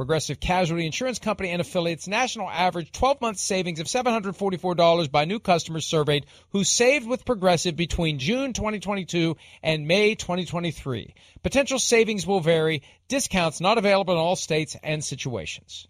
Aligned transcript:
Progressive 0.00 0.40
Casualty 0.40 0.86
Insurance 0.86 1.18
Company 1.18 1.50
and 1.50 1.60
affiliates 1.60 2.08
national 2.08 2.48
average 2.48 2.90
12 2.90 3.20
month 3.20 3.36
savings 3.36 3.80
of 3.80 3.86
$744 3.86 5.12
by 5.12 5.26
new 5.26 5.38
customers 5.38 5.84
surveyed 5.84 6.24
who 6.52 6.64
saved 6.64 7.06
with 7.06 7.26
Progressive 7.26 7.76
between 7.76 8.18
June 8.18 8.54
2022 8.54 9.36
and 9.62 9.86
May 9.86 10.14
2023. 10.14 11.14
Potential 11.42 11.78
savings 11.78 12.26
will 12.26 12.40
vary, 12.40 12.82
discounts 13.08 13.60
not 13.60 13.76
available 13.76 14.14
in 14.14 14.18
all 14.18 14.36
states 14.36 14.74
and 14.82 15.04
situations. 15.04 15.86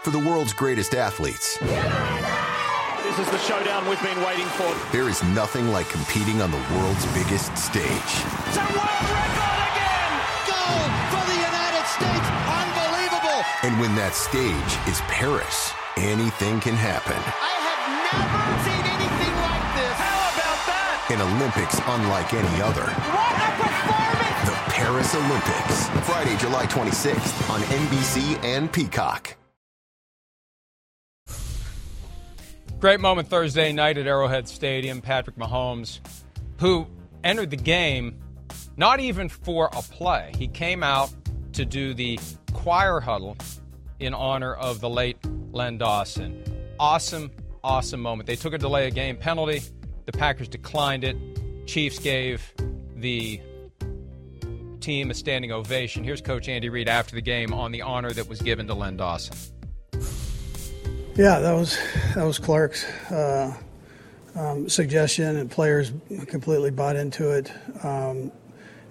For 0.00 0.08
the 0.08 0.20
world's 0.20 0.54
greatest 0.54 0.94
athletes, 0.94 1.58
this 1.58 3.18
is 3.18 3.30
the 3.30 3.38
showdown 3.40 3.86
we've 3.86 4.02
been 4.02 4.22
waiting 4.22 4.46
for. 4.46 4.74
there 4.92 5.10
is 5.10 5.22
nothing 5.24 5.70
like 5.72 5.90
competing 5.90 6.40
on 6.40 6.50
the 6.50 6.64
world's 6.74 7.04
biggest 7.12 7.54
stage. 7.58 9.37
And 13.64 13.74
when 13.80 13.92
that 13.96 14.14
stage 14.14 14.70
is 14.86 15.00
Paris, 15.10 15.74
anything 15.96 16.60
can 16.60 16.78
happen. 16.78 17.18
I 17.18 17.58
have 17.58 17.90
never 18.06 18.54
seen 18.62 18.84
anything 18.86 19.34
like 19.34 19.66
this. 19.74 19.98
How 19.98 20.30
about 20.30 20.62
that? 20.70 21.10
An 21.10 21.18
Olympics 21.26 21.74
unlike 21.82 22.30
any 22.38 22.62
other. 22.62 22.86
What 22.86 23.34
a 23.34 23.50
performance. 23.58 24.46
The 24.46 24.54
Paris 24.70 25.10
Olympics. 25.18 25.90
Friday, 26.06 26.36
July 26.38 26.66
26th 26.66 27.50
on 27.50 27.60
NBC 27.62 28.38
and 28.44 28.72
Peacock. 28.72 29.36
Great 32.78 33.00
moment 33.00 33.26
Thursday 33.26 33.72
night 33.72 33.98
at 33.98 34.06
Arrowhead 34.06 34.46
Stadium. 34.46 35.00
Patrick 35.00 35.34
Mahomes, 35.34 35.98
who 36.60 36.86
entered 37.24 37.50
the 37.50 37.56
game 37.56 38.14
not 38.76 39.00
even 39.00 39.28
for 39.28 39.68
a 39.72 39.82
play, 39.82 40.30
he 40.38 40.46
came 40.46 40.84
out 40.84 41.10
to 41.54 41.64
do 41.64 41.92
the 41.92 42.20
choir 42.52 43.00
huddle 43.00 43.36
in 44.00 44.14
honor 44.14 44.54
of 44.54 44.80
the 44.80 44.88
late 44.88 45.18
Len 45.52 45.78
Dawson. 45.78 46.42
Awesome, 46.78 47.30
awesome 47.64 48.00
moment. 48.00 48.26
They 48.26 48.36
took 48.36 48.52
a 48.52 48.58
delay 48.58 48.88
of 48.88 48.94
game 48.94 49.16
penalty. 49.16 49.62
The 50.06 50.12
Packers 50.12 50.48
declined 50.48 51.04
it. 51.04 51.16
Chiefs 51.66 51.98
gave 51.98 52.54
the 52.96 53.40
team 54.80 55.10
a 55.10 55.14
standing 55.14 55.52
ovation. 55.52 56.04
Here's 56.04 56.20
Coach 56.20 56.48
Andy 56.48 56.68
Reid 56.68 56.88
after 56.88 57.14
the 57.14 57.20
game 57.20 57.52
on 57.52 57.72
the 57.72 57.82
honor 57.82 58.10
that 58.12 58.28
was 58.28 58.40
given 58.40 58.66
to 58.68 58.74
Len 58.74 58.96
Dawson. 58.96 59.36
Yeah, 61.14 61.40
that 61.40 61.52
was 61.52 61.76
that 62.14 62.24
was 62.24 62.38
Clark's 62.38 62.84
uh, 63.10 63.52
um, 64.36 64.68
suggestion, 64.68 65.36
and 65.36 65.50
players 65.50 65.92
completely 66.28 66.70
bought 66.70 66.94
into 66.94 67.32
it 67.32 67.52
um, 67.82 68.30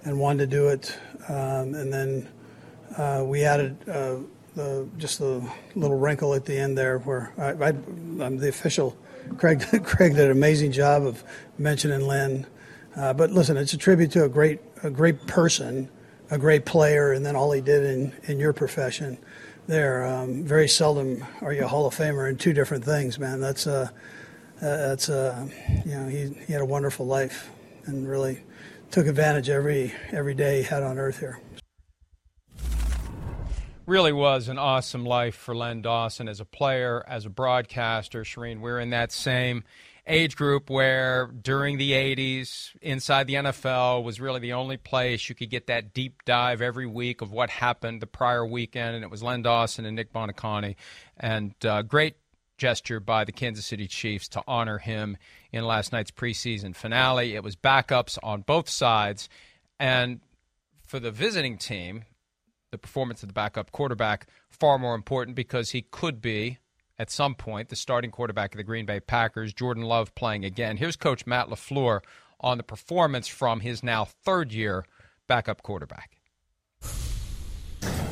and 0.04 0.20
wanted 0.20 0.50
to 0.50 0.56
do 0.56 0.68
it. 0.68 0.96
Um, 1.28 1.74
and 1.74 1.92
then 1.92 2.28
uh, 2.98 3.22
we 3.24 3.44
added 3.44 3.76
uh, 3.88 4.16
the 4.54 4.88
just 4.98 5.20
the 5.20 5.48
little 5.74 5.96
wrinkle 5.96 6.34
at 6.34 6.44
the 6.44 6.58
end 6.58 6.76
there, 6.76 6.98
where 6.98 7.32
I, 7.38 7.68
I'm 7.70 8.36
the 8.38 8.48
official. 8.48 8.96
Craig 9.36 9.60
Craig 9.84 10.14
did 10.14 10.24
an 10.26 10.30
amazing 10.32 10.72
job 10.72 11.04
of 11.04 11.22
mentioning 11.58 12.06
Len. 12.06 12.46
Uh, 12.96 13.12
but 13.12 13.30
listen, 13.30 13.56
it's 13.56 13.72
a 13.72 13.78
tribute 13.78 14.10
to 14.12 14.24
a 14.24 14.28
great 14.28 14.60
a 14.82 14.90
great 14.90 15.26
person, 15.26 15.88
a 16.30 16.38
great 16.38 16.66
player, 16.66 17.12
and 17.12 17.24
then 17.24 17.36
all 17.36 17.52
he 17.52 17.60
did 17.60 17.84
in 17.84 18.12
in 18.24 18.40
your 18.40 18.52
profession 18.52 19.16
there. 19.68 20.04
Um, 20.04 20.44
very 20.44 20.66
seldom 20.66 21.24
are 21.40 21.52
you 21.52 21.64
a 21.64 21.68
Hall 21.68 21.86
of 21.86 21.94
Famer 21.94 22.28
in 22.28 22.36
two 22.36 22.52
different 22.52 22.84
things, 22.84 23.18
man. 23.18 23.40
That's 23.40 23.68
uh, 23.68 23.88
uh, 24.56 24.60
that's 24.60 25.08
uh, 25.08 25.48
you 25.86 25.92
know 25.92 26.08
he, 26.08 26.34
he 26.46 26.52
had 26.52 26.62
a 26.62 26.66
wonderful 26.66 27.06
life 27.06 27.48
and 27.84 28.08
really 28.08 28.42
took 28.90 29.06
advantage 29.06 29.48
every 29.48 29.94
every 30.10 30.34
day 30.34 30.58
he 30.58 30.62
had 30.64 30.82
on 30.82 30.98
earth 30.98 31.20
here. 31.20 31.38
Really 33.88 34.12
was 34.12 34.48
an 34.48 34.58
awesome 34.58 35.06
life 35.06 35.34
for 35.34 35.56
Len 35.56 35.80
Dawson 35.80 36.28
as 36.28 36.40
a 36.40 36.44
player, 36.44 37.02
as 37.08 37.24
a 37.24 37.30
broadcaster. 37.30 38.22
Charean, 38.22 38.60
we're 38.60 38.78
in 38.78 38.90
that 38.90 39.12
same 39.12 39.64
age 40.06 40.36
group 40.36 40.68
where 40.68 41.28
during 41.28 41.78
the 41.78 41.92
80s, 41.92 42.76
inside 42.82 43.26
the 43.26 43.32
NFL 43.32 44.04
was 44.04 44.20
really 44.20 44.40
the 44.40 44.52
only 44.52 44.76
place 44.76 45.30
you 45.30 45.34
could 45.34 45.48
get 45.48 45.68
that 45.68 45.94
deep 45.94 46.22
dive 46.26 46.60
every 46.60 46.84
week 46.84 47.22
of 47.22 47.32
what 47.32 47.48
happened 47.48 48.02
the 48.02 48.06
prior 48.06 48.44
weekend. 48.44 48.94
And 48.94 49.04
it 49.04 49.10
was 49.10 49.22
Len 49.22 49.40
Dawson 49.40 49.86
and 49.86 49.96
Nick 49.96 50.12
Buoniconti. 50.12 50.76
And 51.16 51.54
uh, 51.64 51.80
great 51.80 52.16
gesture 52.58 53.00
by 53.00 53.24
the 53.24 53.32
Kansas 53.32 53.64
City 53.64 53.86
Chiefs 53.86 54.28
to 54.28 54.42
honor 54.46 54.76
him 54.76 55.16
in 55.50 55.64
last 55.64 55.94
night's 55.94 56.10
preseason 56.10 56.76
finale. 56.76 57.34
It 57.34 57.42
was 57.42 57.56
backups 57.56 58.18
on 58.22 58.42
both 58.42 58.68
sides. 58.68 59.30
And 59.80 60.20
for 60.86 61.00
the 61.00 61.10
visiting 61.10 61.56
team, 61.56 62.04
the 62.70 62.78
performance 62.78 63.22
of 63.22 63.28
the 63.28 63.32
backup 63.32 63.72
quarterback 63.72 64.26
far 64.50 64.78
more 64.78 64.94
important 64.94 65.36
because 65.36 65.70
he 65.70 65.82
could 65.82 66.20
be 66.20 66.58
at 66.98 67.10
some 67.10 67.34
point 67.34 67.68
the 67.68 67.76
starting 67.76 68.10
quarterback 68.10 68.54
of 68.54 68.58
the 68.58 68.64
Green 68.64 68.86
Bay 68.86 69.00
Packers, 69.00 69.52
Jordan 69.52 69.84
Love 69.84 70.14
playing 70.14 70.44
again. 70.44 70.76
Here's 70.76 70.96
coach 70.96 71.26
Matt 71.26 71.48
LaFleur 71.48 72.00
on 72.40 72.56
the 72.56 72.64
performance 72.64 73.28
from 73.28 73.60
his 73.60 73.82
now 73.82 74.04
third 74.04 74.52
year 74.52 74.84
backup 75.26 75.62
quarterback. 75.62 76.18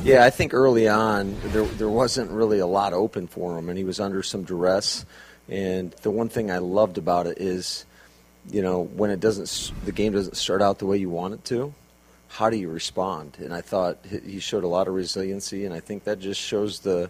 Yeah, 0.03 0.23
I 0.23 0.29
think 0.29 0.53
early 0.53 0.87
on 0.87 1.35
there 1.45 1.65
there 1.65 1.89
wasn't 1.89 2.31
really 2.31 2.59
a 2.59 2.67
lot 2.67 2.93
open 2.93 3.27
for 3.27 3.57
him 3.57 3.69
and 3.69 3.77
he 3.77 3.83
was 3.83 3.99
under 3.99 4.23
some 4.23 4.43
duress 4.43 5.05
and 5.49 5.91
the 6.03 6.11
one 6.11 6.29
thing 6.29 6.51
I 6.51 6.59
loved 6.59 6.97
about 6.97 7.27
it 7.27 7.39
is 7.39 7.85
you 8.49 8.61
know, 8.61 8.83
when 8.83 9.09
it 9.09 9.19
doesn't 9.19 9.73
the 9.85 9.91
game 9.91 10.13
doesn't 10.13 10.37
start 10.37 10.61
out 10.61 10.79
the 10.79 10.85
way 10.85 10.97
you 10.97 11.09
want 11.09 11.33
it 11.33 11.45
to, 11.45 11.73
how 12.27 12.49
do 12.49 12.57
you 12.57 12.69
respond? 12.69 13.37
And 13.39 13.53
I 13.53 13.61
thought 13.61 13.99
he 14.05 14.39
showed 14.39 14.63
a 14.63 14.67
lot 14.67 14.87
of 14.87 14.93
resiliency, 14.93 15.65
and 15.65 15.73
I 15.73 15.79
think 15.79 16.03
that 16.03 16.19
just 16.19 16.41
shows 16.41 16.79
the 16.79 17.09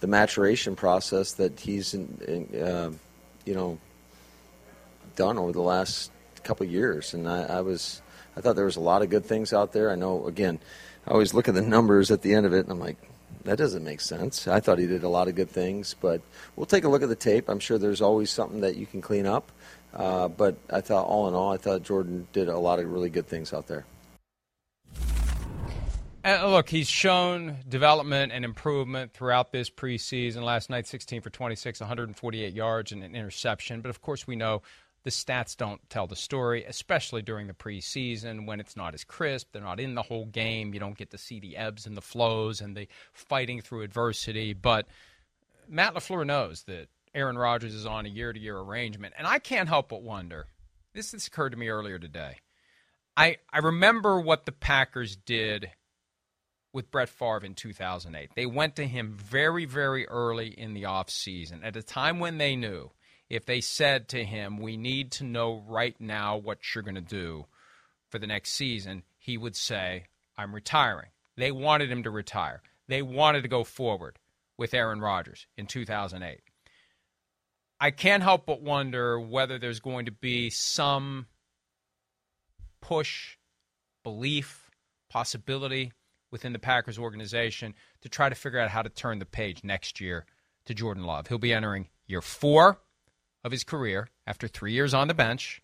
the 0.00 0.06
maturation 0.06 0.76
process 0.76 1.32
that 1.32 1.58
he's 1.58 1.94
in, 1.94 2.18
in, 2.52 2.62
uh, 2.62 2.90
you 3.44 3.54
know 3.54 3.78
done 5.14 5.38
over 5.38 5.52
the 5.52 5.62
last 5.62 6.10
couple 6.44 6.66
years. 6.66 7.14
And 7.14 7.28
I, 7.28 7.44
I 7.44 7.60
was 7.60 8.02
I 8.36 8.40
thought 8.40 8.56
there 8.56 8.66
was 8.66 8.76
a 8.76 8.80
lot 8.80 9.02
of 9.02 9.10
good 9.10 9.24
things 9.24 9.52
out 9.52 9.72
there. 9.72 9.90
I 9.90 9.94
know 9.94 10.26
again, 10.26 10.58
I 11.06 11.12
always 11.12 11.32
look 11.32 11.48
at 11.48 11.54
the 11.54 11.62
numbers 11.62 12.10
at 12.10 12.22
the 12.22 12.34
end 12.34 12.46
of 12.46 12.52
it, 12.52 12.60
and 12.60 12.70
I'm 12.70 12.80
like. 12.80 12.96
That 13.44 13.58
doesn't 13.58 13.84
make 13.84 14.00
sense. 14.00 14.48
I 14.48 14.58
thought 14.58 14.80
he 14.80 14.88
did 14.88 15.04
a 15.04 15.08
lot 15.08 15.28
of 15.28 15.36
good 15.36 15.50
things, 15.50 15.94
but 16.00 16.20
we'll 16.56 16.66
take 16.66 16.82
a 16.82 16.88
look 16.88 17.04
at 17.04 17.08
the 17.08 17.14
tape. 17.14 17.48
I'm 17.48 17.60
sure 17.60 17.78
there's 17.78 18.00
always 18.00 18.28
something 18.28 18.62
that 18.62 18.74
you 18.74 18.86
can 18.86 19.00
clean 19.00 19.24
up. 19.24 19.52
Uh, 19.94 20.26
but 20.26 20.56
I 20.68 20.80
thought, 20.80 21.06
all 21.06 21.28
in 21.28 21.34
all, 21.34 21.52
I 21.52 21.56
thought 21.56 21.84
Jordan 21.84 22.26
did 22.32 22.48
a 22.48 22.58
lot 22.58 22.80
of 22.80 22.90
really 22.90 23.08
good 23.08 23.28
things 23.28 23.52
out 23.52 23.68
there. 23.68 23.84
And 26.26 26.42
uh, 26.42 26.48
look, 26.48 26.68
he's 26.68 26.88
shown 26.88 27.58
development 27.68 28.32
and 28.32 28.44
improvement 28.44 29.12
throughout 29.12 29.52
this 29.52 29.70
preseason. 29.70 30.42
Last 30.42 30.68
night, 30.68 30.88
16 30.88 31.20
for 31.20 31.30
26, 31.30 31.78
148 31.78 32.52
yards 32.52 32.90
and 32.90 33.04
an 33.04 33.14
interception. 33.14 33.80
But 33.80 33.90
of 33.90 34.02
course, 34.02 34.26
we 34.26 34.34
know 34.34 34.62
the 35.04 35.10
stats 35.10 35.56
don't 35.56 35.88
tell 35.88 36.08
the 36.08 36.16
story, 36.16 36.64
especially 36.64 37.22
during 37.22 37.46
the 37.46 37.52
preseason 37.52 38.44
when 38.44 38.58
it's 38.58 38.76
not 38.76 38.92
as 38.92 39.04
crisp. 39.04 39.52
They're 39.52 39.62
not 39.62 39.78
in 39.78 39.94
the 39.94 40.02
whole 40.02 40.26
game. 40.26 40.74
You 40.74 40.80
don't 40.80 40.98
get 40.98 41.12
to 41.12 41.18
see 41.18 41.38
the 41.38 41.56
ebbs 41.56 41.86
and 41.86 41.96
the 41.96 42.02
flows 42.02 42.60
and 42.60 42.76
the 42.76 42.88
fighting 43.12 43.60
through 43.60 43.82
adversity. 43.82 44.52
But 44.52 44.88
Matt 45.68 45.94
LaFleur 45.94 46.26
knows 46.26 46.64
that 46.64 46.88
Aaron 47.14 47.38
Rodgers 47.38 47.72
is 47.72 47.86
on 47.86 48.04
a 48.04 48.08
year 48.08 48.32
to 48.32 48.40
year 48.40 48.58
arrangement. 48.58 49.14
And 49.16 49.28
I 49.28 49.38
can't 49.38 49.68
help 49.68 49.90
but 49.90 50.02
wonder 50.02 50.46
this, 50.92 51.12
this 51.12 51.28
occurred 51.28 51.50
to 51.50 51.56
me 51.56 51.68
earlier 51.68 52.00
today. 52.00 52.38
I, 53.16 53.36
I 53.52 53.58
remember 53.58 54.20
what 54.20 54.44
the 54.44 54.50
Packers 54.50 55.14
did 55.14 55.70
with 56.76 56.90
Brett 56.90 57.08
Favre 57.08 57.42
in 57.42 57.54
2008. 57.54 58.32
They 58.36 58.44
went 58.44 58.76
to 58.76 58.86
him 58.86 59.14
very, 59.16 59.64
very 59.64 60.06
early 60.06 60.48
in 60.48 60.74
the 60.74 60.82
offseason 60.82 61.64
at 61.64 61.74
a 61.74 61.82
time 61.82 62.20
when 62.20 62.36
they 62.36 62.54
knew 62.54 62.90
if 63.30 63.46
they 63.46 63.62
said 63.62 64.08
to 64.08 64.22
him, 64.22 64.58
We 64.58 64.76
need 64.76 65.10
to 65.12 65.24
know 65.24 65.64
right 65.66 65.98
now 65.98 66.36
what 66.36 66.58
you're 66.74 66.84
going 66.84 66.96
to 66.96 67.00
do 67.00 67.46
for 68.10 68.18
the 68.18 68.26
next 68.26 68.52
season, 68.52 69.04
he 69.18 69.38
would 69.38 69.56
say, 69.56 70.04
I'm 70.36 70.54
retiring. 70.54 71.08
They 71.38 71.50
wanted 71.50 71.90
him 71.90 72.02
to 72.02 72.10
retire. 72.10 72.60
They 72.88 73.00
wanted 73.00 73.40
to 73.42 73.48
go 73.48 73.64
forward 73.64 74.18
with 74.58 74.74
Aaron 74.74 75.00
Rodgers 75.00 75.46
in 75.56 75.66
2008. 75.66 76.40
I 77.80 77.90
can't 77.90 78.22
help 78.22 78.44
but 78.44 78.60
wonder 78.60 79.18
whether 79.18 79.58
there's 79.58 79.80
going 79.80 80.06
to 80.06 80.12
be 80.12 80.50
some 80.50 81.26
push, 82.82 83.38
belief, 84.04 84.70
possibility 85.08 85.92
within 86.30 86.52
the 86.52 86.58
Packers 86.58 86.98
organization 86.98 87.74
to 88.02 88.08
try 88.08 88.28
to 88.28 88.34
figure 88.34 88.58
out 88.58 88.70
how 88.70 88.82
to 88.82 88.88
turn 88.88 89.18
the 89.18 89.26
page 89.26 89.64
next 89.64 90.00
year 90.00 90.26
to 90.66 90.74
Jordan 90.74 91.04
Love. 91.04 91.28
He'll 91.28 91.38
be 91.38 91.52
entering 91.52 91.88
year 92.06 92.20
four 92.20 92.78
of 93.44 93.52
his 93.52 93.64
career 93.64 94.08
after 94.26 94.48
three 94.48 94.72
years 94.72 94.92
on 94.92 95.08
the 95.08 95.14
bench. 95.14 95.62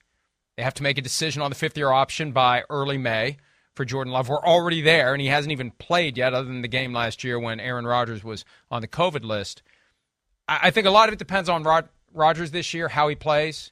They 0.56 0.62
have 0.62 0.74
to 0.74 0.82
make 0.82 0.98
a 0.98 1.02
decision 1.02 1.42
on 1.42 1.50
the 1.50 1.56
fifth 1.56 1.76
year 1.76 1.90
option 1.90 2.32
by 2.32 2.62
early 2.70 2.98
May 2.98 3.38
for 3.74 3.84
Jordan 3.84 4.12
Love. 4.12 4.28
We're 4.28 4.44
already 4.44 4.82
there, 4.82 5.12
and 5.12 5.20
he 5.20 5.28
hasn't 5.28 5.52
even 5.52 5.70
played 5.72 6.16
yet, 6.16 6.34
other 6.34 6.46
than 6.46 6.62
the 6.62 6.68
game 6.68 6.92
last 6.92 7.24
year 7.24 7.38
when 7.38 7.58
Aaron 7.58 7.86
Rodgers 7.86 8.22
was 8.22 8.44
on 8.70 8.82
the 8.82 8.88
COVID 8.88 9.24
list. 9.24 9.62
I 10.46 10.70
think 10.70 10.86
a 10.86 10.90
lot 10.90 11.08
of 11.08 11.14
it 11.14 11.18
depends 11.18 11.48
on 11.48 11.62
Rod- 11.62 11.88
Rodgers 12.12 12.50
this 12.50 12.74
year, 12.74 12.88
how 12.88 13.08
he 13.08 13.14
plays. 13.14 13.70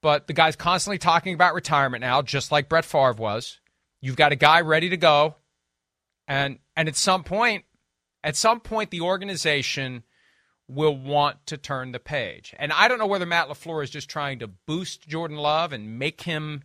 But 0.00 0.26
the 0.26 0.34
guy's 0.34 0.54
constantly 0.54 0.98
talking 0.98 1.34
about 1.34 1.54
retirement 1.54 2.02
now, 2.02 2.22
just 2.22 2.52
like 2.52 2.68
Brett 2.68 2.84
Favre 2.84 3.14
was. 3.14 3.58
You've 4.00 4.16
got 4.16 4.32
a 4.32 4.36
guy 4.36 4.60
ready 4.60 4.90
to 4.90 4.98
go, 4.98 5.36
and 6.26 6.58
and 6.76 6.88
at 6.88 6.96
some 6.96 7.24
point, 7.24 7.64
at 8.22 8.36
some 8.36 8.60
point, 8.60 8.90
the 8.90 9.00
organization 9.00 10.04
will 10.66 10.96
want 10.96 11.46
to 11.46 11.56
turn 11.56 11.92
the 11.92 12.00
page. 12.00 12.54
And 12.58 12.72
I 12.72 12.88
don't 12.88 12.98
know 12.98 13.06
whether 13.06 13.26
Matt 13.26 13.48
LaFleur 13.48 13.84
is 13.84 13.90
just 13.90 14.08
trying 14.08 14.38
to 14.38 14.46
boost 14.48 15.06
Jordan 15.06 15.36
Love 15.36 15.72
and 15.72 15.98
make 15.98 16.22
him 16.22 16.62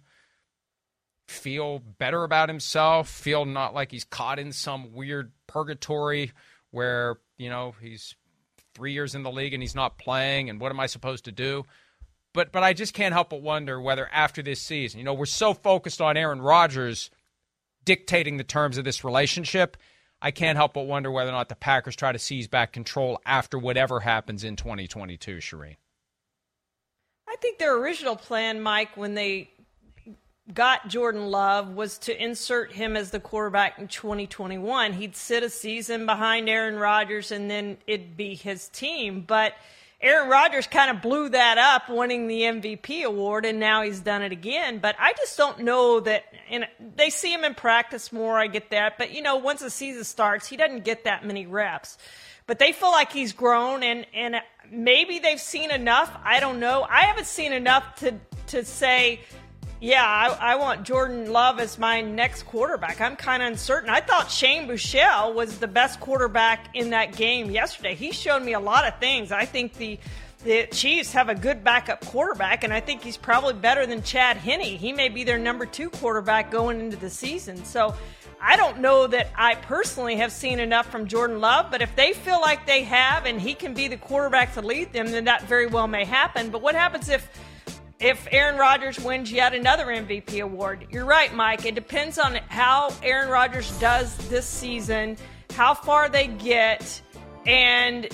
feel 1.27 1.79
better 1.79 2.23
about 2.23 2.50
himself, 2.50 3.09
feel 3.09 3.45
not 3.45 3.73
like 3.73 3.91
he's 3.91 4.06
caught 4.06 4.39
in 4.39 4.51
some 4.51 4.94
weird 4.94 5.31
purgatory 5.47 6.31
where, 6.71 7.17
you 7.38 7.50
know, 7.50 7.75
he's 7.81 8.15
three 8.73 8.94
years 8.94 9.15
in 9.15 9.23
the 9.23 9.31
league 9.31 9.53
and 9.53 9.61
he's 9.61 9.75
not 9.75 9.97
playing 9.97 10.50
and 10.50 10.61
what 10.61 10.71
am 10.71 10.79
I 10.79 10.88
supposed 10.88 11.25
to 11.25 11.31
do? 11.31 11.65
But 12.33 12.51
but 12.51 12.63
I 12.63 12.73
just 12.73 12.94
can't 12.94 13.13
help 13.13 13.31
but 13.31 13.41
wonder 13.41 13.81
whether 13.81 14.07
after 14.11 14.41
this 14.41 14.61
season, 14.61 15.00
you 15.00 15.03
know, 15.03 15.13
we're 15.13 15.25
so 15.25 15.53
focused 15.53 16.00
on 16.00 16.15
Aaron 16.15 16.41
Rodgers 16.41 17.09
dictating 17.86 18.38
the 18.38 18.44
terms 18.44 18.78
of 18.78 18.86
this 18.86 19.04
relationship. 19.04 19.78
I 20.22 20.31
can't 20.31 20.58
help 20.58 20.74
but 20.74 20.86
wonder 20.86 21.12
whether 21.12 21.30
or 21.30 21.34
not 21.34 21.50
the 21.50 21.56
Packers 21.56 21.96
try 21.96 22.12
to 22.12 22.20
seize 22.20 22.48
back 22.48 22.74
control 22.74 23.20
after 23.26 23.58
whatever 23.58 24.02
happens 24.02 24.44
in 24.44 24.56
2022, 24.56 25.38
Charean. 25.38 25.78
I 27.28 27.36
think 27.42 27.58
their 27.58 27.78
original 27.78 28.16
plan, 28.16 28.62
Mike, 28.62 28.98
when 28.98 29.14
they 29.14 29.50
got 30.54 30.88
Jordan 30.88 31.28
Love 31.28 31.70
was 31.76 31.98
to 32.00 32.24
insert 32.24 32.72
him 32.72 32.98
as 32.98 33.12
the 33.12 33.20
quarterback 33.20 33.78
in 33.78 33.88
2021. 33.88 34.94
He'd 34.94 35.16
sit 35.16 35.44
a 35.44 35.50
season 35.50 36.06
behind 36.06 36.50
Aaron 36.50 36.76
Rodgers 36.76 37.31
and 37.31 37.50
then 37.50 37.78
it'd 37.88 38.18
be 38.18 38.36
his 38.36 38.68
team. 38.70 39.24
But 39.26 39.54
Aaron 40.01 40.30
Rodgers 40.30 40.66
kind 40.66 40.90
of 40.90 41.01
blew 41.01 41.28
that 41.30 41.57
up, 41.57 41.90
winning 41.90 42.28
the 42.28 42.42
MVP 42.42 43.04
award, 43.04 43.46
and 43.46 43.60
now 43.60 43.81
he's 43.81 44.00
done 44.00 44.22
it 44.22 44.31
again. 44.31 44.80
But 44.80 44.96
I 44.98 45.12
just 45.13 45.38
don't 45.38 45.60
know 45.60 46.00
that. 46.00 46.24
And 46.50 46.68
they 46.96 47.10
see 47.10 47.34
him 47.34 47.44
in 47.44 47.54
practice 47.54 48.13
more. 48.13 48.40
I 48.40 48.48
get 48.48 48.69
that, 48.69 48.98
but 48.98 49.12
you 49.12 49.22
know, 49.22 49.36
once 49.36 49.60
the 49.60 49.69
season 49.69 50.06
starts, 50.06 50.48
he 50.48 50.56
doesn't 50.56 50.86
get 50.86 51.04
that 51.04 51.25
many 51.25 51.46
reps. 51.46 51.98
But 52.48 52.60
they 52.60 52.72
feel 52.72 52.92
like 52.92 53.12
he's 53.12 53.34
grown, 53.34 53.84
and 53.84 54.07
and 54.13 54.38
maybe 54.72 55.19
they've 55.19 55.40
seen 55.40 55.69
enough. 55.69 56.18
I 56.24 56.40
don't 56.40 56.60
know. 56.60 56.88
I 56.90 57.02
haven't 57.02 57.28
seen 57.28 57.52
enough 57.52 57.95
to 57.95 58.16
to 58.48 58.63
say 58.63 59.19
yeah, 59.81 60.04
I, 60.04 60.54
I, 60.54 60.56
want 60.56 60.84
Jordan 60.84 61.31
Love 61.31 61.60
as 61.60 61.80
my 61.80 62.02
next 62.02 62.44
quarterback. 62.44 63.00
I'm 63.00 63.16
kind 63.16 63.42
of 63.42 63.50
uncertain. 63.50 63.90
I 63.90 64.02
thought 64.02 64.30
Shane 64.30 64.68
Buechele 64.68 65.34
was 65.34 65.60
the 65.60 65.68
best 65.68 66.00
quarterback 66.02 66.76
in 66.76 66.90
that 66.90 67.16
game 67.16 67.50
yesterday. 67.50 67.96
He 67.96 68.12
showed 68.12 68.44
me 68.44 68.54
a 68.54 68.60
lot 68.60 68.86
of 68.86 69.00
things. 69.00 69.31
I 69.31 69.46
think 69.46 69.74
the 69.74 69.98
the 70.44 70.68
Chiefs 70.72 71.12
have 71.12 71.28
a 71.28 71.36
good 71.36 71.66
backup 71.66 72.06
quarterback, 72.06 72.64
and 72.64 72.74
I 72.74 72.80
think 72.80 73.02
he's 73.02 73.18
probably 73.18 73.54
better 73.54 73.86
than 73.86 74.02
Chad 74.04 74.38
Henne. 74.38 74.62
He 74.62 74.94
may 74.94 75.10
be 75.10 75.26
their 75.26 75.38
number 75.38 75.66
two 75.66 75.90
quarterback 75.90 76.50
going 76.50 76.80
into 76.80 76.96
the 76.96 77.10
season. 77.10 77.66
So 77.66 77.94
I 78.42 78.56
don't 78.56 78.80
know 78.80 79.06
that 79.08 79.28
I 79.36 79.56
personally 79.56 80.16
have 80.16 80.31
seen 80.31 80.62
enough 80.62 80.90
from 80.90 81.08
Jordan 81.08 81.42
Love, 81.42 81.70
but 81.70 81.81
if 81.81 81.94
they 81.98 82.14
feel 82.14 82.40
like 82.40 82.66
they 82.66 82.84
have 82.84 83.26
and 83.26 83.42
he 83.42 83.54
can 83.54 83.74
be 83.74 83.90
the 83.90 83.98
quarterback 83.98 84.54
to 84.54 84.62
lead 84.62 84.94
them, 84.94 85.12
then 85.12 85.26
that 85.26 85.44
very 85.44 85.68
well 85.68 85.88
may 85.88 86.06
happen. 86.06 86.50
But 86.50 86.62
what 86.62 86.74
happens 86.74 87.10
if 87.10 87.30
if 88.00 88.28
Aaron 88.31 88.57
Rodgers 88.57 89.00
wins 89.00 89.31
yet 89.31 89.54
another 89.54 89.88
MVP 89.88 90.42
award. 90.42 90.88
You're 90.90 91.06
right, 91.06 91.34
Mike. 91.34 91.66
It 91.66 91.75
depends 91.75 92.18
on 92.18 92.36
how 92.48 92.94
Aaron 93.04 93.30
Rodgers 93.30 93.78
does 93.80 94.16
this 94.30 94.46
season, 94.46 95.18
how 95.54 95.74
far 95.74 96.07
they 96.07 96.28
get, 96.28 97.01
and 97.46 98.07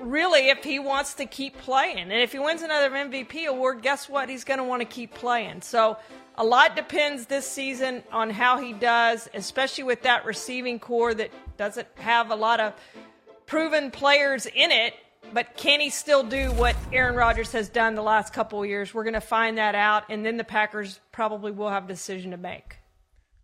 really 0.00 0.48
if 0.48 0.64
he 0.64 0.78
wants 0.78 1.14
to 1.14 1.26
keep 1.26 1.56
playing. 1.58 1.98
And 1.98 2.12
if 2.12 2.32
he 2.32 2.38
wins 2.38 2.62
another 2.62 2.90
MVP 2.90 3.46
award, 3.46 3.82
guess 3.82 4.08
what? 4.08 4.28
He's 4.28 4.44
going 4.44 4.58
to 4.58 4.64
want 4.64 4.80
to 4.80 4.86
keep 4.86 5.14
playing. 5.14 5.60
So 5.60 5.98
a 6.36 6.44
lot 6.44 6.74
depends 6.74 7.26
this 7.26 7.46
season 7.46 8.02
on 8.10 8.30
how 8.30 8.58
he 8.58 8.72
does, 8.72 9.28
especially 9.34 9.84
with 9.84 10.02
that 10.02 10.24
receiving 10.24 10.78
corps 10.78 11.14
that 11.14 11.30
doesn't 11.58 11.88
have 11.96 12.30
a 12.30 12.34
lot 12.34 12.60
of 12.60 12.72
proven 13.44 13.90
players 13.90 14.46
in 14.46 14.70
it 14.70 14.94
but 15.32 15.56
can 15.56 15.80
he 15.80 15.90
still 15.90 16.22
do 16.22 16.52
what 16.52 16.76
Aaron 16.92 17.14
Rodgers 17.14 17.52
has 17.52 17.68
done 17.68 17.94
the 17.94 18.02
last 18.02 18.32
couple 18.32 18.62
of 18.62 18.68
years? 18.68 18.92
We're 18.92 19.04
going 19.04 19.14
to 19.14 19.20
find 19.20 19.58
that 19.58 19.74
out, 19.74 20.04
and 20.08 20.24
then 20.24 20.36
the 20.36 20.44
Packers 20.44 21.00
probably 21.10 21.52
will 21.52 21.70
have 21.70 21.84
a 21.84 21.88
decision 21.88 22.30
to 22.32 22.36
make. 22.36 22.76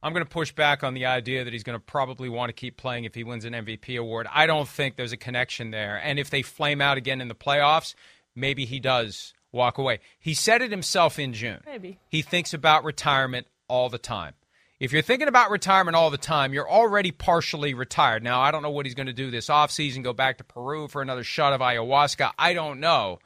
I'm 0.02 0.12
going 0.12 0.25
to 0.25 0.31
push 0.31 0.52
back 0.52 0.85
on 0.85 0.94
the 0.94 1.06
idea 1.06 1.44
that 1.44 1.52
he's 1.52 1.64
going 1.64 1.79
to 1.79 1.85
probably 1.85 2.29
want 2.29 2.50
to 2.50 2.52
keep 2.52 2.76
playing 2.76 3.05
if 3.05 3.14
he 3.14 3.25
wins 3.25 3.44
an 3.44 3.52
MVP 3.52 3.99
award. 3.99 4.29
I 4.32 4.46
don't 4.46 4.69
think 4.69 4.96
there's 4.96 5.12
a 5.12 5.17
connection 5.17 5.70
there. 5.73 6.00
And 6.02 6.19
if 6.19 6.31
they 6.31 6.43
flame 6.43 6.81
out 6.81 6.99
again 6.99 7.20
in 7.20 7.26
the 7.26 7.35
playoffs, 7.35 7.94
maybe 8.37 8.64
he 8.64 8.79
does 8.79 9.35
walk 9.50 9.79
away. 9.79 9.99
He 10.20 10.35
said 10.35 10.62
it 10.62 10.70
himself 10.70 11.19
in 11.19 11.32
June. 11.32 11.61
Maybe. 11.67 11.99
He 12.08 12.23
thinks 12.23 12.55
about 12.55 12.85
retirement 12.85 13.49
all 13.67 13.88
the 13.88 13.99
time. 13.99 14.35
If 14.80 14.92
you're 14.92 15.02
thinking 15.02 15.26
about 15.26 15.50
retirement 15.50 15.96
all 15.96 16.10
the 16.10 16.19
time, 16.19 16.52
you're 16.52 16.70
already 16.70 17.10
partially 17.10 17.75
retired. 17.75 18.22
Now, 18.22 18.40
I 18.40 18.52
don't 18.52 18.62
know 18.62 18.70
what 18.70 18.86
he's 18.86 18.94
going 18.94 19.08
to 19.08 19.12
do 19.12 19.30
this 19.30 19.48
offseason, 19.48 20.04
go 20.04 20.12
back 20.12 20.38
to 20.38 20.44
Peru 20.44 20.86
for 20.86 21.02
another 21.02 21.25
shot 21.25 21.52
of 21.52 21.60
ayahuasca. 21.60 22.32
I 22.38 22.54
don't 22.54 22.78
know. 22.78 23.19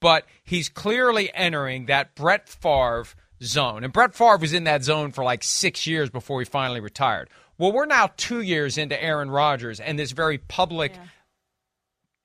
But 0.00 0.24
he's 0.44 0.68
clearly 0.68 1.30
entering 1.34 1.86
that 1.86 2.14
Brett 2.14 2.48
Favre 2.48 3.06
zone. 3.42 3.82
And 3.82 3.92
Brett 3.92 4.14
Favre 4.14 4.38
was 4.38 4.52
in 4.52 4.64
that 4.64 4.84
zone 4.84 5.10
for 5.10 5.24
like 5.24 5.42
six 5.42 5.86
years 5.86 6.10
before 6.10 6.40
he 6.40 6.44
finally 6.44 6.80
retired. 6.80 7.28
Well, 7.58 7.72
we're 7.72 7.86
now 7.86 8.10
two 8.16 8.40
years 8.40 8.78
into 8.78 9.02
Aaron 9.02 9.30
Rodgers 9.30 9.80
and 9.80 9.98
this 9.98 10.12
very 10.12 10.38
public 10.38 10.94
yeah. 10.94 11.02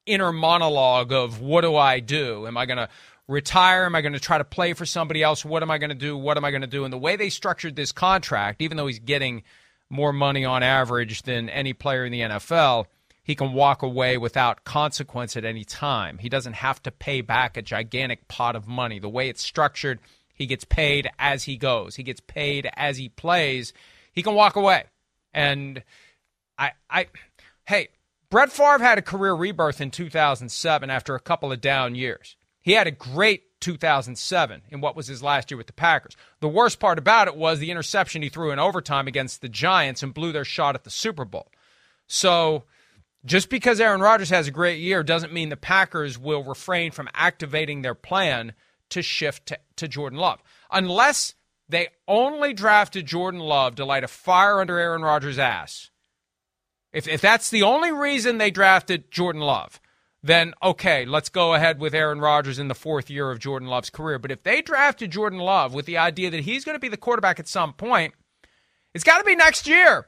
inner 0.06 0.32
monologue 0.32 1.12
of 1.12 1.42
what 1.42 1.62
do 1.62 1.76
I 1.76 2.00
do? 2.00 2.48
Am 2.48 2.56
I 2.56 2.66
going 2.66 2.78
to 2.78 2.90
retire? 3.28 3.86
Am 3.86 3.96
I 3.96 4.02
going 4.02 4.14
to 4.14 4.20
try 4.20 4.38
to 4.38 4.44
play 4.44 4.74
for 4.74 4.86
somebody 4.86 5.24
else? 5.24 5.44
What 5.44 5.64
am 5.64 5.72
I 5.72 5.78
going 5.78 5.90
to 5.90 5.96
do? 5.96 6.18
What 6.18 6.38
am 6.38 6.46
I 6.46 6.52
going 6.52 6.62
to 6.62 6.68
do? 6.68 6.84
And 6.84 6.94
the 6.94 6.98
way 6.98 7.16
they 7.16 7.30
structured 7.30 7.76
this 7.76 7.92
contract, 7.92 8.62
even 8.62 8.78
though 8.78 8.88
he's 8.88 9.00
getting 9.00 9.44
more 9.90 10.14
money 10.14 10.46
on 10.46 10.64
average 10.64 11.24
than 11.24 11.50
any 11.50 11.74
player 11.74 12.06
in 12.06 12.12
the 12.12 12.22
NFL, 12.22 12.86
he 13.24 13.36
can 13.36 13.54
walk 13.54 13.82
away 13.82 14.18
without 14.18 14.64
consequence 14.64 15.36
at 15.36 15.46
any 15.46 15.64
time. 15.64 16.20
He 16.20 16.30
doesn't 16.30 16.54
have 16.54 16.82
to 16.84 16.92
pay 16.92 17.22
back 17.22 17.58
a 17.58 17.62
gigantic 17.62 18.28
pot 18.28 18.56
of 18.56 18.68
money. 18.68 19.00
The 19.00 19.10
way 19.10 19.30
it's 19.30 19.42
structured, 19.42 20.00
he 20.34 20.46
gets 20.46 20.64
paid 20.64 21.10
as 21.18 21.44
he 21.44 21.58
goes. 21.58 21.96
He 21.96 22.04
gets 22.04 22.22
paid 22.22 22.70
as 22.76 22.98
he 22.98 23.10
plays. 23.10 23.74
He 24.12 24.22
can 24.22 24.36
walk 24.36 24.56
away. 24.56 24.86
And 25.34 25.84
I 26.58 26.74
I 26.90 27.08
hey, 27.66 27.90
Brett 28.30 28.52
Favre 28.52 28.84
had 28.84 28.98
a 28.98 29.02
career 29.02 29.34
rebirth 29.34 29.82
in 29.82 29.92
2007 29.92 30.90
after 30.90 31.16
a 31.16 31.20
couple 31.20 31.52
of 31.52 31.62
down 31.62 31.96
years. 31.96 32.36
He 32.66 32.72
had 32.72 32.88
a 32.88 32.92
great 32.92 33.44
2007 33.62 34.64
in 34.70 34.82
what 34.82 34.96
was 34.96 35.06
his 35.06 35.22
last 35.22 35.52
year 35.52 35.58
with 35.58 35.68
the 35.68 35.74
Packers. 35.74 36.18
The 36.40 36.50
worst 36.50 36.80
part 36.80 36.98
about 36.98 37.28
it 37.28 37.36
was 37.36 37.60
the 37.60 37.70
interception 37.70 38.24
he 38.24 38.30
threw 38.30 38.50
in 38.50 38.58
overtime 38.58 39.06
against 39.06 39.42
the 39.42 39.50
Giants 39.50 40.02
and 40.02 40.16
blew 40.16 40.32
their 40.32 40.44
shot 40.44 40.74
at 40.74 40.84
the 40.84 40.90
Super 40.90 41.26
Bowl. 41.26 41.52
So, 42.08 42.64
just 43.24 43.50
because 43.50 43.80
Aaron 43.80 44.02
Rodgers 44.02 44.32
has 44.32 44.48
a 44.48 44.52
great 44.52 44.80
year 44.80 45.04
doesn't 45.04 45.32
mean 45.32 45.50
the 45.50 45.58
Packers 45.58 46.18
will 46.18 46.44
refrain 46.44 46.90
from 46.90 47.08
activating 47.14 47.84
their 47.84 47.94
plan 47.94 48.54
to 48.90 49.04
shift 49.04 49.46
to, 49.46 49.60
to 49.76 49.88
Jordan 49.88 50.18
Love. 50.18 50.42
Unless 50.72 51.36
they 51.70 51.90
only 52.08 52.52
drafted 52.52 53.06
Jordan 53.06 53.42
Love 53.42 53.76
to 53.76 53.86
light 53.86 54.04
a 54.04 54.08
fire 54.08 54.60
under 54.60 54.80
Aaron 54.80 55.04
Rodgers' 55.04 55.38
ass. 55.38 55.92
If, 56.92 57.08
if 57.08 57.22
that's 57.22 57.52
the 57.52 57.62
only 57.62 57.92
reason 57.92 58.40
they 58.40 58.50
drafted 58.50 59.12
Jordan 59.12 59.44
Love, 59.44 59.80
then 60.26 60.56
okay, 60.64 61.06
let's 61.06 61.30
go 61.30 61.54
ahead 61.54 61.80
with 61.80 61.94
Aaron 61.94 62.20
Rodgers 62.20 62.58
in 62.58 62.68
the 62.68 62.74
fourth 62.74 63.12
year 63.12 63.30
of 63.30 63.38
Jordan 63.38 63.68
Love's 63.68 63.92
career. 63.92 64.18
But 64.18 64.32
if 64.32 64.42
they 64.42 64.62
drafted 64.62 65.12
Jordan 65.12 65.38
Love 65.38 65.74
with 65.74 65.86
the 65.86 66.00
idea 66.00 66.32
that 66.32 66.40
he's 66.40 66.66
going 66.66 66.76
to 66.76 66.80
be 66.80 66.90
the 66.90 66.98
quarterback 66.98 67.40
at 67.40 67.48
some 67.48 67.74
point, 67.74 68.16
it's 68.96 69.04
got 69.04 69.20
to 69.20 69.24
be 69.24 69.36
next 69.36 69.68
year. 69.68 70.08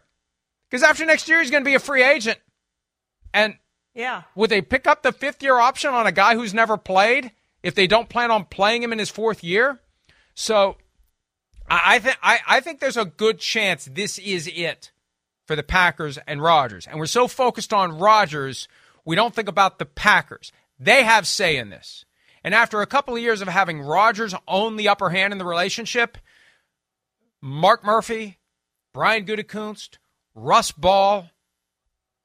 Because 0.70 0.82
after 0.82 1.06
next 1.06 1.30
year, 1.30 1.40
he's 1.40 1.52
going 1.52 1.64
to 1.64 1.70
be 1.70 1.76
a 1.76 1.80
free 1.80 2.04
agent. 2.04 2.40
And 3.32 3.58
yeah, 3.94 4.24
would 4.34 4.50
they 4.50 4.62
pick 4.62 4.88
up 4.88 5.04
the 5.04 5.12
fifth 5.12 5.44
year 5.44 5.60
option 5.60 5.94
on 5.94 6.08
a 6.08 6.12
guy 6.12 6.34
who's 6.34 6.54
never 6.54 6.78
played 6.78 7.32
if 7.62 7.76
they 7.76 7.86
don't 7.86 8.10
plan 8.10 8.32
on 8.32 8.46
playing 8.46 8.82
him 8.82 8.92
in 8.92 9.00
his 9.00 9.12
fourth 9.12 9.44
year? 9.44 9.80
So 10.34 10.78
I, 11.70 12.00
think 12.00 12.18
I, 12.24 12.40
I 12.48 12.60
think 12.60 12.80
there's 12.80 12.98
a 12.98 13.06
good 13.06 13.38
chance 13.38 13.86
this 13.86 14.18
is 14.18 14.50
it 14.52 14.92
for 15.46 15.56
the 15.56 15.64
Packers 15.64 16.18
and 16.26 16.42
Rodgers. 16.42 16.88
And 16.88 16.98
we're 16.98 17.06
so 17.06 17.28
focused 17.28 17.72
on 17.72 18.00
Rodgers– 18.00 18.68
we 19.08 19.16
don't 19.16 19.34
think 19.34 19.48
about 19.48 19.80
the 19.80 19.86
Packers. 19.86 20.52
They 20.78 21.04
have 21.04 21.26
say 21.26 21.56
in 21.56 21.70
this. 21.70 22.04
And 22.44 22.54
after 22.54 22.82
a 22.82 22.86
couple 22.86 23.16
of 23.16 23.22
years 23.22 23.42
of 23.42 23.48
having 23.48 23.82
Rodgers 23.82 24.36
own 24.48 24.76
the 24.76 24.90
upper 24.90 25.10
hand 25.10 25.32
in 25.32 25.40
the 25.40 25.46
relationship, 25.46 26.18
Mark 27.42 27.86
Murphy, 27.86 28.38
Brian 28.94 29.26
Gutekunst, 29.26 29.98
Russ 30.36 30.74
Ball, 30.74 31.30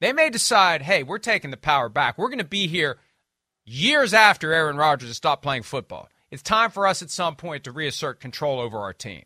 they 0.01 0.11
may 0.11 0.29
decide, 0.29 0.81
hey, 0.81 1.03
we're 1.03 1.19
taking 1.19 1.51
the 1.51 1.57
power 1.57 1.87
back. 1.87 2.17
We're 2.17 2.27
going 2.27 2.39
to 2.39 2.43
be 2.43 2.67
here 2.67 2.97
years 3.63 4.13
after 4.13 4.51
Aaron 4.51 4.75
Rodgers 4.75 5.09
has 5.09 5.17
stopped 5.17 5.41
playing 5.41 5.63
football. 5.63 6.09
It's 6.31 6.43
time 6.43 6.69
for 6.69 6.85
us 6.85 7.01
at 7.01 7.09
some 7.09 7.37
point 7.37 7.63
to 7.63 7.71
reassert 7.71 8.19
control 8.19 8.59
over 8.59 8.79
our 8.79 8.93
team. 8.93 9.23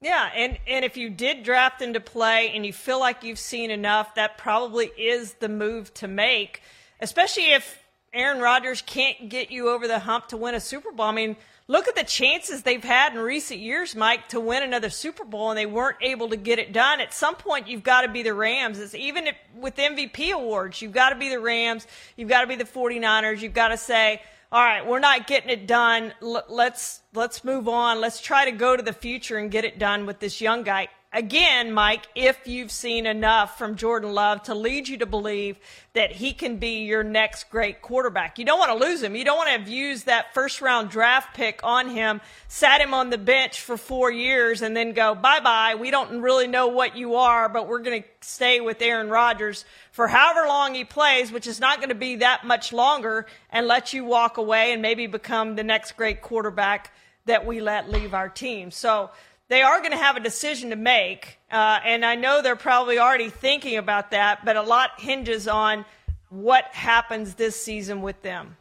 Yeah, 0.00 0.30
and, 0.34 0.58
and 0.66 0.84
if 0.84 0.96
you 0.96 1.08
did 1.08 1.42
draft 1.42 1.80
into 1.80 2.00
play 2.00 2.50
and 2.54 2.66
you 2.66 2.72
feel 2.72 3.00
like 3.00 3.24
you've 3.24 3.38
seen 3.38 3.70
enough, 3.70 4.14
that 4.16 4.36
probably 4.36 4.86
is 4.86 5.34
the 5.34 5.48
move 5.48 5.92
to 5.94 6.06
make, 6.06 6.62
especially 7.00 7.52
if 7.52 7.82
Aaron 8.12 8.40
Rodgers 8.40 8.82
can't 8.82 9.28
get 9.28 9.50
you 9.50 9.70
over 9.70 9.88
the 9.88 9.98
hump 9.98 10.28
to 10.28 10.36
win 10.36 10.54
a 10.54 10.60
Super 10.60 10.92
Bowl. 10.92 11.06
I 11.06 11.12
mean, 11.12 11.36
look 11.66 11.88
at 11.88 11.96
the 11.96 12.04
chances 12.04 12.62
they've 12.62 12.84
had 12.84 13.14
in 13.14 13.18
recent 13.18 13.60
years, 13.60 13.96
Mike, 13.96 14.28
to 14.28 14.40
win 14.40 14.62
another 14.62 14.90
Super 14.90 15.24
Bowl, 15.24 15.50
and 15.50 15.58
they 15.58 15.66
weren't 15.66 15.98
able 16.02 16.28
to 16.28 16.36
get 16.36 16.58
it 16.58 16.72
done. 16.72 17.00
At 17.00 17.14
some 17.14 17.34
point, 17.34 17.66
you've 17.66 17.82
got 17.82 18.02
to 18.02 18.08
be 18.08 18.22
the 18.22 18.34
Rams. 18.34 18.78
It's 18.78 18.94
even 18.94 19.26
if, 19.26 19.36
with 19.54 19.76
MVP 19.76 20.30
awards, 20.32 20.80
you've 20.82 20.92
got 20.92 21.10
to 21.10 21.16
be 21.16 21.30
the 21.30 21.40
Rams. 21.40 21.86
You've 22.16 22.28
got 22.28 22.42
to 22.42 22.46
be 22.46 22.56
the 22.56 22.64
49ers. 22.64 23.40
You've 23.40 23.54
got 23.54 23.68
to 23.68 23.76
say, 23.78 24.20
all 24.52 24.62
right, 24.64 24.86
we're 24.86 25.00
not 25.00 25.26
getting 25.26 25.50
it 25.50 25.66
done. 25.66 26.12
L- 26.22 26.44
let's 26.48 27.02
let's 27.14 27.44
move 27.44 27.68
on. 27.68 28.00
Let's 28.00 28.20
try 28.20 28.44
to 28.44 28.52
go 28.52 28.76
to 28.76 28.82
the 28.82 28.92
future 28.92 29.38
and 29.38 29.50
get 29.50 29.64
it 29.64 29.78
done 29.78 30.06
with 30.06 30.20
this 30.20 30.40
young 30.40 30.62
guy 30.62 30.88
again, 31.12 31.72
Mike, 31.72 32.06
if 32.14 32.46
you've 32.46 32.70
seen 32.70 33.06
enough 33.06 33.56
from 33.58 33.76
Jordan 33.76 34.12
Love 34.12 34.42
to 34.44 34.54
lead 34.54 34.88
you 34.88 34.98
to 34.98 35.06
believe 35.06 35.58
that 35.94 36.12
he 36.12 36.32
can 36.32 36.58
be 36.58 36.84
your 36.84 37.02
next 37.02 37.48
great 37.50 37.80
quarterback. 37.80 38.38
You 38.38 38.44
don't 38.44 38.58
want 38.58 38.78
to 38.78 38.86
lose 38.86 39.02
him. 39.02 39.16
You 39.16 39.24
don't 39.24 39.36
want 39.36 39.48
to 39.48 39.58
have 39.58 39.68
used 39.68 40.06
that 40.06 40.34
first 40.34 40.60
round 40.60 40.90
draft 40.90 41.34
pick 41.34 41.60
on 41.62 41.88
him, 41.88 42.20
sat 42.48 42.80
him 42.80 42.92
on 42.92 43.10
the 43.10 43.18
bench 43.18 43.60
for 43.60 43.76
four 43.76 44.10
years, 44.10 44.62
and 44.62 44.76
then 44.76 44.92
go, 44.92 45.14
bye 45.14 45.40
bye. 45.40 45.74
We 45.74 45.90
don't 45.90 46.20
really 46.20 46.46
know 46.46 46.68
what 46.68 46.96
you 46.96 47.14
are, 47.16 47.48
but 47.48 47.66
we're 47.66 47.78
going 47.78 48.02
to 48.02 48.08
stay 48.20 48.60
with 48.60 48.82
Aaron 48.82 49.08
Rodgers 49.08 49.64
for 49.92 50.08
however 50.08 50.46
long 50.46 50.74
he 50.74 50.84
plays, 50.84 51.32
which 51.32 51.46
is 51.46 51.60
not 51.60 51.78
going 51.78 51.88
to 51.88 51.94
be 51.94 52.16
that 52.16 52.44
much 52.44 52.72
longer, 52.72 53.26
and 53.50 53.66
let 53.66 53.94
you 53.94 54.04
walk 54.04 54.36
away 54.36 54.72
and 54.72 54.82
maybe 54.82 55.06
become 55.06 55.56
the 55.56 55.64
next 55.64 55.96
great 55.96 56.20
quarterback 56.20 56.92
that 57.24 57.46
we 57.46 57.60
let 57.60 57.90
leave 57.90 58.14
our 58.14 58.28
team. 58.28 58.70
So, 58.70 59.10
they 59.48 59.62
are 59.62 59.78
going 59.78 59.92
to 59.92 59.96
have 59.96 60.16
a 60.16 60.20
decision 60.20 60.70
to 60.70 60.76
make, 60.76 61.38
uh, 61.50 61.78
and 61.84 62.04
I 62.04 62.14
know 62.16 62.42
they're 62.42 62.56
probably 62.56 62.98
already 62.98 63.30
thinking 63.30 63.76
about 63.76 64.10
that, 64.10 64.44
but 64.44 64.56
a 64.56 64.62
lot 64.62 64.90
hinges 64.98 65.46
on 65.46 65.84
what 66.28 66.64
happens 66.72 67.34
this 67.34 67.60
season 67.60 68.02
with 68.02 68.20
them. 68.22 68.56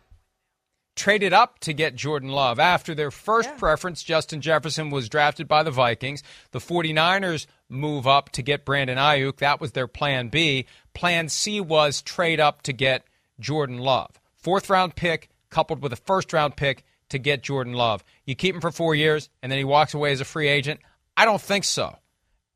Traded 0.96 1.34
up 1.34 1.60
to 1.60 1.74
get 1.74 1.96
Jordan 1.96 2.30
Love. 2.30 2.58
After 2.58 2.96
their 2.96 3.12
first 3.12 3.50
yeah. 3.50 3.58
preference, 3.58 4.02
Justin 4.02 4.40
Jefferson 4.40 4.92
was 4.92 5.10
drafted 5.10 5.48
by 5.48 5.62
the 5.64 5.72
Vikings. 5.72 6.24
The 6.52 6.60
49ers 6.60 7.48
move 7.68 8.08
up 8.08 8.30
to 8.32 8.42
get 8.42 8.64
Brandon 8.64 8.98
Aiyuk. 8.98 9.38
That 9.38 9.60
was 9.60 9.74
their 9.74 9.88
plan 9.88 10.30
B. 10.30 10.66
Plan 10.94 11.28
C 11.28 11.60
was 11.60 12.02
trade 12.02 12.40
up 12.40 12.62
to 12.62 12.72
get 12.72 13.06
Jordan 13.40 13.80
Love. 13.80 14.22
Fourth 14.38 14.70
round 14.70 14.96
pick 14.96 15.30
coupled 15.50 15.82
with 15.82 15.92
a 15.92 15.98
first 15.98 16.32
round 16.32 16.56
pick 16.56 16.86
to 17.10 17.20
get 17.20 17.44
Jordan 17.44 17.74
Love. 17.74 18.04
You 18.26 18.36
keep 18.36 18.56
him 18.56 18.62
for 18.62 18.72
four 18.72 18.96
years 18.96 19.30
and 19.42 19.52
then 19.52 19.58
he 19.58 19.66
walks 19.66 19.94
away 19.94 20.12
as 20.12 20.22
a 20.22 20.26
free 20.26 20.48
agent. 20.48 20.80
I 21.16 21.26
don't 21.26 21.42
think 21.42 21.64
so. 21.64 21.98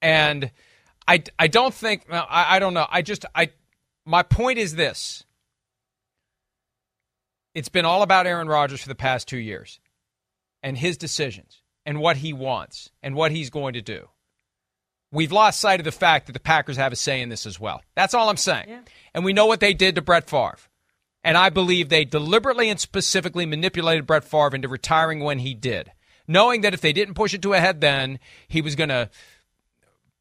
And 0.02 0.52
I, 1.08 1.24
I 1.38 1.48
don't 1.48 1.74
think, 1.74 2.06
I, 2.12 2.56
I 2.56 2.60
don't 2.60 2.74
know. 2.74 2.88
I 2.90 3.02
just, 3.02 3.26
I, 3.36 3.50
my 4.06 4.24
point 4.24 4.60
is 4.60 4.76
this 4.76 5.24
it's 7.54 7.70
been 7.70 7.86
all 7.86 8.04
about 8.04 8.28
Aaron 8.28 8.48
Rodgers 8.48 8.82
for 8.82 8.90
the 8.90 8.96
past 8.96 9.28
two 9.28 9.38
years 9.38 9.80
and 10.62 10.78
his 10.78 10.98
decisions 10.98 11.62
and 11.86 12.00
what 12.00 12.18
he 12.18 12.34
wants 12.34 12.92
and 13.02 13.16
what 13.16 13.32
he's 13.32 13.50
going 13.50 13.74
to 13.74 13.82
do. 13.82 14.08
We've 15.12 15.32
lost 15.32 15.60
sight 15.60 15.80
of 15.80 15.86
the 15.86 15.92
fact 15.92 16.28
that 16.28 16.34
the 16.34 16.40
Packers 16.40 16.78
have 16.78 16.94
a 16.94 16.96
say 16.96 17.22
in 17.22 17.30
this 17.30 17.48
as 17.48 17.60
well. 17.60 17.82
That's 17.96 18.14
all 18.14 18.30
I'm 18.30 18.38
saying. 18.38 18.66
Yeah. 18.70 18.82
And 19.14 19.26
we 19.26 19.34
know 19.34 19.48
what 19.48 19.60
they 19.60 19.74
did 19.74 19.96
to 19.96 20.02
Brett 20.02 20.30
Favre. 20.30 20.58
And 21.24 21.38
I 21.38 21.50
believe 21.50 21.90
they 21.90 22.06
deliberately 22.06 22.70
and 22.70 22.80
specifically 22.80 23.46
manipulated 23.46 24.08
Brett 24.08 24.24
Favre 24.24 24.56
into 24.56 24.70
retiring 24.70 25.20
when 25.20 25.40
he 25.40 25.54
did, 25.54 25.92
knowing 26.28 26.62
that 26.62 26.74
if 26.74 26.82
they 26.82 26.94
didn't 26.94 27.16
push 27.16 27.34
it 27.34 27.42
to 27.42 27.54
a 27.54 27.60
head 27.60 27.82
then, 27.82 28.20
he 28.48 28.62
was 28.62 28.76
going 28.76 28.90
to 28.90 29.10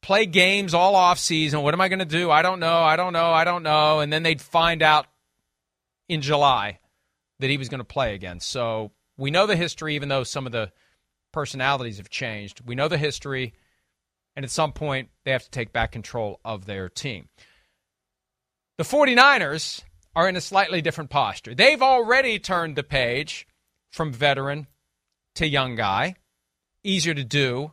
play 0.01 0.27
games 0.27 0.75
all 0.75 0.97
off 0.97 1.19
season. 1.19 1.63
What 1.63 1.75
am 1.75 1.81
I 1.81 1.89
going 1.89 1.99
to 2.01 2.05
do? 2.05 2.31
I 2.31 2.43
don't 2.43 2.61
know. 2.61 2.79
I 2.83 2.97
don't 2.97 3.13
know. 3.13 3.31
I 3.31 3.45
don't 3.45 3.63
know. 3.63 4.01
And 4.01 4.13
then 4.13 4.23
they'd 4.23 4.41
find 4.41 4.83
out 4.83 5.07
in 6.09 6.21
July 6.21 6.81
that 7.39 7.51
he 7.51 7.59
was 7.59 7.69
going 7.69 7.79
to 7.79 7.85
play 7.85 8.15
again. 8.15 8.41
So 8.41 8.91
we 9.17 9.31
know 9.31 9.47
the 9.47 9.57
history, 9.57 9.95
even 9.95 10.09
though 10.09 10.25
some 10.25 10.47
of 10.47 10.53
the 10.53 10.73
personalities 11.33 11.99
have 11.99 12.11
changed. 12.11 12.61
We 12.67 12.75
know 12.75 12.89
the 12.89 12.99
history. 12.99 13.55
And 14.35 14.45
at 14.45 14.51
some 14.51 14.73
point, 14.73 15.11
they 15.25 15.33
have 15.33 15.45
to 15.45 15.51
take 15.51 15.73
back 15.73 15.93
control 15.93 16.41
of 16.45 16.65
their 16.67 16.89
team. 16.89 17.29
The 18.79 18.85
49ers 18.85 19.83
are 20.15 20.29
in 20.29 20.37
a 20.37 20.41
slightly 20.41 20.83
different 20.83 21.11
posture. 21.11 21.55
They've 21.55 21.83
already 21.83 22.39
turned 22.39 22.77
the 22.77 22.83
page 22.83 23.47
from 23.91 24.13
veteran 24.13 24.67
to 25.37 25.47
young 25.47 25.77
guy. 25.77 26.17
Easier 26.85 27.15
to 27.15 27.25
do 27.25 27.73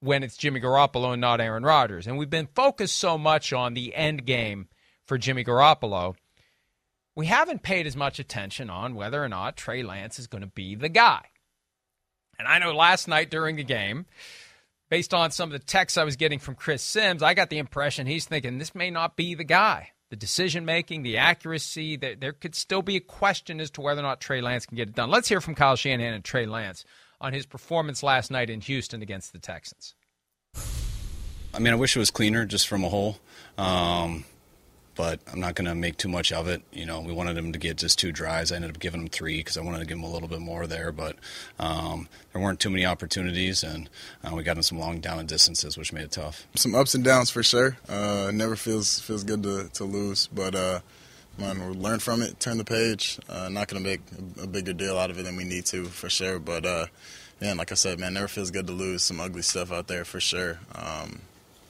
when 0.00 0.22
it's 0.22 0.36
Jimmy 0.36 0.60
Garoppolo 0.60 1.12
and 1.12 1.20
not 1.20 1.40
Aaron 1.40 1.62
Rodgers. 1.62 2.06
And 2.06 2.18
we've 2.18 2.30
been 2.30 2.48
focused 2.54 2.96
so 2.96 3.16
much 3.16 3.52
on 3.52 3.74
the 3.74 3.94
end 3.94 4.26
game 4.26 4.68
for 5.06 5.18
Jimmy 5.18 5.44
Garoppolo. 5.44 6.14
We 7.16 7.26
haven't 7.26 7.62
paid 7.62 7.86
as 7.86 7.96
much 7.96 8.18
attention 8.18 8.70
on 8.70 8.94
whether 8.94 9.22
or 9.22 9.28
not 9.28 9.56
Trey 9.56 9.82
Lance 9.82 10.18
is 10.18 10.26
going 10.26 10.42
to 10.42 10.48
be 10.48 10.74
the 10.74 10.88
guy. 10.88 11.22
And 12.38 12.48
I 12.48 12.58
know 12.58 12.72
last 12.72 13.06
night 13.06 13.30
during 13.30 13.56
the 13.56 13.64
game, 13.64 14.06
based 14.90 15.14
on 15.14 15.30
some 15.30 15.52
of 15.52 15.58
the 15.58 15.64
texts 15.64 15.96
I 15.96 16.04
was 16.04 16.16
getting 16.16 16.40
from 16.40 16.56
Chris 16.56 16.82
Sims, 16.82 17.22
I 17.22 17.34
got 17.34 17.48
the 17.48 17.58
impression 17.58 18.06
he's 18.06 18.26
thinking 18.26 18.58
this 18.58 18.74
may 18.74 18.90
not 18.90 19.16
be 19.16 19.34
the 19.34 19.44
guy 19.44 19.92
the 20.14 20.20
decision 20.20 20.64
making, 20.64 21.02
the 21.02 21.16
accuracy. 21.16 21.96
There, 21.96 22.14
there 22.14 22.32
could 22.32 22.54
still 22.54 22.82
be 22.82 22.94
a 22.94 23.00
question 23.00 23.60
as 23.60 23.68
to 23.72 23.80
whether 23.80 23.98
or 23.98 24.04
not 24.04 24.20
Trey 24.20 24.40
Lance 24.40 24.64
can 24.64 24.76
get 24.76 24.88
it 24.88 24.94
done. 24.94 25.10
Let's 25.10 25.28
hear 25.28 25.40
from 25.40 25.56
Kyle 25.56 25.74
Shanahan 25.74 26.14
and 26.14 26.22
Trey 26.22 26.46
Lance 26.46 26.84
on 27.20 27.32
his 27.32 27.46
performance 27.46 28.00
last 28.00 28.30
night 28.30 28.48
in 28.48 28.60
Houston 28.60 29.02
against 29.02 29.32
the 29.32 29.40
Texans. 29.40 29.96
I 31.52 31.58
mean, 31.58 31.72
I 31.72 31.76
wish 31.76 31.96
it 31.96 31.98
was 31.98 32.12
cleaner 32.12 32.46
just 32.46 32.68
from 32.68 32.84
a 32.84 32.88
whole. 32.88 33.16
Um, 33.58 34.24
but 34.94 35.20
I'm 35.32 35.40
not 35.40 35.54
going 35.54 35.66
to 35.66 35.74
make 35.74 35.96
too 35.96 36.08
much 36.08 36.32
of 36.32 36.48
it. 36.48 36.62
You 36.72 36.86
know, 36.86 37.00
we 37.00 37.12
wanted 37.12 37.36
him 37.36 37.52
to 37.52 37.58
get 37.58 37.76
just 37.76 37.98
two 37.98 38.12
drives. 38.12 38.52
I 38.52 38.56
ended 38.56 38.70
up 38.70 38.78
giving 38.78 39.02
him 39.02 39.08
three 39.08 39.38
because 39.38 39.56
I 39.56 39.62
wanted 39.62 39.80
to 39.80 39.86
give 39.86 39.98
him 39.98 40.04
a 40.04 40.10
little 40.10 40.28
bit 40.28 40.40
more 40.40 40.66
there, 40.66 40.92
but 40.92 41.16
um, 41.58 42.08
there 42.32 42.40
weren't 42.40 42.60
too 42.60 42.70
many 42.70 42.86
opportunities, 42.86 43.62
and 43.62 43.88
uh, 44.22 44.34
we 44.34 44.42
got 44.42 44.56
him 44.56 44.62
some 44.62 44.78
long 44.78 45.00
down 45.00 45.18
and 45.18 45.28
distances, 45.28 45.76
which 45.76 45.92
made 45.92 46.04
it 46.04 46.12
tough. 46.12 46.46
Some 46.54 46.74
ups 46.74 46.94
and 46.94 47.04
downs 47.04 47.30
for 47.30 47.42
sure. 47.42 47.76
Uh, 47.88 48.30
never 48.32 48.56
feels 48.56 49.00
feels 49.00 49.24
good 49.24 49.42
to, 49.42 49.68
to 49.74 49.84
lose, 49.84 50.28
but 50.28 50.54
uh, 50.54 50.80
man, 51.38 51.60
we'll 51.60 51.74
learn 51.74 51.98
from 51.98 52.22
it, 52.22 52.38
turn 52.40 52.58
the 52.58 52.64
page. 52.64 53.18
Uh, 53.28 53.48
not 53.48 53.68
going 53.68 53.82
to 53.82 53.88
make 53.88 54.00
a, 54.38 54.44
a, 54.44 54.46
bigger 54.46 54.72
deal 54.72 54.98
out 54.98 55.10
of 55.10 55.18
it 55.18 55.24
than 55.24 55.36
we 55.36 55.44
need 55.44 55.66
to 55.66 55.84
for 55.86 56.08
sure, 56.08 56.38
but 56.38 56.64
uh, 56.64 56.86
man, 57.40 57.56
like 57.56 57.72
I 57.72 57.74
said, 57.74 57.98
man, 57.98 58.14
never 58.14 58.28
feels 58.28 58.50
good 58.50 58.66
to 58.68 58.72
lose. 58.72 59.02
Some 59.02 59.20
ugly 59.20 59.42
stuff 59.42 59.72
out 59.72 59.88
there 59.88 60.04
for 60.04 60.20
sure. 60.20 60.58
Um, 60.74 61.20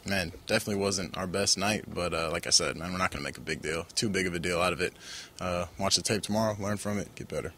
man, 0.06 0.32
definitely 0.46 0.82
wasn't 0.82 1.16
our 1.16 1.26
best 1.26 1.58
night. 1.58 1.84
But 1.86 2.14
uh, 2.14 2.30
like 2.30 2.46
I 2.46 2.50
said, 2.50 2.76
man, 2.76 2.92
we're 2.92 2.98
not 2.98 3.10
going 3.10 3.22
to 3.22 3.24
make 3.24 3.38
a 3.38 3.42
big 3.42 3.62
deal, 3.62 3.84
too 3.94 4.08
big 4.08 4.26
of 4.26 4.34
a 4.34 4.38
deal 4.38 4.60
out 4.60 4.72
of 4.72 4.80
it. 4.80 4.94
Uh, 5.40 5.66
watch 5.78 5.96
the 5.96 6.02
tape 6.02 6.22
tomorrow, 6.22 6.56
learn 6.58 6.76
from 6.76 6.98
it, 6.98 7.14
get 7.14 7.28
better. 7.28 7.52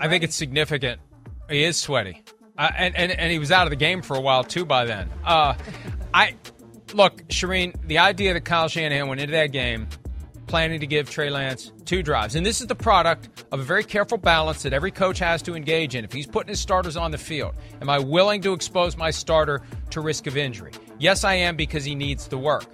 I 0.00 0.08
think 0.08 0.24
it's 0.24 0.34
significant. 0.34 1.00
He 1.48 1.62
is 1.62 1.76
sweaty, 1.76 2.22
uh, 2.56 2.70
and, 2.76 2.96
and 2.96 3.12
and 3.12 3.30
he 3.30 3.38
was 3.38 3.52
out 3.52 3.66
of 3.66 3.70
the 3.70 3.76
game 3.76 4.02
for 4.02 4.16
a 4.16 4.20
while 4.20 4.42
too. 4.44 4.64
By 4.64 4.84
then, 4.84 5.08
uh, 5.24 5.54
I 6.12 6.34
look, 6.92 7.22
Charean. 7.28 7.74
The 7.86 7.98
idea 7.98 8.34
that 8.34 8.44
Kyle 8.44 8.68
Shanahan 8.68 9.08
went 9.08 9.20
into 9.20 9.32
that 9.32 9.52
game 9.52 9.88
planning 10.48 10.80
to 10.80 10.86
give 10.86 11.08
Trey 11.08 11.30
Lance 11.30 11.70
two 11.84 12.02
drives. 12.02 12.34
And 12.34 12.44
this 12.44 12.60
is 12.60 12.66
the 12.66 12.74
product 12.74 13.44
of 13.52 13.60
a 13.60 13.62
very 13.62 13.84
careful 13.84 14.18
balance 14.18 14.62
that 14.62 14.72
every 14.72 14.90
coach 14.90 15.20
has 15.20 15.42
to 15.42 15.54
engage 15.54 15.94
in. 15.94 16.04
If 16.04 16.12
he's 16.12 16.26
putting 16.26 16.48
his 16.48 16.58
starters 16.58 16.96
on 16.96 17.12
the 17.12 17.18
field, 17.18 17.54
am 17.80 17.88
I 17.88 17.98
willing 17.98 18.40
to 18.42 18.52
expose 18.52 18.96
my 18.96 19.10
starter 19.10 19.62
to 19.90 20.00
risk 20.00 20.26
of 20.26 20.36
injury? 20.36 20.72
Yes, 20.98 21.22
I 21.22 21.34
am 21.34 21.54
because 21.54 21.84
he 21.84 21.94
needs 21.94 22.26
the 22.26 22.38
work. 22.38 22.64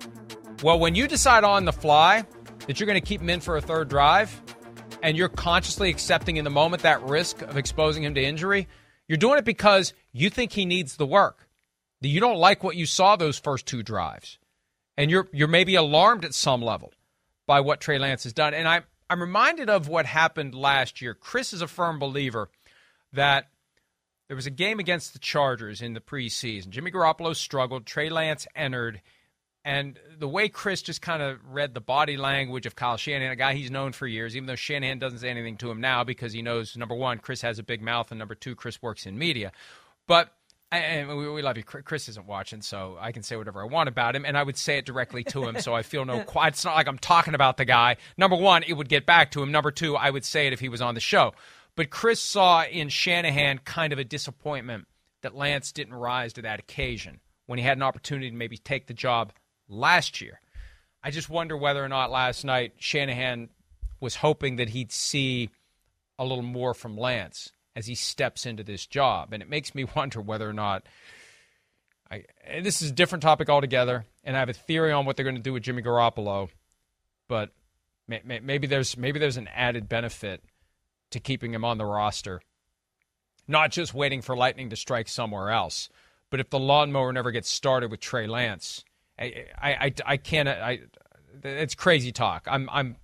Well, 0.62 0.78
when 0.78 0.94
you 0.94 1.06
decide 1.06 1.44
on 1.44 1.66
the 1.66 1.72
fly 1.72 2.24
that 2.66 2.80
you're 2.80 2.86
going 2.86 3.00
to 3.00 3.06
keep 3.06 3.20
him 3.20 3.28
in 3.28 3.40
for 3.40 3.58
a 3.58 3.60
third 3.60 3.88
drive 3.88 4.40
and 5.02 5.16
you're 5.16 5.28
consciously 5.28 5.90
accepting 5.90 6.38
in 6.38 6.44
the 6.44 6.50
moment 6.50 6.82
that 6.84 7.02
risk 7.02 7.42
of 7.42 7.58
exposing 7.58 8.04
him 8.04 8.14
to 8.14 8.22
injury, 8.22 8.68
you're 9.08 9.18
doing 9.18 9.36
it 9.36 9.44
because 9.44 9.92
you 10.12 10.30
think 10.30 10.52
he 10.52 10.64
needs 10.64 10.96
the 10.96 11.06
work. 11.06 11.46
You 12.00 12.20
don't 12.20 12.38
like 12.38 12.64
what 12.64 12.76
you 12.76 12.86
saw 12.86 13.16
those 13.16 13.38
first 13.38 13.66
two 13.66 13.82
drives. 13.82 14.38
And 14.96 15.10
you're 15.10 15.28
you're 15.32 15.48
maybe 15.48 15.74
alarmed 15.74 16.24
at 16.24 16.34
some 16.34 16.62
level 16.62 16.92
by 17.46 17.60
what 17.60 17.80
Trey 17.80 17.98
Lance 17.98 18.24
has 18.24 18.32
done. 18.32 18.54
And 18.54 18.66
I'm, 18.66 18.84
I'm 19.10 19.20
reminded 19.20 19.68
of 19.68 19.88
what 19.88 20.06
happened 20.06 20.54
last 20.54 21.00
year. 21.00 21.14
Chris 21.14 21.52
is 21.52 21.62
a 21.62 21.66
firm 21.68 21.98
believer 21.98 22.48
that 23.12 23.48
there 24.28 24.36
was 24.36 24.46
a 24.46 24.50
game 24.50 24.80
against 24.80 25.12
the 25.12 25.18
Chargers 25.18 25.82
in 25.82 25.92
the 25.92 26.00
preseason. 26.00 26.70
Jimmy 26.70 26.90
Garoppolo 26.90 27.36
struggled. 27.36 27.86
Trey 27.86 28.08
Lance 28.08 28.46
entered. 28.56 29.00
And 29.66 29.98
the 30.18 30.28
way 30.28 30.48
Chris 30.48 30.82
just 30.82 31.00
kind 31.00 31.22
of 31.22 31.38
read 31.48 31.72
the 31.72 31.80
body 31.80 32.16
language 32.16 32.66
of 32.66 32.76
Kyle 32.76 32.96
Shanahan, 32.98 33.32
a 33.32 33.36
guy 33.36 33.54
he's 33.54 33.70
known 33.70 33.92
for 33.92 34.06
years, 34.06 34.36
even 34.36 34.46
though 34.46 34.56
Shanahan 34.56 34.98
doesn't 34.98 35.20
say 35.20 35.30
anything 35.30 35.56
to 35.58 35.70
him 35.70 35.80
now 35.80 36.04
because 36.04 36.32
he 36.32 36.42
knows 36.42 36.76
number 36.76 36.94
one, 36.94 37.18
Chris 37.18 37.40
has 37.42 37.58
a 37.58 37.62
big 37.62 37.80
mouth, 37.80 38.10
and 38.10 38.18
number 38.18 38.34
two, 38.34 38.54
Chris 38.54 38.82
works 38.82 39.06
in 39.06 39.16
media. 39.16 39.52
But 40.06 40.34
and 40.78 41.34
we, 41.34 41.42
love 41.42 41.56
you. 41.56 41.62
Chris 41.62 42.08
isn't 42.08 42.26
watching, 42.26 42.62
so 42.62 42.96
I 43.00 43.12
can 43.12 43.22
say 43.22 43.36
whatever 43.36 43.62
I 43.62 43.66
want 43.66 43.88
about 43.88 44.16
him, 44.16 44.24
and 44.24 44.36
I 44.36 44.42
would 44.42 44.56
say 44.56 44.78
it 44.78 44.86
directly 44.86 45.24
to 45.24 45.46
him. 45.46 45.60
so 45.60 45.74
I 45.74 45.82
feel 45.82 46.04
no. 46.04 46.24
It's 46.36 46.64
not 46.64 46.74
like 46.74 46.88
I'm 46.88 46.98
talking 46.98 47.34
about 47.34 47.56
the 47.56 47.64
guy. 47.64 47.96
Number 48.16 48.36
one, 48.36 48.62
it 48.62 48.74
would 48.74 48.88
get 48.88 49.06
back 49.06 49.30
to 49.32 49.42
him. 49.42 49.52
Number 49.52 49.70
two, 49.70 49.96
I 49.96 50.10
would 50.10 50.24
say 50.24 50.46
it 50.46 50.52
if 50.52 50.60
he 50.60 50.68
was 50.68 50.82
on 50.82 50.94
the 50.94 51.00
show. 51.00 51.32
But 51.76 51.90
Chris 51.90 52.20
saw 52.20 52.64
in 52.64 52.88
Shanahan 52.88 53.58
kind 53.58 53.92
of 53.92 53.98
a 53.98 54.04
disappointment 54.04 54.86
that 55.22 55.34
Lance 55.34 55.72
didn't 55.72 55.94
rise 55.94 56.32
to 56.34 56.42
that 56.42 56.60
occasion 56.60 57.20
when 57.46 57.58
he 57.58 57.64
had 57.64 57.78
an 57.78 57.82
opportunity 57.82 58.30
to 58.30 58.36
maybe 58.36 58.56
take 58.56 58.86
the 58.86 58.94
job 58.94 59.32
last 59.68 60.20
year. 60.20 60.40
I 61.02 61.10
just 61.10 61.28
wonder 61.28 61.56
whether 61.56 61.84
or 61.84 61.88
not 61.88 62.10
last 62.10 62.44
night 62.44 62.74
Shanahan 62.78 63.48
was 64.00 64.16
hoping 64.16 64.56
that 64.56 64.70
he'd 64.70 64.92
see 64.92 65.50
a 66.18 66.24
little 66.24 66.42
more 66.42 66.74
from 66.74 66.96
Lance 66.96 67.52
as 67.76 67.86
he 67.86 67.94
steps 67.94 68.46
into 68.46 68.62
this 68.62 68.86
job. 68.86 69.32
And 69.32 69.42
it 69.42 69.48
makes 69.48 69.74
me 69.74 69.84
wonder 69.96 70.20
whether 70.20 70.48
or 70.48 70.52
not. 70.52 70.84
I, 72.10 72.24
this 72.62 72.82
is 72.82 72.90
a 72.90 72.94
different 72.94 73.22
topic 73.22 73.48
altogether, 73.48 74.04
and 74.22 74.36
I 74.36 74.40
have 74.40 74.50
a 74.50 74.54
theory 74.54 74.92
on 74.92 75.06
what 75.06 75.16
they're 75.16 75.24
going 75.24 75.36
to 75.36 75.42
do 75.42 75.54
with 75.54 75.62
Jimmy 75.62 75.82
Garoppolo, 75.82 76.50
but 77.28 77.50
may, 78.06 78.20
may, 78.24 78.40
maybe 78.40 78.66
there's 78.66 78.96
maybe 78.96 79.18
there's 79.18 79.38
an 79.38 79.48
added 79.48 79.88
benefit 79.88 80.44
to 81.10 81.18
keeping 81.18 81.54
him 81.54 81.64
on 81.64 81.78
the 81.78 81.86
roster, 81.86 82.42
not 83.48 83.70
just 83.70 83.94
waiting 83.94 84.20
for 84.20 84.36
lightning 84.36 84.68
to 84.70 84.76
strike 84.76 85.08
somewhere 85.08 85.50
else. 85.50 85.88
But 86.30 86.40
if 86.40 86.50
the 86.50 86.58
lawnmower 86.58 87.12
never 87.12 87.30
gets 87.30 87.48
started 87.48 87.90
with 87.90 88.00
Trey 88.00 88.26
Lance, 88.26 88.84
I 89.18 89.46
I, 89.60 89.70
I, 89.72 89.94
I 90.04 90.16
can't. 90.18 90.48
I 90.48 90.80
it's 91.42 91.74
crazy 91.74 92.12
talk. 92.12 92.46
I'm 92.50 92.68
I'm 92.70 92.96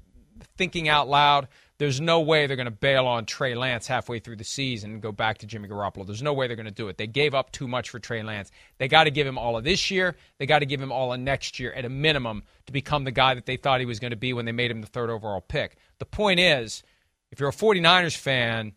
thinking 0.57 0.89
out 0.89 1.09
loud. 1.09 1.49
There's 1.79 2.01
no 2.01 2.21
way 2.21 2.47
they're 2.47 2.57
going 2.57 2.67
to 2.67 2.71
bail 2.71 3.07
on 3.07 3.25
Trey 3.25 3.55
Lance 3.55 3.87
halfway 3.87 4.19
through 4.19 4.37
the 4.37 4.45
season 4.45 4.91
and 4.91 5.01
go 5.01 5.13
back 5.13 5.39
to 5.39 5.47
Jimmy 5.47 5.67
Garoppolo. 5.67 6.05
There's 6.05 6.23
no 6.23 6.35
way 6.35 6.47
they're 6.47 6.57
going 6.57 6.67
to 6.67 6.71
do 6.71 6.89
it. 6.89 6.99
They 6.99 7.07
gave 7.07 7.35
up 7.35 7.53
too 7.53 7.67
much 7.67 7.89
for 7.89 7.99
Trey 7.99 8.23
Lance. 8.23 8.51
They 8.77 8.87
got 8.87 9.05
to 9.05 9.11
give 9.11 9.27
him 9.27 9.39
all 9.39 9.57
of 9.57 9.65
this 9.65 9.91
year. 9.91 10.15
They 10.39 10.45
got 10.45 10.59
to 10.59 10.67
give 10.67 10.83
him 10.83 10.93
all 10.93 11.13
of 11.13 11.21
next 11.21 11.59
year 11.59 11.73
at 11.73 11.87
a 11.87 11.89
minimum 11.89 12.43
to 12.67 12.73
become 12.73 13.05
the 13.05 13.11
guy 13.11 13.35
that 13.35 13.47
they 13.47 13.57
thought 13.57 13.81
he 13.81 13.87
was 13.87 13.99
going 13.99 14.11
to 14.11 14.17
be 14.17 14.35
when 14.35 14.45
they 14.45 14.53
made 14.53 14.71
him 14.71 14.83
the 14.83 14.87
third 14.87 15.09
overall 15.09 15.41
pick. 15.41 15.77
The 15.99 16.05
point 16.05 16.39
is, 16.39 16.83
if 17.31 17.41
you're 17.41 17.49
a 17.49 17.53
49ers 17.53 18.17
fan, 18.17 18.73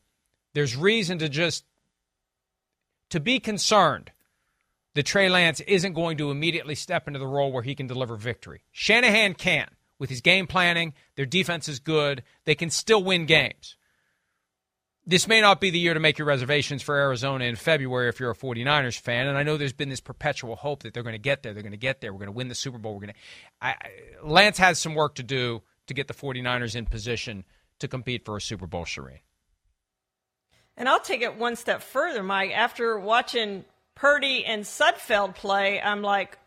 there's 0.54 0.78
reason 0.78 1.18
to 1.20 1.28
just 1.28 1.66
to 3.10 3.20
be 3.20 3.40
concerned 3.40 4.12
that 4.96 5.06
Trey 5.06 5.28
Lance 5.28 5.60
isn't 5.62 5.94
going 5.94 6.18
to 6.18 6.32
immediately 6.32 6.76
step 6.76 7.08
into 7.08 7.20
the 7.20 7.28
role 7.28 7.52
where 7.52 7.64
he 7.64 7.76
can 7.76 7.88
deliver 7.88 8.16
victory. 8.16 8.64
Shanahan 8.72 9.34
can 9.34 9.68
with 10.00 10.10
his 10.10 10.22
game 10.22 10.48
planning. 10.48 10.94
Their 11.16 11.26
defense 11.26 11.68
is 11.68 11.80
good. 11.80 12.24
They 12.46 12.56
can 12.56 12.70
still 12.70 13.04
win 13.04 13.26
games. 13.26 13.78
This 15.06 15.28
may 15.28 15.42
not 15.42 15.60
be 15.60 15.70
the 15.70 15.80
year 15.80 15.94
to 15.94 16.00
make 16.00 16.18
your 16.18 16.28
reservations 16.28 16.82
for 16.82 16.96
Arizona 16.96 17.44
in 17.46 17.58
February 17.58 18.08
if 18.08 18.22
you're 18.22 18.32
a 18.32 18.36
49ers 18.36 18.98
fan. 18.98 19.28
And 19.28 19.38
I 19.38 19.44
know 19.44 19.58
there's 19.58 19.74
been 19.74 19.90
this 19.90 20.00
perpetual 20.00 20.56
hope 20.56 20.84
that 20.84 20.94
they're 20.94 21.04
going 21.04 21.14
to 21.14 21.20
get 21.20 21.44
there. 21.44 21.54
They're 21.54 21.62
going 21.62 21.72
to 21.72 21.78
get 21.78 22.00
there. 22.00 22.14
We're 22.14 22.20
going 22.20 22.28
to 22.28 22.38
win 22.38 22.48
the 22.48 22.56
Super 22.56 22.78
Bowl. 22.78 22.94
We're 22.94 23.02
going 23.02 23.14
to. 23.14 23.20
I, 23.62 23.76
Lance 24.24 24.58
has 24.60 24.80
some 24.80 24.96
work 24.96 25.16
to 25.16 25.24
do 25.24 25.62
to 25.88 25.94
get 25.94 26.08
the 26.08 26.14
49ers 26.14 26.76
in 26.76 26.86
position 26.86 27.44
to 27.80 27.90
compete 27.90 28.24
for 28.24 28.38
a 28.38 28.42
Super 28.42 28.66
Bowl, 28.66 28.86
Charean. 28.86 29.20
And 30.78 30.88
I'll 30.88 31.02
take 31.02 31.22
it 31.22 31.38
one 31.38 31.56
step 31.56 31.82
further, 31.82 32.24
Mike. 32.24 32.52
After 32.52 32.98
watching 32.98 33.66
Purdy 33.96 34.46
and 34.46 34.64
Sudfeld 34.64 35.36
play, 35.36 35.82
I'm 35.82 36.02
like, 36.02 36.38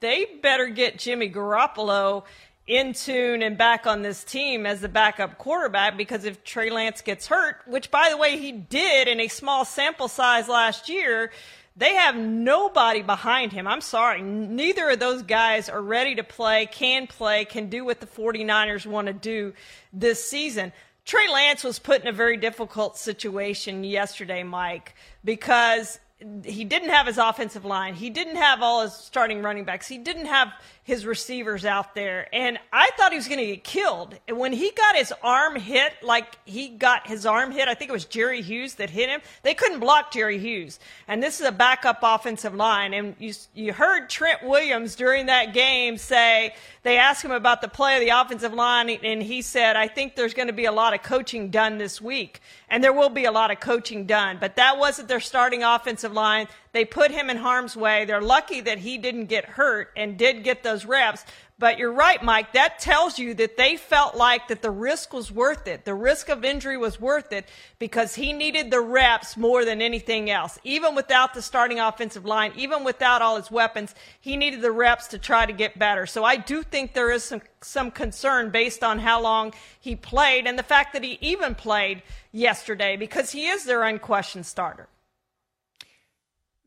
they 0.00 0.26
better 0.42 0.66
get 0.66 0.98
Jimmy 0.98 1.30
Garoppolo 1.30 2.24
in 2.66 2.92
tune 2.92 3.42
and 3.42 3.58
back 3.58 3.86
on 3.86 4.02
this 4.02 4.22
team 4.22 4.64
as 4.64 4.80
the 4.80 4.88
backup 4.88 5.38
quarterback 5.38 5.96
because 5.96 6.24
if 6.24 6.44
Trey 6.44 6.70
Lance 6.70 7.00
gets 7.00 7.26
hurt, 7.26 7.56
which 7.66 7.90
by 7.90 8.08
the 8.10 8.16
way 8.16 8.38
he 8.38 8.52
did 8.52 9.08
in 9.08 9.20
a 9.20 9.28
small 9.28 9.64
sample 9.64 10.08
size 10.08 10.48
last 10.48 10.88
year, 10.88 11.32
they 11.76 11.94
have 11.94 12.16
nobody 12.16 13.02
behind 13.02 13.52
him. 13.52 13.66
I'm 13.66 13.80
sorry. 13.80 14.22
Neither 14.22 14.90
of 14.90 15.00
those 15.00 15.22
guys 15.22 15.68
are 15.68 15.82
ready 15.82 16.14
to 16.16 16.22
play, 16.22 16.66
can 16.66 17.06
play, 17.06 17.44
can 17.44 17.68
do 17.68 17.84
what 17.84 18.00
the 18.00 18.06
49ers 18.06 18.86
want 18.86 19.06
to 19.06 19.12
do 19.12 19.54
this 19.92 20.22
season. 20.24 20.72
Trey 21.04 21.28
Lance 21.32 21.64
was 21.64 21.78
put 21.78 22.02
in 22.02 22.08
a 22.08 22.12
very 22.12 22.36
difficult 22.36 22.98
situation 22.98 23.82
yesterday, 23.82 24.42
Mike, 24.42 24.94
because 25.24 25.98
he 26.44 26.64
didn't 26.64 26.90
have 26.90 27.06
his 27.06 27.18
offensive 27.18 27.64
line. 27.64 27.94
He 27.94 28.10
didn't 28.10 28.36
have 28.36 28.62
all 28.62 28.82
his 28.82 28.92
starting 28.92 29.42
running 29.42 29.64
backs. 29.64 29.88
He 29.88 29.96
didn't 29.96 30.26
have 30.26 30.52
his 30.84 31.06
receivers 31.06 31.64
out 31.64 31.94
there. 31.94 32.28
And 32.32 32.58
I 32.72 32.90
thought 32.96 33.12
he 33.12 33.16
was 33.16 33.28
going 33.28 33.38
to 33.38 33.46
get 33.46 33.64
killed. 33.64 34.14
And 34.26 34.38
when 34.38 34.52
he 34.52 34.70
got 34.72 34.96
his 34.96 35.12
arm 35.22 35.56
hit, 35.56 35.92
like 36.02 36.36
he 36.44 36.68
got 36.68 37.06
his 37.06 37.26
arm 37.26 37.52
hit, 37.52 37.68
I 37.68 37.74
think 37.74 37.90
it 37.90 37.92
was 37.92 38.06
Jerry 38.06 38.42
Hughes 38.42 38.74
that 38.74 38.90
hit 38.90 39.08
him. 39.08 39.20
They 39.42 39.54
couldn't 39.54 39.80
block 39.80 40.12
Jerry 40.12 40.38
Hughes. 40.38 40.80
And 41.06 41.22
this 41.22 41.40
is 41.40 41.46
a 41.46 41.52
backup 41.52 42.00
offensive 42.02 42.54
line. 42.54 42.94
And 42.94 43.14
you, 43.18 43.32
you 43.54 43.72
heard 43.72 44.08
Trent 44.08 44.42
Williams 44.42 44.96
during 44.96 45.26
that 45.26 45.54
game 45.54 45.96
say, 45.96 46.54
they 46.82 46.96
asked 46.96 47.22
him 47.22 47.30
about 47.30 47.60
the 47.60 47.68
play 47.68 47.96
of 47.96 48.00
the 48.00 48.08
offensive 48.08 48.54
line, 48.54 48.88
and 48.88 49.22
he 49.22 49.42
said, 49.42 49.76
I 49.76 49.86
think 49.86 50.16
there's 50.16 50.32
going 50.32 50.46
to 50.46 50.54
be 50.54 50.64
a 50.64 50.72
lot 50.72 50.94
of 50.94 51.02
coaching 51.02 51.50
done 51.50 51.76
this 51.76 52.00
week. 52.00 52.40
And 52.70 52.82
there 52.82 52.92
will 52.92 53.10
be 53.10 53.26
a 53.26 53.32
lot 53.32 53.50
of 53.50 53.60
coaching 53.60 54.06
done. 54.06 54.38
But 54.40 54.56
that 54.56 54.78
wasn't 54.78 55.08
their 55.08 55.20
starting 55.20 55.62
offensive 55.62 56.12
line. 56.12 56.48
They 56.72 56.84
put 56.84 57.10
him 57.10 57.30
in 57.30 57.36
harm's 57.36 57.76
way. 57.76 58.04
They're 58.04 58.20
lucky 58.20 58.60
that 58.60 58.78
he 58.78 58.96
didn't 58.98 59.26
get 59.26 59.44
hurt 59.44 59.90
and 59.96 60.16
did 60.16 60.44
get 60.44 60.62
those 60.62 60.84
reps. 60.84 61.24
But 61.58 61.76
you're 61.76 61.92
right, 61.92 62.22
Mike. 62.22 62.54
That 62.54 62.78
tells 62.78 63.18
you 63.18 63.34
that 63.34 63.58
they 63.58 63.76
felt 63.76 64.14
like 64.14 64.48
that 64.48 64.62
the 64.62 64.70
risk 64.70 65.12
was 65.12 65.30
worth 65.30 65.66
it. 65.66 65.84
The 65.84 65.94
risk 65.94 66.30
of 66.30 66.42
injury 66.42 66.78
was 66.78 66.98
worth 66.98 67.32
it 67.32 67.46
because 67.78 68.14
he 68.14 68.32
needed 68.32 68.70
the 68.70 68.80
reps 68.80 69.36
more 69.36 69.66
than 69.66 69.82
anything 69.82 70.30
else. 70.30 70.58
Even 70.64 70.94
without 70.94 71.34
the 71.34 71.42
starting 71.42 71.78
offensive 71.78 72.24
line, 72.24 72.52
even 72.56 72.82
without 72.82 73.20
all 73.20 73.36
his 73.36 73.50
weapons, 73.50 73.94
he 74.20 74.38
needed 74.38 74.62
the 74.62 74.72
reps 74.72 75.08
to 75.08 75.18
try 75.18 75.44
to 75.44 75.52
get 75.52 75.78
better. 75.78 76.06
So 76.06 76.24
I 76.24 76.36
do 76.36 76.62
think 76.62 76.94
there 76.94 77.10
is 77.10 77.24
some, 77.24 77.42
some 77.60 77.90
concern 77.90 78.48
based 78.48 78.82
on 78.82 78.98
how 78.98 79.20
long 79.20 79.52
he 79.80 79.96
played 79.96 80.46
and 80.46 80.58
the 80.58 80.62
fact 80.62 80.94
that 80.94 81.04
he 81.04 81.18
even 81.20 81.54
played 81.54 82.02
yesterday 82.32 82.96
because 82.96 83.32
he 83.32 83.48
is 83.48 83.64
their 83.64 83.82
unquestioned 83.82 84.46
starter. 84.46 84.88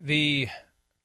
The 0.04 0.50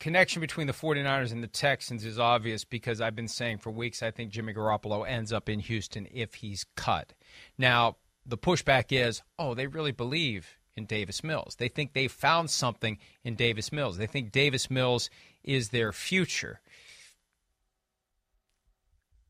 connection 0.01 0.41
between 0.41 0.67
the 0.67 0.73
49ers 0.73 1.31
and 1.31 1.41
the 1.41 1.47
Texans 1.47 2.05
is 2.05 2.19
obvious 2.19 2.65
because 2.65 3.01
I've 3.01 3.15
been 3.15 3.29
saying 3.29 3.59
for 3.59 3.71
weeks 3.71 4.03
I 4.03 4.11
think 4.11 4.33
Jimmy 4.33 4.53
Garoppolo 4.53 5.09
ends 5.09 5.33
up 5.33 5.49
in 5.49 5.61
Houston 5.61 6.09
if 6.13 6.35
he's 6.35 6.67
cut. 6.75 7.13
Now, 7.57 7.97
the 8.27 8.37
pushback 8.37 8.87
is, 8.91 9.23
oh, 9.39 9.55
they 9.55 9.69
really 9.69 9.93
believe 9.93 10.59
in 10.77 10.85
Davis 10.85 11.23
Mills. 11.23 11.55
They 11.61 11.69
think 11.69 11.93
they 11.93 12.09
found 12.09 12.51
something 12.51 12.99
in 13.23 13.37
Davis 13.37 13.71
Mills. 13.71 13.99
They 13.99 14.09
think 14.09 14.33
Davis 14.33 14.69
Mills 14.69 15.11
is 15.45 15.69
their 15.69 15.93
future. 15.93 16.61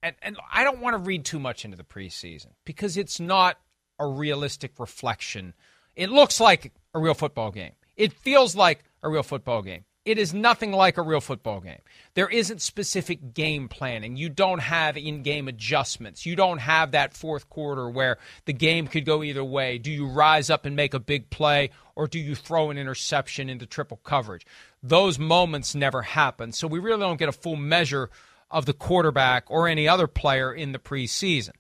And, 0.03 0.17
and 0.23 0.39
I 0.51 0.65
don't 0.65 0.81
want 0.81 0.95
to 0.95 1.03
read 1.03 1.27
too 1.27 1.39
much 1.39 1.67
into 1.67 1.77
the 1.77 1.85
preseason 1.85 2.53
because 2.65 2.97
it's 2.97 3.21
not 3.21 3.59
a 3.99 4.07
realistic 4.07 4.73
reflection. 4.79 5.53
It 5.95 6.09
looks 6.09 6.41
like 6.41 6.73
a 6.95 6.99
real 6.99 7.13
football 7.13 7.51
game. 7.51 7.73
It 7.99 8.15
feels 8.15 8.57
like 8.57 8.85
a 9.03 9.11
real 9.11 9.23
football 9.23 9.61
game. 9.61 9.85
It 10.05 10.17
is 10.17 10.33
nothing 10.33 10.73
like 10.73 10.97
a 10.97 11.03
real 11.03 11.21
football 11.21 11.61
game. 11.61 11.83
There 12.15 12.31
isn't 12.31 12.63
specific 12.63 13.35
game 13.35 13.69
planning. 13.69 14.17
You 14.17 14.31
don't 14.31 14.61
have 14.61 14.97
in 14.97 15.23
game 15.23 15.49
adjustments. 15.49 16.25
You 16.25 16.35
don't 16.35 16.59
have 16.59 16.93
that 16.93 17.13
fourth 17.13 17.51
quarter 17.51 17.91
where 17.91 18.17
the 18.47 18.55
game 18.55 18.87
could 18.87 19.05
go 19.05 19.23
either 19.23 19.45
way. 19.45 19.77
Do 19.77 19.91
you 19.91 20.07
rise 20.07 20.49
up 20.49 20.65
and 20.65 20.75
make 20.75 20.95
a 20.95 20.99
big 20.99 21.29
play 21.29 21.73
or 21.95 22.07
do 22.07 22.19
you 22.19 22.35
throw 22.35 22.71
an 22.71 22.79
interception 22.79 23.51
into 23.51 23.67
triple 23.67 23.99
coverage? 23.99 24.47
Those 24.83 25.19
moments 25.19 25.75
never 25.75 26.01
happen. 26.01 26.53
So 26.53 26.67
we 26.67 26.79
really 26.79 27.01
don't 27.01 27.19
get 27.19 27.29
a 27.29 27.33
full 27.33 27.57
measure 27.57 28.09
of 28.51 28.65
the 28.65 28.73
quarterback 28.73 29.45
or 29.49 29.69
any 29.69 29.87
other 29.87 30.07
player 30.07 30.55
in 30.55 30.73
the 30.73 30.79
preseason. 30.79 31.53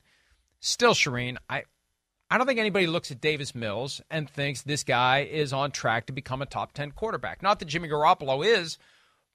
Still, 0.61 0.94
Charean, 0.94 1.37
I, 1.51 1.64
I 2.31 2.37
don't 2.37 2.47
think 2.47 2.61
anybody 2.61 2.87
looks 2.87 3.11
at 3.11 3.21
Davis 3.21 3.55
Mills 3.55 4.03
and 4.11 4.29
thinks 4.29 4.62
this 4.62 4.85
guy 4.85 5.21
is 5.21 5.53
on 5.53 5.71
track 5.71 6.07
to 6.07 6.12
become 6.12 6.43
a 6.43 6.47
top 6.47 6.73
10 6.73 6.93
quarterback. 6.93 7.43
Not 7.43 7.59
that 7.59 7.67
Jimmy 7.67 7.88
Garoppolo 7.88 8.45
is, 8.47 8.77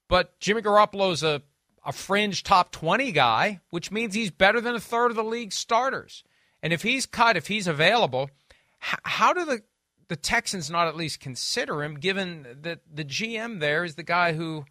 but 0.08 0.38
Jimmy 0.38 0.62
Garoppolo's 0.62 1.22
a, 1.24 1.42
a 1.84 1.92
fringe 1.92 2.44
top 2.44 2.70
20 2.70 3.10
guy, 3.10 3.60
which 3.70 3.90
means 3.90 4.14
he's 4.14 4.30
better 4.30 4.60
than 4.60 4.76
a 4.76 4.80
third 4.80 5.10
of 5.10 5.16
the 5.16 5.24
league's 5.24 5.56
starters. 5.56 6.22
And 6.62 6.72
if 6.72 6.82
he's 6.82 7.04
cut, 7.04 7.36
if 7.36 7.48
he's 7.48 7.66
available, 7.66 8.30
h- 8.80 8.98
how 9.02 9.32
do 9.32 9.44
the, 9.44 9.62
the 10.08 10.16
Texans 10.16 10.70
not 10.70 10.86
at 10.86 10.96
least 10.96 11.18
consider 11.18 11.82
him, 11.82 11.96
given 11.96 12.46
that 12.62 12.80
the 12.90 13.04
GM 13.04 13.58
there 13.58 13.82
is 13.82 13.96
the 13.96 14.02
guy 14.04 14.34
who 14.34 14.64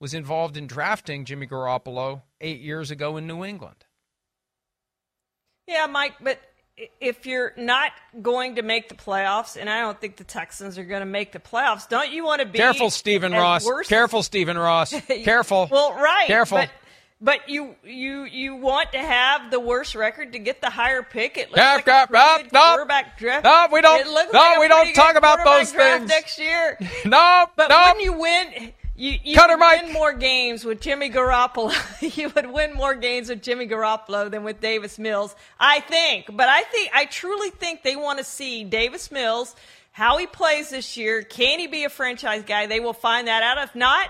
was 0.00 0.14
involved 0.14 0.56
in 0.56 0.66
drafting 0.66 1.26
Jimmy 1.26 1.46
Garoppolo 1.46 2.22
eight 2.40 2.60
years 2.60 2.90
ago 2.90 3.18
in 3.18 3.26
New 3.26 3.44
England? 3.44 3.84
Yeah, 5.66 5.86
Mike, 5.86 6.14
but 6.18 6.40
if 7.00 7.26
you're 7.26 7.52
not 7.56 7.92
going 8.22 8.56
to 8.56 8.62
make 8.62 8.88
the 8.88 8.94
playoffs, 8.94 9.56
and 9.60 9.68
I 9.68 9.80
don't 9.80 10.00
think 10.00 10.16
the 10.16 10.24
Texans 10.24 10.78
are 10.78 10.84
going 10.84 11.00
to 11.00 11.06
make 11.06 11.32
the 11.32 11.38
playoffs, 11.38 11.88
don't 11.88 12.10
you 12.10 12.24
want 12.24 12.40
to 12.40 12.46
be 12.46 12.58
careful, 12.58 12.90
Stephen 12.90 13.32
Ross? 13.32 13.68
Careful, 13.86 14.22
Stephen 14.22 14.56
Ross. 14.58 14.94
Careful. 15.08 15.68
well, 15.70 15.92
right. 15.94 16.26
Careful. 16.26 16.58
But 16.58 16.70
But 17.20 17.48
you 17.48 17.74
you 17.82 18.24
you 18.24 18.54
want 18.56 18.92
to 18.92 18.98
have 18.98 19.50
the 19.50 19.58
worst 19.58 19.96
record 19.96 20.32
to 20.34 20.38
get 20.38 20.60
the 20.60 20.70
higher 20.70 21.02
pick. 21.02 21.36
It 21.36 21.48
looks 21.50 21.58
Yeah, 21.58 21.74
like 21.74 21.88
a 21.88 22.06
good 22.42 22.52
no. 22.52 22.60
quarterback 22.64 23.18
draft. 23.18 23.44
No, 23.44 23.66
we 23.72 23.80
don't- 23.80 24.06
no, 24.06 24.38
like 24.38 24.58
we 24.60 24.68
don't 24.68 24.94
talk 24.94 25.16
about 25.16 25.44
those 25.44 25.72
things. 25.72 26.08
next 26.08 26.38
year. 26.38 26.78
No, 27.04 27.46
But 27.56 27.70
no. 27.70 27.82
when 27.86 28.00
you 28.00 28.12
win, 28.12 28.72
you, 28.98 29.16
you 29.22 29.36
Cutter 29.36 29.54
would 29.54 29.60
Mike. 29.60 29.82
win 29.84 29.92
more 29.92 30.12
games 30.12 30.64
with 30.64 30.80
Jimmy 30.80 31.08
Garoppolo. 31.08 31.72
you 32.16 32.30
would 32.30 32.50
win 32.50 32.74
more 32.74 32.96
games 32.96 33.28
with 33.28 33.40
Jimmy 33.42 33.68
Garoppolo 33.68 34.28
than 34.28 34.42
with 34.42 34.60
Davis 34.60 34.98
Mills, 34.98 35.36
I 35.58 35.78
think. 35.80 36.26
But 36.36 36.48
I 36.48 36.62
think 36.64 36.90
I 36.92 37.04
truly 37.04 37.50
think 37.50 37.84
they 37.84 37.94
want 37.94 38.18
to 38.18 38.24
see 38.24 38.64
Davis 38.64 39.12
Mills 39.12 39.54
how 39.92 40.18
he 40.18 40.26
plays 40.26 40.70
this 40.70 40.96
year. 40.96 41.22
Can 41.22 41.60
he 41.60 41.68
be 41.68 41.84
a 41.84 41.88
franchise 41.88 42.42
guy? 42.44 42.66
They 42.66 42.80
will 42.80 42.92
find 42.92 43.28
that 43.28 43.44
out. 43.44 43.58
If 43.58 43.76
not, 43.76 44.08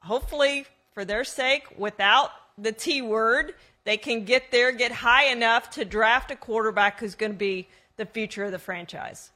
hopefully 0.00 0.66
for 0.92 1.06
their 1.06 1.24
sake, 1.24 1.66
without 1.78 2.30
the 2.58 2.72
T 2.72 3.00
word, 3.00 3.54
they 3.84 3.96
can 3.96 4.24
get 4.24 4.50
there, 4.50 4.70
get 4.72 4.92
high 4.92 5.32
enough 5.32 5.70
to 5.70 5.84
draft 5.86 6.30
a 6.30 6.36
quarterback 6.36 7.00
who's 7.00 7.14
going 7.14 7.32
to 7.32 7.38
be 7.38 7.68
the 7.96 8.04
future 8.04 8.44
of 8.44 8.52
the 8.52 8.58
franchise. 8.58 9.30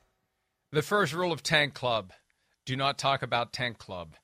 The 0.73 0.83
first 0.83 1.15
rule 1.15 1.33
of 1.33 1.43
Tank 1.43 1.73
Club 1.73 2.13
do 2.67 2.77
not 2.77 2.99
talk 2.99 3.23
about 3.23 3.53
Tank 3.53 3.79
Club. 3.79 4.15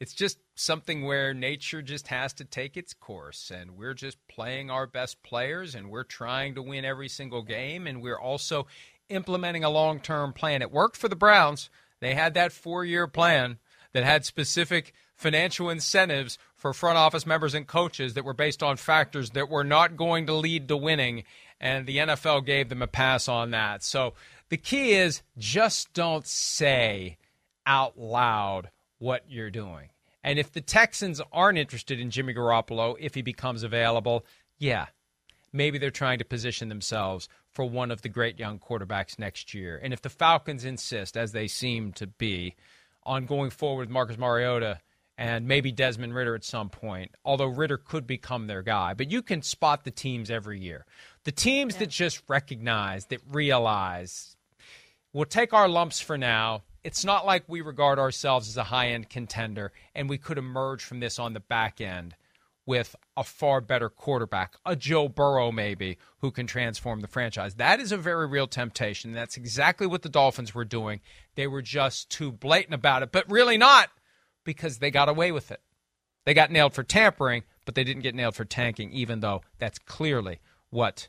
It's 0.00 0.14
just 0.14 0.38
something 0.54 1.04
where 1.04 1.34
nature 1.34 1.82
just 1.82 2.06
has 2.08 2.32
to 2.34 2.44
take 2.44 2.76
its 2.76 2.94
course, 2.94 3.50
and 3.50 3.72
we're 3.72 3.94
just 3.94 4.16
playing 4.28 4.70
our 4.70 4.86
best 4.86 5.22
players, 5.24 5.74
and 5.74 5.90
we're 5.90 6.04
trying 6.04 6.54
to 6.54 6.62
win 6.62 6.84
every 6.84 7.08
single 7.08 7.42
game, 7.42 7.86
and 7.86 8.00
we're 8.00 8.18
also 8.18 8.68
implementing 9.08 9.64
a 9.64 9.70
long 9.70 9.98
term 9.98 10.32
plan. 10.32 10.62
It 10.62 10.70
worked 10.70 10.96
for 10.96 11.08
the 11.08 11.16
Browns. 11.16 11.68
They 12.00 12.14
had 12.14 12.34
that 12.34 12.52
four 12.52 12.84
year 12.84 13.08
plan 13.08 13.58
that 13.92 14.04
had 14.04 14.24
specific 14.24 14.92
financial 15.16 15.68
incentives 15.68 16.38
for 16.54 16.72
front 16.72 16.96
office 16.96 17.26
members 17.26 17.54
and 17.54 17.66
coaches 17.66 18.14
that 18.14 18.24
were 18.24 18.34
based 18.34 18.62
on 18.62 18.76
factors 18.76 19.30
that 19.30 19.48
were 19.48 19.64
not 19.64 19.96
going 19.96 20.26
to 20.26 20.34
lead 20.34 20.68
to 20.68 20.76
winning. 20.76 21.24
And 21.60 21.86
the 21.86 21.96
NFL 21.96 22.46
gave 22.46 22.68
them 22.68 22.82
a 22.82 22.86
pass 22.86 23.26
on 23.26 23.50
that. 23.50 23.82
So 23.82 24.14
the 24.48 24.56
key 24.56 24.92
is 24.92 25.22
just 25.36 25.92
don't 25.92 26.26
say 26.26 27.18
out 27.66 27.98
loud 27.98 28.70
what 28.98 29.24
you're 29.28 29.50
doing. 29.50 29.88
And 30.22 30.38
if 30.38 30.52
the 30.52 30.60
Texans 30.60 31.20
aren't 31.32 31.58
interested 31.58 32.00
in 32.00 32.10
Jimmy 32.10 32.34
Garoppolo, 32.34 32.96
if 32.98 33.14
he 33.14 33.22
becomes 33.22 33.62
available, 33.62 34.26
yeah, 34.58 34.86
maybe 35.52 35.78
they're 35.78 35.90
trying 35.90 36.18
to 36.18 36.24
position 36.24 36.68
themselves 36.68 37.28
for 37.50 37.64
one 37.64 37.90
of 37.90 38.02
the 38.02 38.08
great 38.08 38.38
young 38.38 38.58
quarterbacks 38.58 39.18
next 39.18 39.54
year. 39.54 39.80
And 39.82 39.92
if 39.92 40.02
the 40.02 40.10
Falcons 40.10 40.64
insist, 40.64 41.16
as 41.16 41.32
they 41.32 41.48
seem 41.48 41.92
to 41.92 42.06
be, 42.06 42.56
on 43.04 43.24
going 43.24 43.50
forward 43.50 43.88
with 43.88 43.90
Marcus 43.90 44.18
Mariota 44.18 44.80
and 45.16 45.48
maybe 45.48 45.72
Desmond 45.72 46.14
Ridder 46.14 46.34
at 46.34 46.44
some 46.44 46.68
point, 46.68 47.12
although 47.24 47.46
Ridder 47.46 47.78
could 47.78 48.06
become 48.06 48.46
their 48.46 48.62
guy, 48.62 48.94
but 48.94 49.10
you 49.10 49.22
can 49.22 49.42
spot 49.42 49.84
the 49.84 49.90
teams 49.90 50.30
every 50.30 50.60
year. 50.60 50.84
The 51.24 51.32
teams 51.32 51.76
that 51.76 51.88
just 51.88 52.22
recognize, 52.28 53.06
that 53.06 53.20
realize, 53.30 54.36
we'll 55.12 55.24
take 55.24 55.52
our 55.52 55.68
lumps 55.68 56.00
for 56.00 56.18
now. 56.18 56.62
It's 56.88 57.04
not 57.04 57.26
like 57.26 57.44
we 57.46 57.60
regard 57.60 57.98
ourselves 57.98 58.48
as 58.48 58.56
a 58.56 58.64
high 58.64 58.88
end 58.88 59.10
contender, 59.10 59.72
and 59.94 60.08
we 60.08 60.16
could 60.16 60.38
emerge 60.38 60.82
from 60.82 61.00
this 61.00 61.18
on 61.18 61.34
the 61.34 61.40
back 61.40 61.82
end 61.82 62.16
with 62.64 62.96
a 63.14 63.24
far 63.24 63.60
better 63.60 63.90
quarterback, 63.90 64.54
a 64.64 64.74
Joe 64.74 65.06
Burrow 65.06 65.52
maybe, 65.52 65.98
who 66.22 66.30
can 66.30 66.46
transform 66.46 67.02
the 67.02 67.06
franchise. 67.06 67.56
That 67.56 67.78
is 67.78 67.92
a 67.92 67.98
very 67.98 68.26
real 68.26 68.46
temptation. 68.46 69.12
That's 69.12 69.36
exactly 69.36 69.86
what 69.86 70.00
the 70.00 70.08
Dolphins 70.08 70.54
were 70.54 70.64
doing. 70.64 71.02
They 71.34 71.46
were 71.46 71.60
just 71.60 72.08
too 72.08 72.32
blatant 72.32 72.72
about 72.72 73.02
it, 73.02 73.12
but 73.12 73.30
really 73.30 73.58
not 73.58 73.90
because 74.42 74.78
they 74.78 74.90
got 74.90 75.10
away 75.10 75.30
with 75.30 75.50
it. 75.50 75.60
They 76.24 76.32
got 76.32 76.50
nailed 76.50 76.72
for 76.72 76.84
tampering, 76.84 77.42
but 77.66 77.74
they 77.74 77.84
didn't 77.84 78.02
get 78.02 78.14
nailed 78.14 78.34
for 78.34 78.46
tanking, 78.46 78.92
even 78.92 79.20
though 79.20 79.42
that's 79.58 79.78
clearly 79.78 80.40
what 80.70 81.08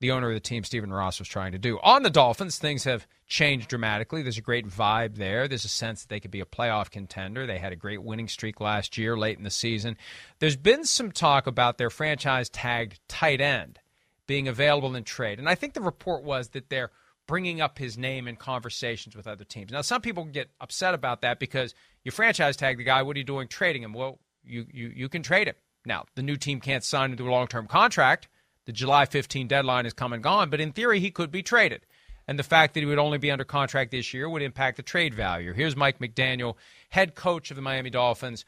the 0.00 0.12
owner 0.12 0.28
of 0.28 0.34
the 0.34 0.40
team, 0.40 0.64
Stephen 0.64 0.92
Ross, 0.92 1.18
was 1.18 1.28
trying 1.28 1.52
to 1.52 1.58
do. 1.58 1.78
On 1.82 2.02
the 2.02 2.10
Dolphins, 2.10 2.58
things 2.58 2.84
have 2.84 3.06
changed 3.26 3.68
dramatically. 3.68 4.22
There's 4.22 4.38
a 4.38 4.42
great 4.42 4.66
vibe 4.66 5.16
there. 5.16 5.48
There's 5.48 5.64
a 5.64 5.68
sense 5.68 6.02
that 6.02 6.08
they 6.08 6.20
could 6.20 6.30
be 6.30 6.40
a 6.40 6.46
playoff 6.46 6.90
contender. 6.90 7.46
They 7.46 7.58
had 7.58 7.72
a 7.72 7.76
great 7.76 8.02
winning 8.02 8.28
streak 8.28 8.60
last 8.60 8.96
year, 8.96 9.16
late 9.16 9.38
in 9.38 9.44
the 9.44 9.50
season. 9.50 9.96
There's 10.38 10.56
been 10.56 10.84
some 10.84 11.10
talk 11.10 11.46
about 11.46 11.78
their 11.78 11.90
franchise 11.90 12.48
tagged 12.48 13.00
tight 13.08 13.40
end 13.40 13.80
being 14.26 14.46
available 14.46 14.94
in 14.94 15.04
trade. 15.04 15.38
And 15.38 15.48
I 15.48 15.56
think 15.56 15.74
the 15.74 15.80
report 15.80 16.22
was 16.22 16.50
that 16.50 16.68
they're 16.68 16.90
bringing 17.26 17.60
up 17.60 17.78
his 17.78 17.98
name 17.98 18.28
in 18.28 18.36
conversations 18.36 19.16
with 19.16 19.26
other 19.26 19.44
teams. 19.44 19.72
Now, 19.72 19.82
some 19.82 20.00
people 20.00 20.24
get 20.24 20.50
upset 20.60 20.94
about 20.94 21.22
that 21.22 21.38
because 21.40 21.74
you 22.04 22.10
franchise 22.10 22.56
tag 22.56 22.78
the 22.78 22.84
guy. 22.84 23.02
What 23.02 23.16
are 23.16 23.18
you 23.18 23.24
doing 23.24 23.48
trading 23.48 23.82
him? 23.82 23.92
Well, 23.92 24.18
you, 24.44 24.66
you, 24.72 24.92
you 24.94 25.08
can 25.08 25.22
trade 25.22 25.48
him. 25.48 25.54
Now, 25.84 26.04
the 26.14 26.22
new 26.22 26.36
team 26.36 26.60
can't 26.60 26.84
sign 26.84 27.10
him 27.10 27.16
to 27.18 27.28
a 27.28 27.30
long 27.30 27.48
term 27.48 27.66
contract. 27.66 28.28
The 28.68 28.74
July 28.74 29.06
15 29.06 29.48
deadline 29.48 29.86
is 29.86 29.94
come 29.94 30.12
and 30.12 30.22
gone, 30.22 30.50
but 30.50 30.60
in 30.60 30.72
theory, 30.72 31.00
he 31.00 31.10
could 31.10 31.30
be 31.30 31.42
traded. 31.42 31.86
And 32.26 32.38
the 32.38 32.42
fact 32.42 32.74
that 32.74 32.80
he 32.80 32.86
would 32.86 32.98
only 32.98 33.16
be 33.16 33.30
under 33.30 33.42
contract 33.42 33.92
this 33.92 34.12
year 34.12 34.28
would 34.28 34.42
impact 34.42 34.76
the 34.76 34.82
trade 34.82 35.14
value. 35.14 35.54
Here's 35.54 35.74
Mike 35.74 36.00
McDaniel, 36.00 36.54
head 36.90 37.14
coach 37.14 37.50
of 37.50 37.56
the 37.56 37.62
Miami 37.62 37.88
Dolphins, 37.88 38.44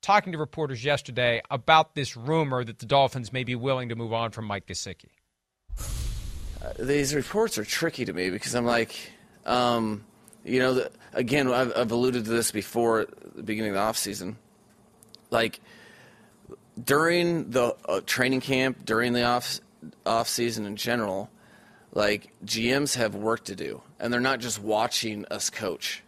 talking 0.00 0.32
to 0.32 0.38
reporters 0.38 0.84
yesterday 0.84 1.42
about 1.50 1.96
this 1.96 2.16
rumor 2.16 2.62
that 2.62 2.78
the 2.78 2.86
Dolphins 2.86 3.32
may 3.32 3.42
be 3.42 3.56
willing 3.56 3.88
to 3.88 3.96
move 3.96 4.12
on 4.12 4.30
from 4.30 4.44
Mike 4.44 4.66
Gesicki. 4.66 5.10
Uh, 5.76 6.72
these 6.78 7.12
reports 7.12 7.58
are 7.58 7.64
tricky 7.64 8.04
to 8.04 8.12
me 8.12 8.30
because 8.30 8.54
I'm 8.54 8.66
like, 8.66 8.94
um, 9.44 10.04
you 10.44 10.60
know, 10.60 10.74
the, 10.74 10.92
again, 11.14 11.52
I've, 11.52 11.76
I've 11.76 11.90
alluded 11.90 12.26
to 12.26 12.30
this 12.30 12.52
before 12.52 13.00
at 13.00 13.34
the 13.34 13.42
beginning 13.42 13.74
of 13.74 13.74
the 13.74 13.80
offseason. 13.80 14.36
Like, 15.32 15.58
during 16.82 17.50
the 17.50 17.76
uh, 17.88 18.00
training 18.04 18.40
camp, 18.40 18.84
during 18.84 19.12
the 19.12 19.24
off 19.24 19.60
off 20.06 20.28
season 20.28 20.66
in 20.66 20.76
general, 20.76 21.30
like 21.92 22.32
GMs 22.44 22.96
have 22.96 23.14
work 23.14 23.44
to 23.44 23.56
do, 23.56 23.82
and 23.98 24.12
they're 24.12 24.20
not 24.20 24.40
just 24.40 24.60
watching 24.60 25.24
us 25.30 25.50
coach. 25.50 26.02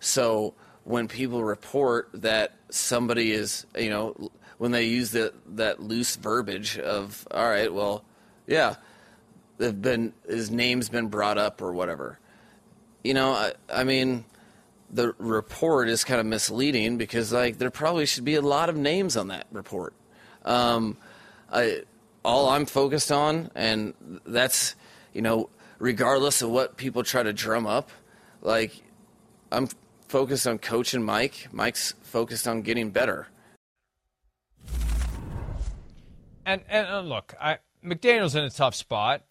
So 0.00 0.54
when 0.84 1.08
people 1.08 1.44
report 1.44 2.08
that 2.14 2.52
somebody 2.70 3.32
is, 3.32 3.66
you 3.76 3.90
know, 3.90 4.30
when 4.58 4.70
they 4.70 4.84
use 4.84 5.10
that 5.12 5.34
that 5.56 5.80
loose 5.80 6.16
verbiage 6.16 6.78
of, 6.78 7.26
all 7.30 7.48
right, 7.48 7.72
well, 7.72 8.04
yeah, 8.46 8.76
they've 9.58 9.80
been 9.80 10.12
his 10.26 10.50
name's 10.50 10.88
been 10.88 11.08
brought 11.08 11.38
up 11.38 11.60
or 11.60 11.72
whatever. 11.72 12.18
You 13.04 13.14
know, 13.14 13.32
I, 13.32 13.52
I 13.72 13.84
mean, 13.84 14.24
the 14.90 15.14
report 15.18 15.88
is 15.88 16.04
kind 16.04 16.20
of 16.20 16.26
misleading 16.26 16.96
because 16.96 17.32
like 17.32 17.58
there 17.58 17.70
probably 17.70 18.06
should 18.06 18.24
be 18.24 18.34
a 18.34 18.42
lot 18.42 18.68
of 18.68 18.76
names 18.76 19.16
on 19.16 19.28
that 19.28 19.46
report. 19.52 19.94
Um, 20.44 20.96
I, 21.52 21.82
all 22.24 22.48
I'm 22.48 22.66
focused 22.66 23.12
on, 23.12 23.50
and 23.54 23.94
that's 24.26 24.74
you 25.12 25.22
know, 25.22 25.50
regardless 25.78 26.42
of 26.42 26.50
what 26.50 26.76
people 26.76 27.02
try 27.02 27.22
to 27.22 27.32
drum 27.32 27.66
up, 27.66 27.90
like 28.42 28.82
I'm 29.50 29.68
focused 30.08 30.46
on 30.46 30.58
coaching 30.58 31.02
Mike. 31.02 31.48
Mike's 31.52 31.94
focused 32.02 32.48
on 32.48 32.62
getting 32.62 32.90
better. 32.90 33.28
And 36.44 36.62
and 36.68 36.86
uh, 36.86 37.00
look, 37.00 37.34
I, 37.40 37.58
McDaniel's 37.84 38.34
in 38.34 38.44
a 38.44 38.50
tough 38.50 38.74
spot. 38.74 39.24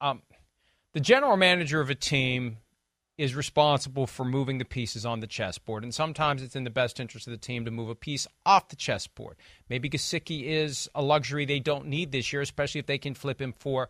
Um, 0.00 0.22
the 0.92 1.00
general 1.00 1.36
manager 1.36 1.80
of 1.80 1.90
a 1.90 1.94
team 1.94 2.58
is 3.18 3.34
responsible 3.34 4.06
for 4.06 4.24
moving 4.24 4.58
the 4.58 4.64
pieces 4.64 5.06
on 5.06 5.20
the 5.20 5.26
chessboard, 5.26 5.82
and 5.82 5.94
sometimes 5.94 6.42
it's 6.42 6.56
in 6.56 6.64
the 6.64 6.70
best 6.70 7.00
interest 7.00 7.26
of 7.26 7.30
the 7.30 7.38
team 7.38 7.64
to 7.64 7.70
move 7.70 7.88
a 7.88 7.94
piece 7.94 8.26
off 8.44 8.68
the 8.68 8.76
chessboard. 8.76 9.36
Maybe 9.68 9.88
Gesicki 9.88 10.44
is 10.44 10.88
a 10.94 11.02
luxury 11.02 11.44
they 11.44 11.60
don't 11.60 11.86
need 11.86 12.12
this 12.12 12.32
year, 12.32 12.42
especially 12.42 12.80
if 12.80 12.86
they 12.86 12.98
can 12.98 13.14
flip 13.14 13.40
him 13.40 13.54
for 13.58 13.88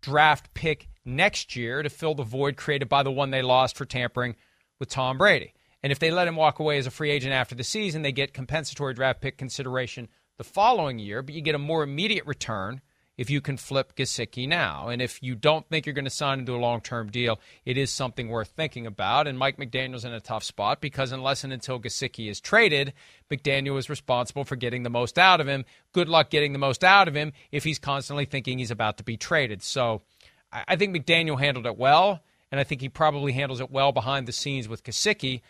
draft 0.00 0.54
pick 0.54 0.88
next 1.04 1.54
year 1.56 1.82
to 1.82 1.90
fill 1.90 2.14
the 2.14 2.22
void 2.22 2.56
created 2.56 2.88
by 2.88 3.02
the 3.02 3.10
one 3.10 3.30
they 3.30 3.42
lost 3.42 3.76
for 3.76 3.84
tampering 3.84 4.36
with 4.78 4.88
Tom 4.88 5.18
Brady. 5.18 5.52
And 5.82 5.92
if 5.92 5.98
they 5.98 6.10
let 6.10 6.28
him 6.28 6.36
walk 6.36 6.58
away 6.58 6.78
as 6.78 6.86
a 6.86 6.90
free 6.90 7.10
agent 7.10 7.32
after 7.32 7.54
the 7.54 7.64
season, 7.64 8.02
they 8.02 8.12
get 8.12 8.32
compensatory 8.32 8.94
draft 8.94 9.20
pick 9.20 9.36
consideration 9.36 10.08
the 10.38 10.44
following 10.44 10.98
year, 10.98 11.22
but 11.22 11.34
you 11.34 11.40
get 11.40 11.54
a 11.54 11.58
more 11.58 11.82
immediate 11.82 12.26
return 12.26 12.80
if 13.16 13.30
you 13.30 13.40
can 13.40 13.56
flip 13.56 13.94
Gesicki 13.96 14.48
now. 14.48 14.88
And 14.88 15.00
if 15.00 15.22
you 15.22 15.34
don't 15.34 15.66
think 15.68 15.86
you're 15.86 15.94
going 15.94 16.04
to 16.04 16.10
sign 16.10 16.40
into 16.40 16.54
a 16.54 16.58
long 16.58 16.80
term 16.80 17.10
deal, 17.10 17.40
it 17.64 17.76
is 17.76 17.90
something 17.90 18.28
worth 18.28 18.48
thinking 18.48 18.86
about. 18.86 19.26
And 19.26 19.38
Mike 19.38 19.56
McDaniel's 19.56 20.04
in 20.04 20.12
a 20.12 20.20
tough 20.20 20.44
spot 20.44 20.80
because 20.80 21.12
unless 21.12 21.44
and 21.44 21.52
until 21.52 21.80
Gesicki 21.80 22.28
is 22.28 22.40
traded, 22.40 22.92
McDaniel 23.30 23.78
is 23.78 23.88
responsible 23.88 24.44
for 24.44 24.56
getting 24.56 24.82
the 24.82 24.90
most 24.90 25.18
out 25.18 25.40
of 25.40 25.48
him. 25.48 25.64
Good 25.92 26.08
luck 26.08 26.30
getting 26.30 26.52
the 26.52 26.58
most 26.58 26.84
out 26.84 27.08
of 27.08 27.14
him 27.14 27.32
if 27.50 27.64
he's 27.64 27.78
constantly 27.78 28.26
thinking 28.26 28.58
he's 28.58 28.70
about 28.70 28.98
to 28.98 29.04
be 29.04 29.16
traded. 29.16 29.62
So 29.62 30.02
I 30.52 30.76
think 30.76 30.94
McDaniel 30.94 31.38
handled 31.38 31.66
it 31.66 31.76
well, 31.76 32.22
and 32.50 32.60
I 32.60 32.64
think 32.64 32.80
he 32.80 32.88
probably 32.88 33.32
handles 33.32 33.60
it 33.60 33.70
well 33.70 33.92
behind 33.92 34.26
the 34.26 34.32
scenes 34.32 34.68
with 34.68 34.84
Gesicki. 34.84 35.40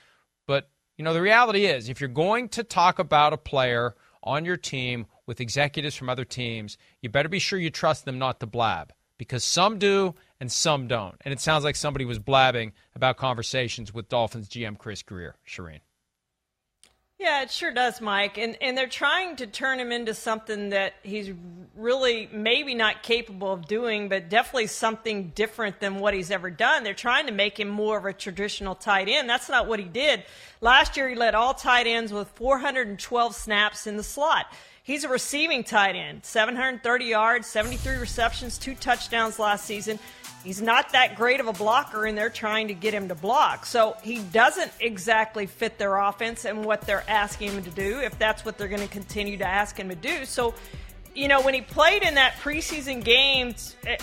But, 0.47 0.71
you 0.97 1.05
know, 1.05 1.13
the 1.13 1.21
reality 1.21 1.67
is 1.67 1.89
if 1.89 2.01
you're 2.01 2.09
going 2.09 2.49
to 2.51 2.63
talk 2.63 2.99
about 2.99 3.33
a 3.33 3.39
player 3.39 3.95
on 4.23 4.45
your 4.45 4.57
team 4.57 5.07
with 5.27 5.41
executives 5.41 5.95
from 5.95 6.09
other 6.09 6.25
teams, 6.25 6.79
you 7.03 7.09
better 7.09 7.29
be 7.29 7.39
sure 7.39 7.59
you 7.59 7.71
trust 7.71 8.05
them 8.05 8.19
not 8.19 8.41
to 8.41 8.47
blab 8.47 8.93
because 9.19 9.45
some 9.45 9.79
do 9.79 10.15
and 10.41 10.51
some 10.51 10.87
don't. 10.87 11.17
And 11.25 11.33
it 11.33 11.41
sounds 11.41 11.65
like 11.65 11.77
somebody 11.77 12.05
was 12.05 12.19
blabbing 12.19 12.73
about 12.95 13.17
conversations 13.17 13.93
with 13.93 14.09
Dolphins 14.09 14.49
GM 14.49 14.79
Chris 14.79 15.03
Grier. 15.03 15.37
Charean. 15.47 15.81
Yeah, 17.19 17.43
it 17.43 17.51
sure 17.51 17.73
does, 17.73 18.03
Mike. 18.03 18.37
And 18.37 18.59
and 18.61 18.77
they're 18.77 18.87
trying 18.87 19.37
to 19.37 19.47
turn 19.47 19.81
him 19.81 19.91
into 19.91 20.13
something 20.13 20.69
that 20.69 20.93
he's 21.03 21.33
really 21.75 22.29
maybe 22.31 22.75
not 22.75 23.03
capable 23.03 23.55
of 23.55 23.67
doing, 23.67 24.11
but 24.11 24.29
definitely 24.29 24.67
something 24.67 25.31
different 25.35 25.81
than 25.81 25.99
what 25.99 26.13
he's 26.13 26.31
ever 26.31 26.51
done. 26.51 26.85
They're 26.85 26.93
trying 26.93 27.27
to 27.27 27.33
make 27.33 27.59
him 27.59 27.69
more 27.69 27.97
of 27.97 28.05
a 28.05 28.13
traditional 28.13 28.75
tight 28.75 29.09
end. 29.09 29.31
That's 29.31 29.49
not 29.49 29.67
what 29.67 29.79
he 29.79 29.87
did. 29.87 30.25
Last 30.61 30.99
year 30.99 31.09
he 31.09 31.15
led 31.15 31.35
all 31.35 31.55
tight 31.55 31.87
ends 31.87 32.13
with 32.13 32.29
412 32.35 33.35
snaps 33.35 33.87
in 33.87 33.97
the 33.97 34.03
slot. 34.03 34.53
He's 34.87 35.03
a 35.03 35.09
receiving 35.09 35.65
tight 35.65 35.97
end, 35.97 36.25
730 36.25 37.05
yards, 37.07 37.49
73 37.49 37.97
receptions, 37.97 38.57
two 38.57 38.77
touchdowns 38.77 39.37
last 39.41 39.65
season. 39.65 39.99
He's 40.45 40.63
not 40.63 40.93
that 40.93 41.17
great 41.17 41.41
of 41.41 41.49
a 41.49 41.53
blocker, 41.53 42.07
and 42.07 42.17
they're 42.17 42.31
trying 42.31 42.69
to 42.69 42.75
get 42.75 42.95
him 42.95 43.09
to 43.09 43.17
block. 43.17 43.67
So 43.67 43.97
he 44.05 44.21
doesn't 44.21 44.71
exactly 44.79 45.47
fit 45.47 45.77
their 45.77 45.97
offense 45.97 46.45
and 46.45 46.65
what 46.65 46.83
they're 46.83 47.03
asking 47.11 47.51
him 47.51 47.65
to 47.65 47.71
do, 47.71 47.99
if 47.99 48.17
that's 48.17 48.45
what 48.45 48.59
they're 48.59 48.69
going 48.69 48.81
to 48.81 48.87
continue 48.87 49.37
to 49.39 49.45
ask 49.45 49.77
him 49.77 49.89
to 49.89 49.97
do. 49.97 50.25
So, 50.25 50.55
you 51.17 51.29
know, 51.29 51.41
when 51.41 51.55
he 51.55 51.63
played 51.63 52.03
in 52.03 52.15
that 52.17 52.35
preseason 52.35 53.03
game, 53.03 53.55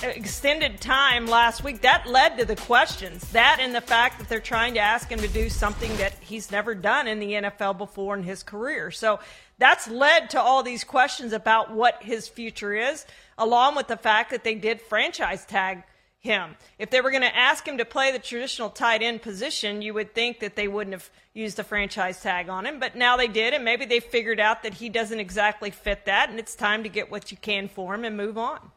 extended 0.01 0.81
time 0.81 1.27
last 1.27 1.63
week, 1.63 1.81
that 1.81 2.07
led 2.07 2.39
to 2.39 2.45
the 2.45 2.55
questions. 2.55 3.21
That 3.31 3.59
and 3.61 3.73
the 3.73 3.81
fact 3.81 4.17
that 4.17 4.27
they're 4.27 4.39
trying 4.39 4.73
to 4.73 4.79
ask 4.79 5.09
him 5.09 5.19
to 5.19 5.27
do 5.27 5.47
something 5.49 5.95
that 5.97 6.13
he's 6.21 6.51
never 6.51 6.73
done 6.73 7.07
in 7.07 7.19
the 7.19 7.33
NFL 7.33 7.77
before 7.77 8.15
in 8.17 8.23
his 8.23 8.41
career. 8.41 8.89
So 8.89 9.19
that's 9.59 9.87
led 9.87 10.31
to 10.31 10.41
all 10.41 10.63
these 10.63 10.83
questions 10.83 11.33
about 11.33 11.71
what 11.71 12.01
his 12.01 12.27
future 12.27 12.73
is, 12.73 13.05
along 13.37 13.75
with 13.75 13.87
the 13.87 13.97
fact 13.97 14.31
that 14.31 14.43
they 14.43 14.55
did 14.55 14.81
franchise 14.81 15.45
tag 15.45 15.83
him. 16.23 16.55
If 16.79 16.89
they 16.89 17.01
were 17.01 17.11
going 17.11 17.21
to 17.23 17.35
ask 17.35 17.67
him 17.67 17.77
to 17.77 17.85
play 17.85 18.11
the 18.11 18.19
traditional 18.19 18.69
tight 18.69 19.03
end 19.03 19.21
position, 19.21 19.81
you 19.81 19.93
would 19.93 20.15
think 20.15 20.39
that 20.39 20.55
they 20.55 20.69
wouldn't 20.69 20.93
have 20.93 21.09
used 21.33 21.57
the 21.57 21.63
franchise 21.65 22.21
tag 22.21 22.47
on 22.47 22.65
him, 22.65 22.79
but 22.79 22.95
now 22.95 23.17
they 23.17 23.27
did, 23.27 23.53
and 23.53 23.65
maybe 23.65 23.85
they 23.85 23.99
figured 23.99 24.39
out 24.39 24.63
that 24.63 24.75
he 24.75 24.87
doesn't 24.87 25.19
exactly 25.19 25.69
fit 25.69 26.05
that, 26.05 26.29
and 26.29 26.39
it's 26.39 26.55
time 26.55 26.83
to 26.83 26.89
get 26.89 27.11
what 27.11 27.29
you 27.29 27.37
can 27.37 27.67
for 27.67 27.93
him 27.93 28.05
and 28.05 28.15
move 28.15 28.37
on. 28.37 28.71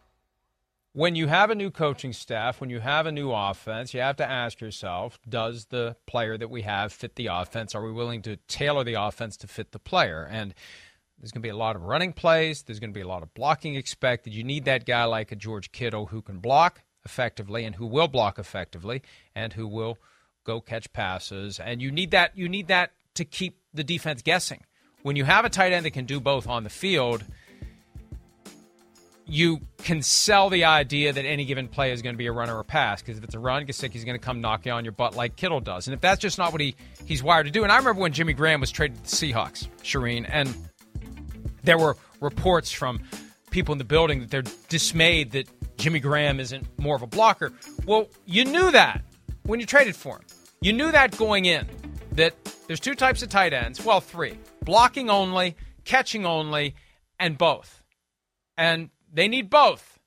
When 0.92 1.14
you 1.14 1.28
have 1.28 1.50
a 1.50 1.54
new 1.54 1.70
coaching 1.70 2.12
staff, 2.12 2.60
when 2.60 2.70
you 2.70 2.80
have 2.80 3.06
a 3.06 3.12
new 3.12 3.30
offense, 3.30 3.94
you 3.94 4.00
have 4.00 4.16
to 4.16 4.28
ask 4.28 4.60
yourself 4.60 5.20
does 5.28 5.66
the 5.66 5.94
player 6.06 6.36
that 6.38 6.50
we 6.50 6.62
have 6.62 6.92
fit 6.92 7.14
the 7.14 7.26
offense? 7.26 7.74
Are 7.74 7.84
we 7.84 7.92
willing 7.92 8.22
to 8.22 8.38
tailor 8.48 8.82
the 8.82 8.94
offense 8.94 9.36
to 9.38 9.46
fit 9.46 9.72
the 9.72 9.78
player? 9.78 10.26
And 10.28 10.54
there's 11.18 11.32
going 11.32 11.42
to 11.42 11.46
be 11.46 11.50
a 11.50 11.56
lot 11.56 11.76
of 11.76 11.82
running 11.82 12.14
plays. 12.14 12.62
There's 12.62 12.80
going 12.80 12.92
to 12.92 12.98
be 12.98 13.02
a 13.02 13.08
lot 13.08 13.22
of 13.22 13.34
blocking 13.34 13.74
expected. 13.74 14.32
You 14.32 14.42
need 14.42 14.64
that 14.64 14.86
guy 14.86 15.04
like 15.04 15.30
a 15.32 15.36
George 15.36 15.70
Kittle 15.70 16.06
who 16.06 16.22
can 16.22 16.38
block 16.38 16.82
effectively 17.06 17.64
and 17.64 17.76
who 17.76 17.86
will 17.86 18.08
block 18.08 18.38
effectively 18.38 19.00
and 19.34 19.54
who 19.54 19.66
will 19.66 19.96
go 20.44 20.60
catch 20.60 20.92
passes. 20.92 21.58
And 21.58 21.80
you 21.80 21.90
need 21.90 22.10
that 22.10 22.36
you 22.36 22.48
need 22.48 22.68
that 22.68 22.92
to 23.14 23.24
keep 23.24 23.58
the 23.72 23.82
defense 23.82 24.20
guessing. 24.20 24.64
When 25.02 25.16
you 25.16 25.24
have 25.24 25.44
a 25.44 25.48
tight 25.48 25.72
end 25.72 25.86
that 25.86 25.92
can 25.92 26.04
do 26.04 26.20
both 26.20 26.46
on 26.46 26.64
the 26.64 26.70
field, 26.70 27.24
you 29.24 29.60
can 29.78 30.02
sell 30.02 30.50
the 30.50 30.64
idea 30.64 31.12
that 31.12 31.24
any 31.24 31.44
given 31.44 31.68
play 31.68 31.92
is 31.92 32.02
going 32.02 32.14
to 32.14 32.18
be 32.18 32.26
a 32.26 32.32
run 32.32 32.48
or 32.48 32.60
a 32.60 32.64
pass 32.64 33.02
because 33.02 33.18
if 33.18 33.24
it's 33.24 33.34
a 33.34 33.38
run, 33.38 33.66
Gesicki's 33.66 34.04
going 34.04 34.18
to 34.18 34.24
come 34.24 34.40
knock 34.40 34.66
you 34.66 34.72
on 34.72 34.84
your 34.84 34.92
butt 34.92 35.16
like 35.16 35.36
Kittle 35.36 35.60
does. 35.60 35.86
And 35.86 35.94
if 35.94 36.00
that's 36.00 36.20
just 36.20 36.38
not 36.38 36.52
what 36.52 36.60
he, 36.60 36.76
he's 37.06 37.22
wired 37.22 37.46
to 37.46 37.52
do, 37.52 37.62
and 37.62 37.72
I 37.72 37.76
remember 37.76 38.02
when 38.02 38.12
Jimmy 38.12 38.34
Graham 38.34 38.60
was 38.60 38.70
traded 38.70 38.96
to 38.96 39.02
the 39.02 39.08
Seahawks, 39.08 39.68
Charean, 39.82 40.26
and 40.28 40.54
there 41.64 41.78
were 41.78 41.96
reports 42.20 42.70
from 42.70 43.00
people 43.50 43.72
in 43.72 43.78
the 43.78 43.84
building 43.84 44.20
that 44.20 44.30
they're 44.30 44.44
dismayed 44.68 45.32
that 45.32 45.48
Jimmy 45.76 46.00
Graham 46.00 46.40
isn't 46.40 46.66
more 46.78 46.96
of 46.96 47.02
a 47.02 47.06
blocker. 47.06 47.52
Well, 47.84 48.08
you 48.24 48.44
knew 48.44 48.70
that 48.70 49.02
when 49.44 49.60
you 49.60 49.66
traded 49.66 49.96
for 49.96 50.16
him. 50.16 50.24
You 50.60 50.72
knew 50.72 50.90
that 50.90 51.16
going 51.16 51.44
in 51.44 51.66
that 52.12 52.34
there's 52.66 52.80
two 52.80 52.94
types 52.94 53.22
of 53.22 53.28
tight 53.28 53.52
ends. 53.52 53.84
Well, 53.84 54.00
three 54.00 54.38
blocking 54.62 55.10
only, 55.10 55.56
catching 55.84 56.26
only, 56.26 56.74
and 57.20 57.38
both. 57.38 57.82
And 58.56 58.90
they 59.12 59.28
need 59.28 59.50
both 59.50 59.98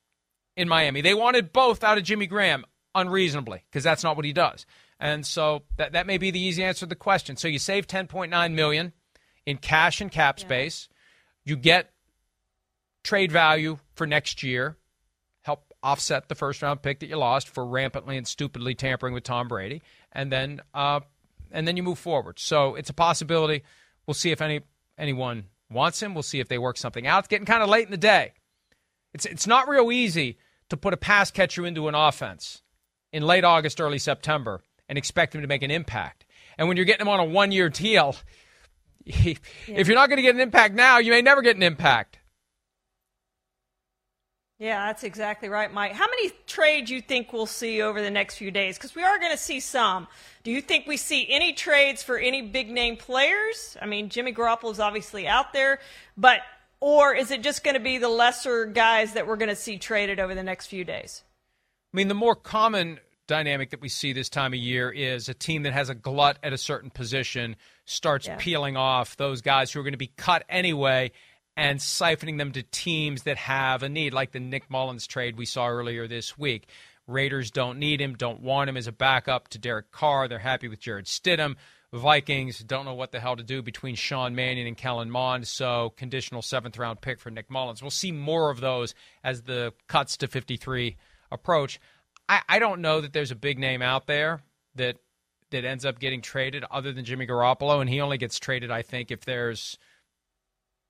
in 0.57 0.67
Miami. 0.67 1.01
They 1.01 1.13
wanted 1.13 1.53
both 1.53 1.83
out 1.83 1.97
of 1.97 2.03
Jimmy 2.03 2.27
Graham 2.27 2.65
unreasonably 2.93 3.63
because 3.69 3.83
that's 3.83 4.03
not 4.03 4.15
what 4.15 4.25
he 4.25 4.33
does. 4.33 4.65
And 4.99 5.25
so 5.25 5.63
that, 5.77 5.93
that 5.93 6.07
may 6.07 6.17
be 6.17 6.31
the 6.31 6.41
easy 6.41 6.63
answer 6.63 6.81
to 6.81 6.85
the 6.87 6.95
question. 6.95 7.37
So 7.37 7.47
you 7.47 7.59
save 7.59 7.87
10.9 7.87 8.53
million 8.53 8.91
in 9.45 9.57
cash 9.57 10.01
and 10.01 10.11
cap 10.11 10.39
space. 10.39 10.89
Yeah. 10.89 11.51
You 11.51 11.55
get 11.55 11.91
trade 13.03 13.31
value 13.31 13.79
for 13.93 14.05
next 14.05 14.43
year 14.43 14.75
offset 15.81 16.27
the 16.27 16.35
first 16.35 16.61
round 16.61 16.81
pick 16.81 16.99
that 16.99 17.07
you 17.07 17.17
lost 17.17 17.47
for 17.47 17.65
rampantly 17.65 18.17
and 18.17 18.27
stupidly 18.27 18.75
tampering 18.75 19.13
with 19.13 19.23
Tom 19.23 19.47
Brady, 19.47 19.81
and 20.11 20.31
then 20.31 20.61
uh, 20.73 20.99
and 21.51 21.67
then 21.67 21.77
you 21.77 21.83
move 21.83 21.99
forward. 21.99 22.39
So 22.39 22.75
it's 22.75 22.89
a 22.89 22.93
possibility. 22.93 23.63
We'll 24.05 24.13
see 24.13 24.31
if 24.31 24.41
any 24.41 24.61
anyone 24.97 25.45
wants 25.69 26.01
him. 26.01 26.13
We'll 26.13 26.23
see 26.23 26.39
if 26.39 26.47
they 26.47 26.57
work 26.57 26.77
something 26.77 27.07
out. 27.07 27.19
It's 27.19 27.27
getting 27.27 27.45
kind 27.45 27.63
of 27.63 27.69
late 27.69 27.85
in 27.85 27.91
the 27.91 27.97
day. 27.97 28.33
It's 29.13 29.25
it's 29.25 29.47
not 29.47 29.67
real 29.67 29.91
easy 29.91 30.37
to 30.69 30.77
put 30.77 30.93
a 30.93 30.97
pass 30.97 31.31
catcher 31.31 31.65
into 31.65 31.87
an 31.87 31.95
offense 31.95 32.61
in 33.11 33.23
late 33.23 33.43
August, 33.43 33.81
early 33.81 33.99
September, 33.99 34.61
and 34.87 34.97
expect 34.97 35.33
him 35.33 35.41
to 35.41 35.47
make 35.47 35.63
an 35.63 35.71
impact. 35.71 36.25
And 36.57 36.67
when 36.67 36.77
you're 36.77 36.85
getting 36.85 37.01
him 37.01 37.09
on 37.09 37.19
a 37.19 37.25
one 37.25 37.51
year 37.51 37.69
deal, 37.69 38.15
if 39.05 39.39
you're 39.67 39.95
not 39.95 40.09
going 40.09 40.17
to 40.17 40.23
get 40.23 40.35
an 40.35 40.41
impact 40.41 40.75
now, 40.75 40.99
you 40.99 41.11
may 41.11 41.21
never 41.21 41.41
get 41.41 41.55
an 41.55 41.63
impact. 41.63 42.18
Yeah, 44.59 44.87
that's 44.87 45.05
exactly 45.05 45.47
right, 45.47 45.73
Mike. 45.73 45.93
How 45.93 46.07
many 46.07 46.31
trades 46.45 46.91
you 46.91 47.01
think 47.01 47.31
we'll 47.31 47.45
see 47.45 47.81
over 47.81 48.01
the 48.01 48.11
next 48.11 48.35
few 48.35 48.51
days? 48.51 48.77
Because 48.77 48.93
we 48.93 49.03
are 49.03 49.17
going 49.17 49.31
to 49.31 49.37
see 49.37 49.61
some. 49.61 50.05
Do 50.43 50.51
you 50.51 50.59
think 50.59 50.85
we 50.85 50.97
see 50.97 51.25
any 51.29 51.53
trades 51.53 52.03
for 52.03 52.17
any 52.17 52.41
big 52.41 52.69
name 52.69 52.97
players? 52.97 53.77
I 53.81 53.85
mean, 53.85 54.09
Jimmy 54.09 54.33
Garoppolo 54.33 54.71
is 54.71 54.81
obviously 54.81 55.29
out 55.29 55.53
there, 55.53 55.79
but 56.17 56.41
or 56.81 57.15
is 57.15 57.31
it 57.31 57.41
just 57.41 57.63
going 57.63 57.75
to 57.75 57.79
be 57.79 57.99
the 57.99 58.09
lesser 58.09 58.65
guys 58.65 59.13
that 59.13 59.27
we're 59.27 59.37
going 59.37 59.49
to 59.49 59.55
see 59.55 59.77
traded 59.77 60.19
over 60.19 60.35
the 60.35 60.43
next 60.43 60.67
few 60.67 60.83
days? 60.83 61.23
I 61.93 61.97
mean, 61.97 62.09
the 62.09 62.13
more 62.13 62.35
common 62.35 62.99
dynamic 63.27 63.69
that 63.69 63.79
we 63.79 63.87
see 63.87 64.11
this 64.11 64.27
time 64.27 64.53
of 64.53 64.59
year 64.59 64.91
is 64.91 65.29
a 65.29 65.33
team 65.33 65.63
that 65.63 65.71
has 65.71 65.89
a 65.89 65.95
glut 65.95 66.37
at 66.43 66.51
a 66.51 66.57
certain 66.57 66.89
position 66.89 67.55
starts 67.85 68.27
yeah. 68.27 68.35
peeling 68.37 68.75
off 68.75 69.15
those 69.15 69.41
guys 69.41 69.71
who 69.71 69.79
are 69.79 69.83
going 69.83 69.93
to 69.93 69.97
be 69.97 70.11
cut 70.17 70.43
anyway 70.49 71.11
and 71.57 71.79
siphoning 71.79 72.37
them 72.37 72.51
to 72.53 72.63
teams 72.63 73.23
that 73.23 73.37
have 73.37 73.83
a 73.83 73.89
need, 73.89 74.13
like 74.13 74.31
the 74.31 74.39
Nick 74.39 74.69
Mullens 74.69 75.07
trade 75.07 75.37
we 75.37 75.45
saw 75.45 75.67
earlier 75.67 76.07
this 76.07 76.37
week. 76.37 76.67
Raiders 77.07 77.51
don't 77.51 77.79
need 77.79 77.99
him, 77.99 78.15
don't 78.15 78.41
want 78.41 78.69
him 78.69 78.77
as 78.77 78.87
a 78.87 78.91
backup 78.91 79.47
to 79.49 79.57
Derek 79.57 79.91
Carr. 79.91 80.27
They're 80.27 80.39
happy 80.39 80.67
with 80.67 80.79
Jarrett 80.79 81.07
Stidham. 81.07 81.55
Vikings 81.91 82.59
don't 82.59 82.85
know 82.85 82.93
what 82.93 83.11
the 83.11 83.19
hell 83.19 83.35
to 83.35 83.43
do 83.43 83.63
between 83.63 83.95
Sean 83.95 84.35
Mannion 84.35 84.67
and 84.67 84.77
Kellen 84.77 85.09
Mond, 85.09 85.47
so 85.47 85.91
conditional 85.97 86.43
seventh 86.43 86.77
round 86.77 87.01
pick 87.01 87.19
for 87.19 87.31
Nick 87.31 87.49
Mullens. 87.49 87.81
We'll 87.81 87.89
see 87.89 88.11
more 88.11 88.51
of 88.51 88.61
those 88.61 88.93
as 89.23 89.41
the 89.41 89.73
cuts 89.87 90.17
to 90.17 90.27
53 90.27 90.97
approach. 91.31 91.79
I, 92.27 92.41
I 92.47 92.59
don't 92.59 92.81
know 92.81 93.01
that 93.01 93.11
there's 93.11 93.31
a 93.31 93.35
big 93.35 93.57
name 93.57 93.81
out 93.81 94.05
there 94.05 94.41
that 94.75 94.97
that 95.49 95.65
ends 95.65 95.83
up 95.83 95.97
getting 95.97 96.21
traded 96.21 96.63
other 96.69 96.93
than 96.93 97.05
Jimmy 97.05 97.25
Garoppolo, 97.25 97.81
and 97.81 97.89
he 97.89 98.01
only 98.01 98.19
gets 98.19 98.37
traded, 98.37 98.69
I 98.69 98.83
think, 98.83 99.09
if 99.09 99.25
there's 99.25 99.79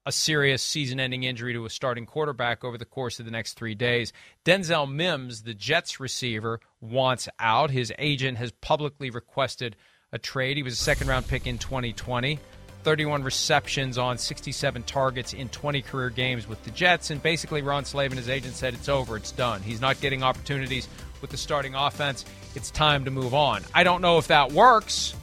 a 0.10 0.12
serious 0.12 0.63
season 0.63 1.00
ending 1.00 1.24
injury 1.24 1.54
to 1.54 1.65
a 1.65 1.69
starting 1.69 2.08
quarterback 2.08 2.63
over 2.63 2.80
the 2.80 2.84
course 2.84 3.19
of 3.19 3.26
the 3.26 3.32
next 3.32 3.54
three 3.54 3.76
days. 3.76 4.12
Denzel 4.43 4.91
Mims, 4.91 5.43
the 5.43 5.54
Jets 5.54 6.00
receiver, 6.00 6.60
wants 6.82 7.30
out. 7.39 7.69
His 7.69 7.93
agent 8.00 8.39
has 8.39 8.52
publicly 8.52 9.12
requested 9.12 9.76
a 10.12 10.17
trade. 10.17 10.58
He 10.58 10.63
was 10.63 10.74
a 10.74 10.78
second 10.78 11.10
round 11.10 11.28
pick 11.28 11.45
in 11.45 11.60
2020. 11.60 12.39
31 12.82 13.22
receptions 13.22 14.00
on 14.00 14.17
67 14.17 14.82
targets 14.84 15.34
in 15.34 15.48
20 15.50 15.84
career 15.84 16.10
games 16.10 16.48
with 16.48 16.63
the 16.63 16.72
Jets. 16.72 17.12
And 17.12 17.22
basically, 17.22 17.62
Ron 17.62 17.86
Slavin, 17.86 18.17
his 18.17 18.30
agent, 18.30 18.56
said 18.56 18.74
it's 18.74 18.89
over, 18.89 19.15
it's 19.15 19.32
done. 19.32 19.62
He's 19.62 19.80
not 19.80 20.02
getting 20.02 20.24
opportunities 20.24 20.88
with 21.22 21.30
the 21.30 21.38
starting 21.38 21.76
offense. 21.76 22.26
It's 22.56 22.72
time 22.72 23.06
to 23.06 23.12
move 23.12 23.36
on. 23.36 23.62
I 23.76 23.84
don't 23.84 24.02
know 24.02 24.17
if 24.17 24.28
that 24.30 24.52
works. 24.54 25.13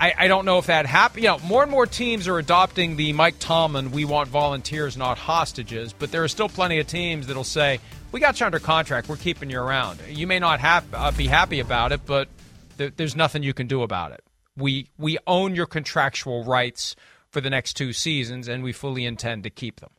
I, 0.00 0.12
I 0.18 0.28
don't 0.28 0.44
know 0.44 0.58
if 0.58 0.66
that 0.66 0.86
happened. 0.86 1.22
You 1.22 1.30
know, 1.30 1.38
more 1.40 1.62
and 1.62 1.70
more 1.70 1.86
teams 1.86 2.28
are 2.28 2.38
adopting 2.38 2.96
the 2.96 3.12
Mike 3.12 3.38
Tomlin, 3.38 3.90
we 3.90 4.04
want 4.04 4.28
volunteers, 4.28 4.96
not 4.96 5.18
hostages. 5.18 5.92
But 5.92 6.10
there 6.10 6.24
are 6.24 6.28
still 6.28 6.48
plenty 6.48 6.78
of 6.78 6.86
teams 6.86 7.26
that'll 7.26 7.44
say, 7.44 7.80
we 8.12 8.20
got 8.20 8.38
you 8.40 8.46
under 8.46 8.58
contract. 8.58 9.08
We're 9.08 9.16
keeping 9.16 9.50
you 9.50 9.60
around. 9.60 10.00
You 10.08 10.26
may 10.26 10.38
not 10.38 10.60
have, 10.60 10.84
uh, 10.92 11.10
be 11.12 11.26
happy 11.26 11.60
about 11.60 11.92
it, 11.92 12.00
but 12.06 12.28
th- 12.78 12.94
there's 12.96 13.16
nothing 13.16 13.42
you 13.42 13.54
can 13.54 13.66
do 13.66 13.82
about 13.82 14.12
it. 14.12 14.22
We, 14.56 14.88
we 14.98 15.18
own 15.26 15.54
your 15.54 15.66
contractual 15.66 16.44
rights 16.44 16.96
for 17.30 17.40
the 17.40 17.50
next 17.50 17.74
two 17.74 17.92
seasons, 17.92 18.46
and 18.46 18.62
we 18.62 18.72
fully 18.72 19.04
intend 19.04 19.42
to 19.44 19.50
keep 19.50 19.80
them. 19.80 19.90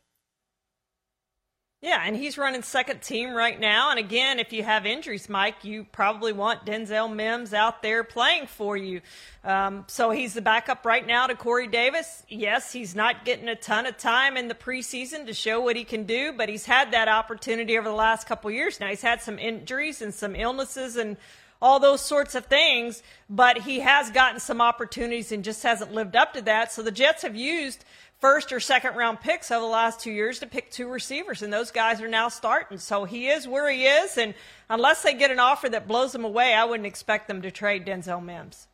Yeah, 1.86 2.02
and 2.04 2.16
he's 2.16 2.36
running 2.36 2.64
second 2.64 3.00
team 3.00 3.32
right 3.32 3.60
now. 3.60 3.90
And 3.90 4.00
again, 4.00 4.40
if 4.40 4.52
you 4.52 4.64
have 4.64 4.86
injuries, 4.86 5.28
Mike, 5.28 5.62
you 5.62 5.84
probably 5.84 6.32
want 6.32 6.66
Denzel 6.66 7.14
Mims 7.14 7.54
out 7.54 7.80
there 7.80 8.02
playing 8.02 8.48
for 8.48 8.76
you. 8.76 9.02
Um, 9.44 9.84
so 9.86 10.10
he's 10.10 10.34
the 10.34 10.40
backup 10.42 10.84
right 10.84 11.06
now 11.06 11.28
to 11.28 11.36
Corey 11.36 11.68
Davis. 11.68 12.24
Yes, 12.28 12.72
he's 12.72 12.96
not 12.96 13.24
getting 13.24 13.46
a 13.46 13.54
ton 13.54 13.86
of 13.86 13.96
time 13.98 14.36
in 14.36 14.48
the 14.48 14.54
preseason 14.56 15.26
to 15.26 15.32
show 15.32 15.60
what 15.60 15.76
he 15.76 15.84
can 15.84 16.02
do, 16.06 16.32
but 16.32 16.48
he's 16.48 16.66
had 16.66 16.90
that 16.90 17.06
opportunity 17.06 17.78
over 17.78 17.88
the 17.88 17.94
last 17.94 18.26
couple 18.26 18.50
years. 18.50 18.80
Now 18.80 18.88
he's 18.88 19.02
had 19.02 19.22
some 19.22 19.38
injuries 19.38 20.02
and 20.02 20.12
some 20.12 20.34
illnesses 20.34 20.96
and 20.96 21.16
all 21.62 21.80
those 21.80 22.00
sorts 22.00 22.34
of 22.34 22.46
things, 22.46 23.02
but 23.30 23.58
he 23.58 23.80
has 23.80 24.10
gotten 24.10 24.40
some 24.40 24.60
opportunities 24.60 25.32
and 25.32 25.44
just 25.44 25.62
hasn't 25.62 25.92
lived 25.92 26.16
up 26.16 26.34
to 26.34 26.42
that. 26.42 26.72
So 26.72 26.82
the 26.82 26.90
Jets 26.90 27.22
have 27.22 27.36
used 27.36 27.84
first 28.20 28.52
or 28.52 28.60
second 28.60 28.96
round 28.96 29.20
picks 29.20 29.50
over 29.50 29.60
the 29.60 29.70
last 29.70 30.00
two 30.00 30.10
years 30.10 30.38
to 30.40 30.46
pick 30.46 30.70
two 30.70 30.88
receivers, 30.88 31.42
and 31.42 31.52
those 31.52 31.70
guys 31.70 32.00
are 32.00 32.08
now 32.08 32.28
starting. 32.28 32.78
So 32.78 33.04
he 33.04 33.28
is 33.28 33.46
where 33.46 33.70
he 33.70 33.84
is, 33.84 34.16
and 34.18 34.34
unless 34.68 35.02
they 35.02 35.14
get 35.14 35.30
an 35.30 35.38
offer 35.38 35.68
that 35.68 35.88
blows 35.88 36.12
them 36.12 36.24
away, 36.24 36.54
I 36.54 36.64
wouldn't 36.64 36.86
expect 36.86 37.28
them 37.28 37.42
to 37.42 37.50
trade 37.50 37.86
Denzel 37.86 38.24
Mims. 38.24 38.68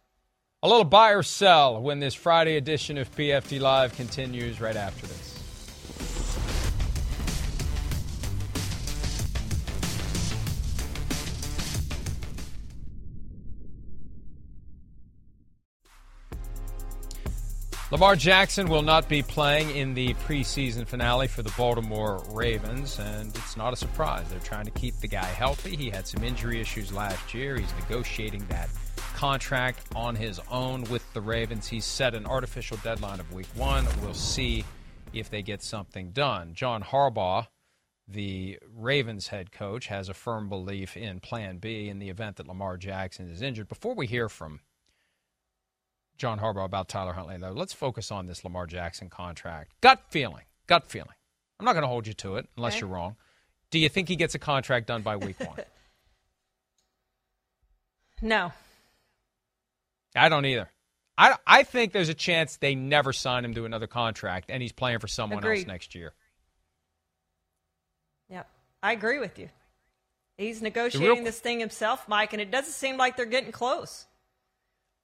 A 0.63 0.69
little 0.69 0.85
buy 0.85 1.11
or 1.11 1.25
sell 1.25 1.81
when 1.81 1.99
this 1.99 2.15
Friday 2.15 2.57
edition 2.57 2.97
of 2.97 3.11
PFT 3.17 3.61
Live 3.61 3.97
continues 3.97 4.61
right 4.61 4.77
after 4.77 5.07
this. 5.07 5.32
Lamar 17.93 18.17
Jackson 18.17 18.71
will 18.71 18.81
not 18.81 19.07
be 19.07 19.23
playing 19.23 19.77
in 19.77 19.93
the 19.93 20.15
preseason 20.15 20.87
finale 20.87 21.29
for 21.29 21.43
the 21.43 21.53
Baltimore 21.59 22.25
Ravens, 22.31 22.99
and 22.99 23.29
it's 23.37 23.55
not 23.55 23.75
a 23.75 23.77
surprise. 23.77 24.27
They're 24.31 24.39
trying 24.39 24.65
to 24.65 24.71
keep 24.71 24.99
the 25.01 25.09
guy 25.09 25.27
healthy. 25.27 25.77
He 25.77 25.91
had 25.91 26.09
some 26.09 26.25
injury 26.25 26.59
issues 26.59 26.91
last 26.91 27.35
year. 27.35 27.59
He's 27.59 27.75
negotiating 27.75 28.47
that 28.49 28.71
contract 28.97 29.83
on 29.95 30.17
his 30.17 30.41
own 30.51 30.85
with 30.85 31.05
the 31.13 31.21
Ravens. 31.21 31.69
He's 31.69 31.85
set 31.85 32.15
an 32.15 32.25
artificial 32.25 32.79
deadline 32.79 33.21
of 33.21 33.31
week 33.31 33.49
one. 33.57 33.87
We'll 34.01 34.15
see 34.15 34.65
if 35.13 35.29
they 35.29 35.43
get 35.43 35.63
something 35.63 36.13
done. 36.13 36.55
John 36.55 36.83
Harbaugh, 36.83 37.49
the 38.09 38.59
Ravens 38.75 39.29
head 39.29 39.53
coach, 39.53 39.89
has 39.89 40.09
a 40.09 40.15
firm 40.15 40.49
belief 40.49 40.97
in 40.97 41.21
plan 41.21 41.59
B 41.59 41.91
in 41.91 41.99
the 41.99 42.09
event 42.09 42.37
that 42.37 42.49
Lamar 42.49 42.79
Jackson 42.79 43.29
is 43.29 43.43
injured. 43.43 43.69
Before 43.69 43.95
we 43.95 44.07
hear 44.07 44.31
from 44.31 44.61
John 46.23 46.39
Harbaugh 46.39 46.65
about 46.65 46.89
Tyler 46.89 47.15
Huntley, 47.15 47.37
though. 47.37 47.51
Let's 47.51 47.73
focus 47.73 48.13
on 48.13 48.27
this 48.29 48.45
Lamar 48.45 48.69
Jackson 48.69 49.11
contract. 49.11 49.73
Gut 49.81 50.01
feeling. 50.11 50.45
Gut 50.69 50.87
feeling. 50.87 51.17
I'm 51.59 51.65
not 51.67 51.73
going 51.73 51.83
to 51.83 51.89
hold 51.89 52.07
you 52.07 52.15
to 52.15 52.37
it 52.37 52.47
unless 52.57 52.75
okay. 52.75 52.83
you're 52.83 52.91
wrong. 52.91 53.17
Do 53.73 53.81
you 53.81 53.89
think 53.89 54.07
he 54.07 54.15
gets 54.15 54.37
a 54.37 54.39
contract 54.39 54.87
done 54.87 55.03
by 55.03 55.17
week 55.17 55.41
one? 55.41 55.59
no. 58.23 58.53
I 60.15 60.29
don't 60.29 60.45
either. 60.45 60.71
I, 61.19 61.35
I 61.45 61.65
think 61.65 61.93
there's 61.93 62.09
a 62.09 62.15
chance 62.15 62.57
they 62.57 62.77
never 62.77 63.13
sign 63.13 63.45
him 63.45 63.55
to 63.55 63.65
another 63.65 63.89
contract 63.89 64.49
and 64.49 64.63
he's 64.63 64.71
playing 64.71 65.01
for 65.01 65.09
someone 65.09 65.41
Agreed. 65.41 65.59
else 65.59 65.67
next 65.67 65.97
year. 65.97 66.13
Yep. 68.31 68.49
I 68.81 68.93
agree 68.93 69.19
with 69.19 69.41
you. 69.41 69.49
He's 70.39 70.63
negotiating 70.63 71.17
real... 71.17 71.25
this 71.25 71.41
thing 71.41 71.59
himself, 71.59 72.07
Mike, 72.07 72.33
and 72.33 72.41
it 72.41 72.53
doesn't 72.53 72.75
seem 72.75 72.97
like 72.97 73.17
they're 73.17 73.27
getting 73.27 73.51
close. 73.51 74.07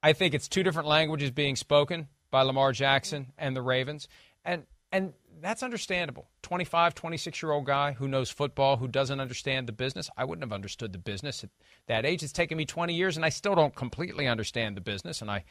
I 0.01 0.13
think 0.13 0.33
it's 0.33 0.47
two 0.47 0.63
different 0.63 0.87
languages 0.87 1.31
being 1.31 1.55
spoken 1.55 2.07
by 2.31 2.43
Lamar 2.43 2.71
Jackson 2.71 3.33
and 3.37 3.55
the 3.55 3.61
Ravens. 3.61 4.07
And 4.45 4.65
and 4.91 5.13
that's 5.41 5.63
understandable. 5.63 6.27
25, 6.41 6.95
26 6.95 7.43
year 7.43 7.51
old 7.51 7.65
guy 7.65 7.93
who 7.93 8.07
knows 8.07 8.29
football, 8.29 8.77
who 8.77 8.87
doesn't 8.87 9.19
understand 9.19 9.67
the 9.67 9.71
business. 9.71 10.09
I 10.17 10.25
wouldn't 10.25 10.43
have 10.43 10.51
understood 10.51 10.91
the 10.91 10.99
business 10.99 11.43
at 11.43 11.49
that 11.87 12.05
age. 12.05 12.23
It's 12.23 12.33
taken 12.33 12.57
me 12.57 12.65
20 12.65 12.93
years 12.93 13.15
and 13.15 13.25
I 13.25 13.29
still 13.29 13.55
don't 13.55 13.75
completely 13.75 14.27
understand 14.27 14.75
the 14.75 14.81
business 14.81 15.21
and 15.21 15.29
I 15.29 15.43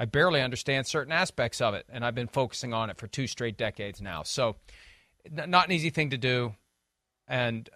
I 0.00 0.04
barely 0.04 0.40
understand 0.40 0.86
certain 0.86 1.12
aspects 1.12 1.60
of 1.60 1.74
it 1.74 1.86
and 1.88 2.04
I've 2.04 2.14
been 2.14 2.28
focusing 2.28 2.72
on 2.72 2.88
it 2.88 2.98
for 2.98 3.08
two 3.08 3.26
straight 3.26 3.58
decades 3.58 4.00
now. 4.00 4.22
So 4.22 4.56
not 5.30 5.66
an 5.66 5.72
easy 5.72 5.90
thing 5.90 6.10
to 6.10 6.18
do 6.18 6.54
and 7.26 7.68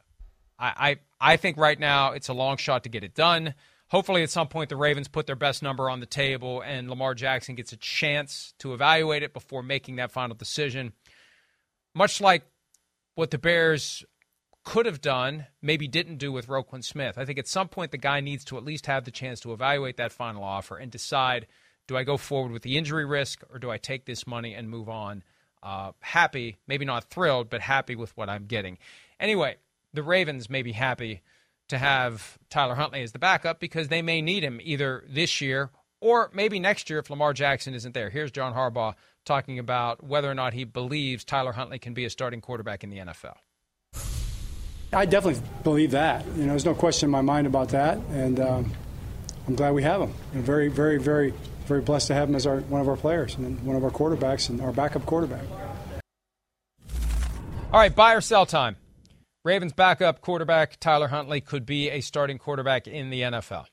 I 0.59 0.97
I, 1.21 1.33
I 1.33 1.37
think 1.37 1.57
right 1.57 1.79
now 1.79 2.13
it's 2.13 2.29
a 2.29 2.35
long 2.35 2.57
shot 2.57 2.85
to 2.85 2.89
get 2.89 3.03
it 3.03 3.15
done 3.15 3.55
hopefully 3.93 4.23
at 4.23 4.31
some 4.31 4.49
point 4.49 4.71
the 4.71 4.77
Ravens 4.77 5.07
put 5.07 5.27
their 5.27 5.37
best 5.37 5.63
number 5.63 5.91
on 5.91 6.01
the 6.01 6.07
table 6.07 6.63
and 6.63 6.89
Lamar 6.89 7.15
Jackson 7.15 7.55
gets 7.55 7.75
a 7.75 7.77
chance 7.77 8.55
to 8.59 8.73
evaluate 8.73 9.23
it 9.23 9.35
before 9.35 9.63
making 9.63 9.97
that 9.97 10.11
final 10.11 10.35
decision. 10.35 10.95
Much 11.95 12.19
like 12.19 12.43
what 13.17 13.31
the 13.31 13.37
Bears 13.37 14.03
could 14.65 14.87
have 14.87 15.03
done, 15.03 15.45
maybe 15.61 15.87
didn't 15.87 16.17
do 16.17 16.33
with 16.33 16.47
Roquan 16.47 16.83
Smith. 16.83 17.19
I 17.19 17.27
think 17.27 17.39
at 17.39 17.47
some 17.47 17.69
point 17.69 17.91
the 17.91 17.99
guy 17.99 18.21
needs 18.21 18.47
to 18.47 18.57
at 18.57 18.65
least 18.65 18.87
have 18.87 19.05
the 19.05 19.11
chance 19.11 19.41
to 19.41 19.53
evaluate 19.53 19.99
that 19.99 20.11
final 20.11 20.43
offer 20.43 20.79
and 20.79 20.91
decide 20.91 21.47
do 21.87 21.95
I 21.95 22.03
go 22.03 22.17
forward 22.17 22.53
with 22.53 22.63
the 22.63 22.79
injury 22.79 23.05
risk 23.05 23.43
or 23.53 23.59
do 23.59 23.71
I 23.71 23.77
take 23.77 24.07
this 24.07 24.27
money 24.27 24.55
and 24.55 24.71
move 24.71 24.89
on? 24.89 25.23
Uh, 25.63 25.93
happy, 26.01 26.57
maybe 26.67 26.87
not 26.87 27.11
thrilled, 27.11 27.51
but 27.51 27.61
happy 27.61 27.95
with 27.95 28.17
what 28.17 28.31
I'm 28.31 28.47
getting. 28.47 28.79
Anyway, 29.21 29.57
the 29.93 30.03
Ravens 30.03 30.49
may 30.49 30.63
be 30.63 30.73
happy 30.73 31.21
to 31.73 31.79
have 31.79 32.39
Tyler 32.51 32.75
Huntley 32.75 33.03
as 33.03 33.13
the 33.13 33.19
backup 33.19 33.59
because 33.59 33.89
they 33.89 34.03
may 34.03 34.21
need 34.21 34.45
him 34.45 34.61
either 34.63 35.05
this 35.09 35.41
year 35.41 35.71
or 36.01 36.31
maybe 36.35 36.61
next 36.61 36.91
year 36.91 36.99
if 36.99 37.09
Lamar 37.09 37.33
Jackson 37.33 37.73
isn't 37.73 37.95
there. 37.95 38.11
Here's 38.11 38.31
John 38.31 38.53
Harbaugh 38.53 38.95
talking 39.25 39.59
about 39.59 40.05
whether 40.05 40.31
or 40.31 40.35
not 40.35 40.53
he 40.53 40.65
believes 40.65 41.25
Tyler 41.25 41.53
Huntley 41.53 41.79
can 41.79 41.95
be 41.95 42.05
a 42.05 42.11
starting 42.11 42.43
quarterback 42.43 42.85
in 42.85 42.91
the 42.91 42.99
NFL. 42.99 43.37
I 44.93 45.07
definitely 45.07 45.43
believe 45.65 45.93
that. 45.93 46.27
You 46.37 46.43
know, 46.43 46.49
there's 46.49 46.67
no 46.67 46.75
question 46.75 47.07
in 47.07 47.11
my 47.11 47.23
mind 47.23 47.47
about 47.47 47.71
that, 47.71 47.97
and 48.11 48.39
um, 48.39 48.73
I'm 49.49 49.55
glad 49.55 49.73
we 49.73 49.83
have 49.85 50.03
him. 50.03 50.13
I'm 50.35 50.43
very, 50.43 50.69
very, 50.69 50.99
very, 50.99 51.33
very 51.65 51.81
blessed 51.81 52.09
to 52.09 52.15
have 52.15 52.29
him 52.29 52.35
as 52.35 52.47
our 52.47 52.61
one 52.61 52.83
of 52.83 52.89
our 52.89 52.97
players 52.97 53.35
and 53.37 53.59
one 53.63 53.77
of 53.77 53.85
our 53.85 53.91
quarterbacks 53.91 54.51
and 54.51 54.61
our 54.61 54.73
backup 54.73 55.07
quarterback. 55.07 55.45
All 57.73 57.81
right, 57.81 57.95
buy 57.95 58.13
or 58.13 58.21
sell 58.21 58.45
time. 58.45 58.77
Ravens 59.45 59.73
backup 59.73 60.21
quarterback 60.21 60.79
Tyler 60.79 61.09
Huntley 61.09 61.41
could 61.41 61.67
be 61.67 61.91
a 61.91 62.01
starting 62.01 62.39
quarterback 62.39 62.87
in 62.87 63.11
the 63.11 63.23
NFL. 63.23 63.67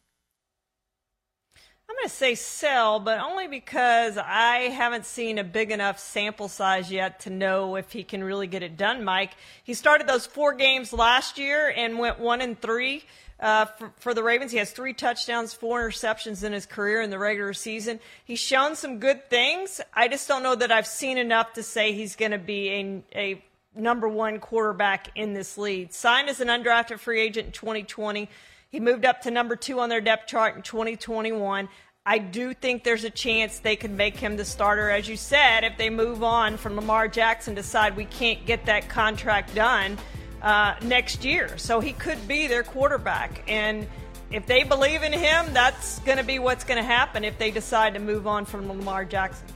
I'm 1.87 1.95
going 1.95 2.07
to 2.07 2.09
say 2.09 2.33
sell, 2.33 2.99
but 2.99 3.19
only 3.19 3.47
because 3.47 4.17
I 4.17 4.69
haven't 4.69 5.05
seen 5.05 5.37
a 5.37 5.43
big 5.43 5.69
enough 5.69 5.99
sample 5.99 6.47
size 6.47 6.91
yet 6.91 7.19
to 7.21 7.29
know 7.29 7.75
if 7.75 7.91
he 7.91 8.03
can 8.03 8.23
really 8.23 8.47
get 8.47 8.63
it 8.63 8.77
done, 8.77 9.03
Mike. 9.03 9.31
He 9.63 9.75
started 9.75 10.07
those 10.07 10.25
four 10.25 10.53
games 10.53 10.91
last 10.91 11.37
year 11.37 11.71
and 11.75 11.99
went 11.99 12.19
one 12.19 12.41
and 12.41 12.59
three. 12.59 13.03
Uh, 13.39 13.63
for, 13.63 13.93
for, 13.95 14.13
the 14.13 14.21
Ravens. 14.21 14.51
He 14.51 14.57
has 14.57 14.71
three 14.71 14.91
touchdowns, 14.91 15.53
four 15.53 15.87
interceptions 15.87 16.43
in 16.43 16.51
his 16.51 16.65
career 16.65 17.01
in 17.01 17.09
the 17.09 17.17
regular 17.17 17.53
season. 17.53 18.01
He's 18.25 18.37
shown 18.37 18.75
some 18.75 18.99
good 18.99 19.29
things. 19.29 19.79
I 19.93 20.09
just 20.09 20.27
don't 20.27 20.43
know 20.43 20.55
that 20.55 20.73
I've 20.73 20.85
seen 20.85 21.17
enough 21.17 21.53
to 21.53 21.63
say 21.63 21.93
he's 21.93 22.17
going 22.17 22.33
to 22.33 22.37
be 22.37 22.69
a, 23.15 23.17
a 23.17 23.43
number 23.79 24.07
one 24.07 24.39
quarterback 24.39 25.09
in 25.15 25.33
this 25.33 25.57
league. 25.57 25.91
Signed 25.91 26.29
as 26.29 26.39
an 26.39 26.47
undrafted 26.47 26.99
free 26.99 27.21
agent 27.21 27.47
in 27.47 27.51
2020. 27.51 28.29
He 28.69 28.79
moved 28.79 29.05
up 29.05 29.21
to 29.21 29.31
number 29.31 29.55
two 29.55 29.79
on 29.79 29.89
their 29.89 30.01
depth 30.01 30.27
chart 30.27 30.55
in 30.55 30.61
2021. 30.61 31.69
I 32.05 32.17
do 32.17 32.53
think 32.53 32.83
there's 32.83 33.03
a 33.03 33.09
chance 33.09 33.59
they 33.59 33.75
could 33.75 33.91
make 33.91 34.15
him 34.15 34.37
the 34.37 34.45
starter, 34.45 34.89
as 34.89 35.07
you 35.07 35.17
said, 35.17 35.63
if 35.63 35.77
they 35.77 35.89
move 35.89 36.23
on 36.23 36.57
from 36.57 36.75
Lamar 36.75 37.07
Jackson, 37.07 37.53
decide 37.53 37.95
we 37.95 38.05
can't 38.05 38.45
get 38.45 38.65
that 38.65 38.89
contract 38.89 39.53
done 39.53 39.97
uh, 40.41 40.75
next 40.81 41.25
year. 41.25 41.57
So 41.57 41.79
he 41.79 41.93
could 41.93 42.27
be 42.27 42.47
their 42.47 42.63
quarterback. 42.63 43.43
And 43.47 43.87
if 44.31 44.45
they 44.45 44.63
believe 44.63 45.03
in 45.03 45.13
him, 45.13 45.47
that's 45.53 45.99
going 45.99 46.17
to 46.17 46.23
be 46.23 46.39
what's 46.39 46.63
going 46.63 46.77
to 46.77 46.83
happen 46.83 47.23
if 47.23 47.37
they 47.37 47.51
decide 47.51 47.93
to 47.95 47.99
move 47.99 48.27
on 48.27 48.45
from 48.45 48.67
Lamar 48.67 49.05
Jackson. 49.05 49.47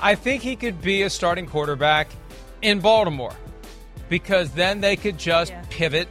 I 0.00 0.14
think 0.14 0.42
he 0.42 0.54
could 0.54 0.80
be 0.80 1.02
a 1.02 1.10
starting 1.10 1.46
quarterback 1.46 2.08
in 2.62 2.80
Baltimore 2.80 3.34
because 4.08 4.50
then 4.52 4.80
they 4.80 4.96
could 4.96 5.18
just 5.18 5.52
yeah. 5.52 5.64
pivot 5.70 6.08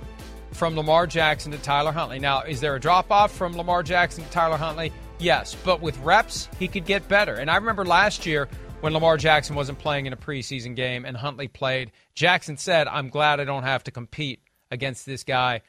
from 0.52 0.76
Lamar 0.76 1.08
Jackson 1.08 1.52
to 1.52 1.58
Tyler 1.60 1.92
Huntley. 1.92 2.20
Now, 2.20 2.42
is 2.42 2.62
there 2.62 2.76
a 2.76 2.80
drop 2.80 3.12
off 3.12 3.32
from 3.32 3.56
Lamar 3.56 3.84
Jackson 3.84 4.24
to 4.24 4.30
Tyler 4.32 4.58
Huntley? 4.58 4.92
Yes, 5.20 5.56
but 5.64 5.82
with 5.82 5.98
reps, 6.00 6.48
he 6.60 6.68
could 6.68 6.86
get 6.86 7.08
better. 7.08 7.36
And 7.36 7.50
I 7.50 7.56
remember 7.56 7.86
last 7.86 8.26
year 8.26 8.48
when 8.82 8.94
Lamar 8.94 9.18
Jackson 9.18 9.56
wasn't 9.56 9.80
playing 9.80 10.06
in 10.06 10.14
a 10.14 10.18
preseason 10.18 10.76
game 10.76 11.06
and 11.06 11.18
Huntley 11.18 11.48
played, 11.48 11.92
Jackson 12.14 12.58
said, 12.58 12.88
I'm 12.88 13.10
glad 13.10 13.40
I 13.40 13.46
don't 13.46 13.64
have 13.64 13.84
to 13.86 13.92
compete 13.92 14.42
against 14.70 15.06
this 15.06 15.24
guy 15.24 15.62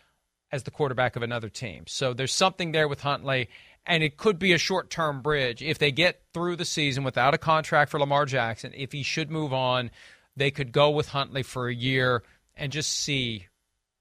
as 0.53 0.63
the 0.63 0.71
quarterback 0.71 1.17
of 1.17 1.23
another 1.23 1.49
team. 1.49 1.85
So 1.87 2.15
there's 2.15 2.33
something 2.33 2.73
there 2.73 2.89
with 2.89 3.01
Huntley, 3.01 3.49
and 3.87 4.03
it 4.03 4.17
could 4.17 4.39
be 4.39 4.53
a 4.53 4.59
short 4.59 4.91
term 4.91 5.23
bridge. 5.23 5.63
If 5.63 5.79
they 5.79 5.93
get 5.93 6.23
through 6.33 6.57
the 6.57 6.65
season 6.65 7.05
without 7.05 7.35
a 7.35 7.39
contract 7.39 7.91
for 7.91 8.01
Lamar 8.01 8.27
Jackson, 8.27 8.73
if 8.75 8.93
he 8.93 9.03
should 9.03 9.31
move 9.31 9.53
on, 9.53 9.91
they 10.39 10.51
could 10.51 10.73
go 10.73 10.91
with 10.91 11.09
Huntley 11.09 11.43
for 11.43 11.69
a 11.69 11.75
year 11.75 12.23
and 12.57 12.73
just 12.73 12.93
see 12.93 13.47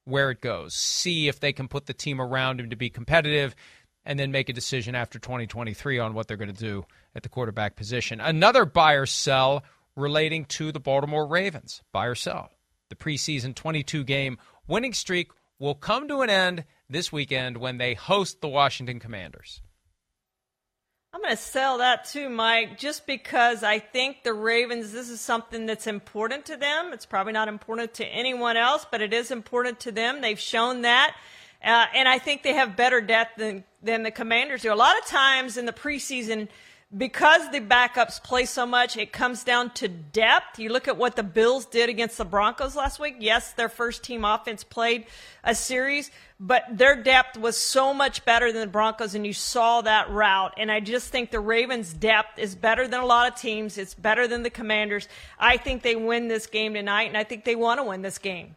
where 0.06 0.32
it 0.32 0.42
goes. 0.42 0.74
See 0.74 1.28
if 1.28 1.40
they 1.40 1.52
can 1.52 1.68
put 1.68 1.86
the 1.86 1.94
team 1.94 2.22
around 2.22 2.60
him 2.60 2.70
to 2.70 2.76
be 2.76 2.90
competitive 2.90 3.56
and 4.06 4.18
then 4.18 4.32
make 4.32 4.48
a 4.48 4.54
decision 4.54 4.96
after 4.96 5.20
2023 5.20 6.00
on 6.00 6.14
what 6.14 6.28
they're 6.28 6.38
going 6.38 6.54
to 6.54 6.58
do 6.58 6.86
at 7.14 7.24
the 7.24 7.30
quarterback 7.30 7.76
position. 7.76 8.22
Another 8.22 8.66
buy 8.66 8.94
or 8.94 9.06
sell 9.06 9.64
relating 9.96 10.46
to 10.46 10.72
the 10.72 10.80
Baltimore 10.80 11.28
Ravens. 11.28 11.82
Buy 11.92 12.06
or 12.06 12.16
sell. 12.16 12.50
The 12.90 12.96
preseason 12.96 13.54
22 13.54 14.06
game 14.06 14.38
winning 14.68 14.94
streak 14.94 15.32
will 15.60 15.76
come 15.76 16.08
to 16.08 16.22
an 16.22 16.30
end 16.30 16.64
this 16.90 17.12
weekend 17.12 17.58
when 17.58 17.78
they 17.78 17.96
host 17.96 18.40
the 18.40 18.48
Washington 18.48 19.00
Commanders. 19.00 19.62
I'm 21.14 21.22
going 21.22 21.36
to 21.36 21.42
sell 21.42 21.78
that 21.78 22.06
too, 22.06 22.30
Mike, 22.30 22.78
just 22.78 23.08
because 23.08 23.64
I 23.64 23.80
think 23.80 24.24
the 24.24 24.34
Ravens, 24.34 24.92
this 24.92 25.10
is 25.10 25.22
something 25.22 25.66
that's 25.66 25.88
important 25.88 26.46
to 26.48 26.58
them. 26.58 26.92
It's 26.92 27.06
probably 27.06 27.34
not 27.34 27.48
important 27.48 27.94
to 27.96 28.06
anyone 28.06 28.58
else, 28.58 28.86
but 28.92 29.02
it 29.02 29.14
is 29.14 29.32
important 29.32 29.80
to 29.82 29.92
them. 29.92 30.22
They've 30.22 30.40
shown 30.40 30.82
that. 30.82 31.16
Uh, 31.64 31.86
and 31.96 32.08
I 32.08 32.20
think 32.20 32.44
they 32.44 32.54
have 32.54 32.76
better 32.76 33.02
depth 33.02 33.38
than, 33.38 33.64
than 33.82 34.04
the 34.04 34.12
Commanders 34.12 34.62
do. 34.62 34.72
A 34.72 34.76
lot 34.76 34.98
of 34.98 35.06
times 35.06 35.58
in 35.58 35.66
the 35.66 35.74
preseason, 35.74 36.50
because 36.96 37.50
the 37.52 37.60
backups 37.60 38.24
play 38.24 38.46
so 38.46 38.66
much, 38.66 38.96
it 38.96 39.12
comes 39.12 39.44
down 39.44 39.72
to 39.72 39.90
depth. 39.90 40.58
You 40.58 40.70
look 40.70 40.88
at 40.88 40.96
what 40.96 41.18
the 41.18 41.24
Bills 41.24 41.66
did 41.66 41.90
against 41.90 42.18
the 42.18 42.24
Broncos 42.24 42.78
last 42.78 42.98
week. 42.98 43.18
Yes, 43.20 43.52
their 43.54 43.68
first 43.68 44.04
team 44.04 44.24
offense 44.24 44.64
played 44.64 45.06
a 45.44 45.54
series, 45.54 46.12
but 46.40 46.64
their 46.72 46.96
depth 46.96 47.38
was 47.38 47.58
so 47.58 47.94
much 47.94 48.24
better 48.24 48.54
than 48.54 48.62
the 48.62 48.72
Broncos, 48.72 49.16
and 49.16 49.28
you 49.28 49.34
saw 49.34 49.82
that 49.82 50.10
rout. 50.10 50.54
And 50.56 50.72
I 50.72 50.80
just 50.80 51.10
think 51.10 51.30
the 51.30 51.42
Ravens' 51.42 51.92
depth 51.92 52.40
is 52.40 52.56
better 52.56 52.88
than 52.88 53.02
a 53.02 53.06
lot 53.06 53.34
of 53.34 53.38
teams. 53.38 53.78
It's 53.78 53.94
better 53.94 54.26
than 54.26 54.44
the 54.44 54.50
Commanders. 54.50 55.10
I 55.38 55.58
think 55.58 55.84
they 55.84 55.98
win 55.98 56.30
this 56.30 56.48
game 56.48 56.74
tonight, 56.74 57.10
and 57.10 57.18
I 57.18 57.26
think 57.26 57.44
they 57.44 57.56
want 57.56 57.80
to 57.80 57.84
win 57.84 58.02
this 58.02 58.18
game. 58.18 58.56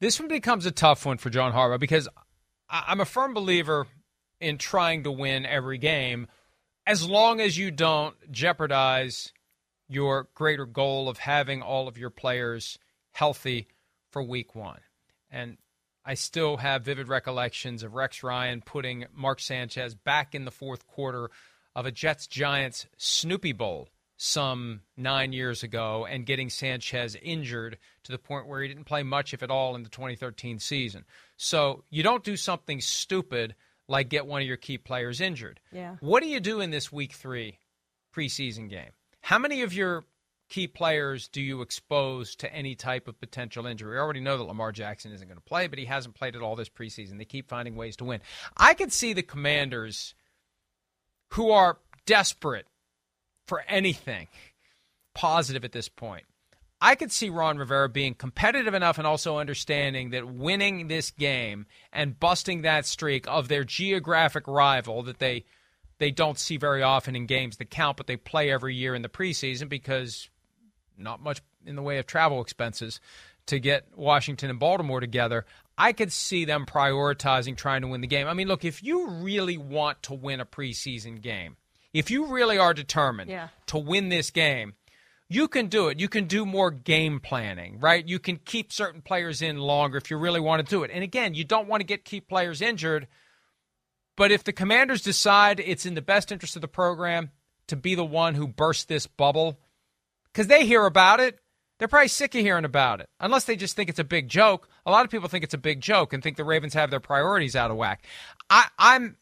This 0.00 0.18
one 0.18 0.28
becomes 0.28 0.64
a 0.64 0.70
tough 0.70 1.04
one 1.04 1.18
for 1.18 1.28
John 1.28 1.52
Harbaugh 1.52 1.80
because 1.80 2.08
I'm 2.70 3.00
a 3.00 3.04
firm 3.04 3.34
believer 3.34 3.88
in 4.40 4.56
trying 4.56 5.02
to 5.02 5.10
win 5.10 5.44
every 5.44 5.76
game 5.76 6.28
as 6.88 7.06
long 7.06 7.38
as 7.38 7.58
you 7.58 7.70
don't 7.70 8.16
jeopardize 8.32 9.34
your 9.88 10.28
greater 10.34 10.64
goal 10.64 11.10
of 11.10 11.18
having 11.18 11.60
all 11.60 11.86
of 11.86 11.98
your 11.98 12.08
players 12.08 12.78
healthy 13.12 13.68
for 14.10 14.22
week 14.22 14.54
one. 14.54 14.80
And 15.30 15.58
I 16.02 16.14
still 16.14 16.56
have 16.56 16.86
vivid 16.86 17.08
recollections 17.08 17.82
of 17.82 17.94
Rex 17.94 18.22
Ryan 18.22 18.62
putting 18.62 19.04
Mark 19.14 19.38
Sanchez 19.40 19.94
back 19.94 20.34
in 20.34 20.46
the 20.46 20.50
fourth 20.50 20.86
quarter 20.86 21.30
of 21.76 21.84
a 21.84 21.92
Jets 21.92 22.26
Giants 22.26 22.86
Snoopy 22.96 23.52
Bowl 23.52 23.90
some 24.16 24.80
nine 24.96 25.34
years 25.34 25.62
ago 25.62 26.06
and 26.08 26.24
getting 26.24 26.48
Sanchez 26.48 27.14
injured 27.22 27.76
to 28.04 28.12
the 28.12 28.18
point 28.18 28.46
where 28.46 28.62
he 28.62 28.68
didn't 28.68 28.84
play 28.84 29.02
much, 29.02 29.34
if 29.34 29.42
at 29.42 29.50
all, 29.50 29.76
in 29.76 29.82
the 29.82 29.90
2013 29.90 30.58
season. 30.58 31.04
So 31.36 31.84
you 31.90 32.02
don't 32.02 32.24
do 32.24 32.36
something 32.38 32.80
stupid 32.80 33.54
like 33.88 34.08
get 34.08 34.26
one 34.26 34.42
of 34.42 34.46
your 34.46 34.56
key 34.56 34.78
players 34.78 35.20
injured. 35.20 35.60
Yeah. 35.72 35.96
What 36.00 36.22
do 36.22 36.28
you 36.28 36.40
do 36.40 36.60
in 36.60 36.70
this 36.70 36.92
week 36.92 37.12
three 37.12 37.58
preseason 38.14 38.68
game? 38.68 38.90
How 39.22 39.38
many 39.38 39.62
of 39.62 39.72
your 39.72 40.04
key 40.48 40.66
players 40.66 41.28
do 41.28 41.42
you 41.42 41.62
expose 41.62 42.36
to 42.36 42.52
any 42.52 42.74
type 42.74 43.08
of 43.08 43.20
potential 43.20 43.66
injury? 43.66 43.92
We 43.92 43.98
already 43.98 44.20
know 44.20 44.36
that 44.36 44.44
Lamar 44.44 44.72
Jackson 44.72 45.12
isn't 45.12 45.26
going 45.26 45.38
to 45.38 45.44
play, 45.44 45.66
but 45.66 45.78
he 45.78 45.86
hasn't 45.86 46.14
played 46.14 46.36
at 46.36 46.42
all 46.42 46.56
this 46.56 46.68
preseason. 46.68 47.18
They 47.18 47.24
keep 47.24 47.48
finding 47.48 47.76
ways 47.76 47.96
to 47.96 48.04
win. 48.04 48.20
I 48.56 48.74
could 48.74 48.92
see 48.92 49.12
the 49.12 49.22
commanders 49.22 50.14
who 51.32 51.50
are 51.50 51.78
desperate 52.06 52.66
for 53.46 53.62
anything 53.68 54.28
positive 55.14 55.64
at 55.64 55.72
this 55.72 55.88
point 55.88 56.24
I 56.80 56.94
could 56.94 57.10
see 57.10 57.28
Ron 57.28 57.58
Rivera 57.58 57.88
being 57.88 58.14
competitive 58.14 58.74
enough 58.74 58.98
and 58.98 59.06
also 59.06 59.38
understanding 59.38 60.10
that 60.10 60.28
winning 60.28 60.86
this 60.86 61.10
game 61.10 61.66
and 61.92 62.18
busting 62.18 62.62
that 62.62 62.86
streak 62.86 63.26
of 63.26 63.48
their 63.48 63.64
geographic 63.64 64.46
rival 64.46 65.02
that 65.04 65.18
they 65.18 65.44
they 65.98 66.12
don't 66.12 66.38
see 66.38 66.56
very 66.56 66.82
often 66.82 67.16
in 67.16 67.26
games 67.26 67.56
that 67.56 67.70
count, 67.70 67.96
but 67.96 68.06
they 68.06 68.16
play 68.16 68.52
every 68.52 68.74
year 68.74 68.94
in 68.94 69.02
the 69.02 69.08
preseason 69.08 69.68
because 69.68 70.30
not 70.96 71.20
much 71.20 71.42
in 71.66 71.74
the 71.74 71.82
way 71.82 71.98
of 71.98 72.06
travel 72.06 72.40
expenses 72.40 73.00
to 73.46 73.58
get 73.58 73.88
Washington 73.96 74.50
and 74.50 74.60
Baltimore 74.60 75.00
together. 75.00 75.44
I 75.76 75.92
could 75.92 76.12
see 76.12 76.44
them 76.44 76.66
prioritizing 76.66 77.56
trying 77.56 77.82
to 77.82 77.88
win 77.88 78.00
the 78.00 78.06
game. 78.06 78.28
I 78.28 78.34
mean, 78.34 78.48
look, 78.48 78.64
if 78.64 78.82
you 78.82 79.08
really 79.08 79.56
want 79.56 80.02
to 80.04 80.14
win 80.14 80.40
a 80.40 80.46
preseason 80.46 81.20
game, 81.20 81.56
if 81.92 82.10
you 82.10 82.26
really 82.26 82.58
are 82.58 82.74
determined 82.74 83.30
yeah. 83.30 83.48
to 83.66 83.78
win 83.78 84.08
this 84.08 84.30
game, 84.30 84.74
you 85.30 85.46
can 85.48 85.66
do 85.66 85.88
it. 85.88 86.00
You 86.00 86.08
can 86.08 86.24
do 86.24 86.46
more 86.46 86.70
game 86.70 87.20
planning, 87.20 87.78
right? 87.80 88.06
You 88.06 88.18
can 88.18 88.36
keep 88.36 88.72
certain 88.72 89.02
players 89.02 89.42
in 89.42 89.58
longer 89.58 89.98
if 89.98 90.10
you 90.10 90.16
really 90.16 90.40
want 90.40 90.64
to 90.64 90.70
do 90.70 90.82
it. 90.84 90.90
And 90.92 91.04
again, 91.04 91.34
you 91.34 91.44
don't 91.44 91.68
want 91.68 91.80
to 91.80 91.86
get 91.86 92.04
key 92.04 92.20
players 92.20 92.62
injured. 92.62 93.06
But 94.16 94.32
if 94.32 94.42
the 94.42 94.52
commanders 94.52 95.02
decide 95.02 95.60
it's 95.60 95.86
in 95.86 95.94
the 95.94 96.02
best 96.02 96.32
interest 96.32 96.56
of 96.56 96.62
the 96.62 96.68
program 96.68 97.30
to 97.68 97.76
be 97.76 97.94
the 97.94 98.04
one 98.04 98.34
who 98.34 98.48
bursts 98.48 98.84
this 98.84 99.06
bubble, 99.06 99.58
because 100.32 100.46
they 100.46 100.66
hear 100.66 100.86
about 100.86 101.20
it, 101.20 101.38
they're 101.78 101.88
probably 101.88 102.08
sick 102.08 102.34
of 102.34 102.40
hearing 102.40 102.64
about 102.64 103.00
it. 103.00 103.08
Unless 103.20 103.44
they 103.44 103.54
just 103.54 103.76
think 103.76 103.88
it's 103.88 103.98
a 103.98 104.04
big 104.04 104.28
joke. 104.28 104.68
A 104.86 104.90
lot 104.90 105.04
of 105.04 105.10
people 105.10 105.28
think 105.28 105.44
it's 105.44 105.54
a 105.54 105.58
big 105.58 105.80
joke 105.80 106.12
and 106.12 106.22
think 106.22 106.36
the 106.36 106.44
Ravens 106.44 106.74
have 106.74 106.90
their 106.90 107.00
priorities 107.00 107.54
out 107.54 107.70
of 107.70 107.76
whack. 107.76 108.04
I, 108.50 108.66
I'm 108.78 109.16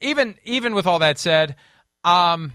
even 0.00 0.36
even 0.44 0.74
with 0.74 0.86
all 0.86 0.98
that 0.98 1.18
said, 1.18 1.56
um, 2.02 2.54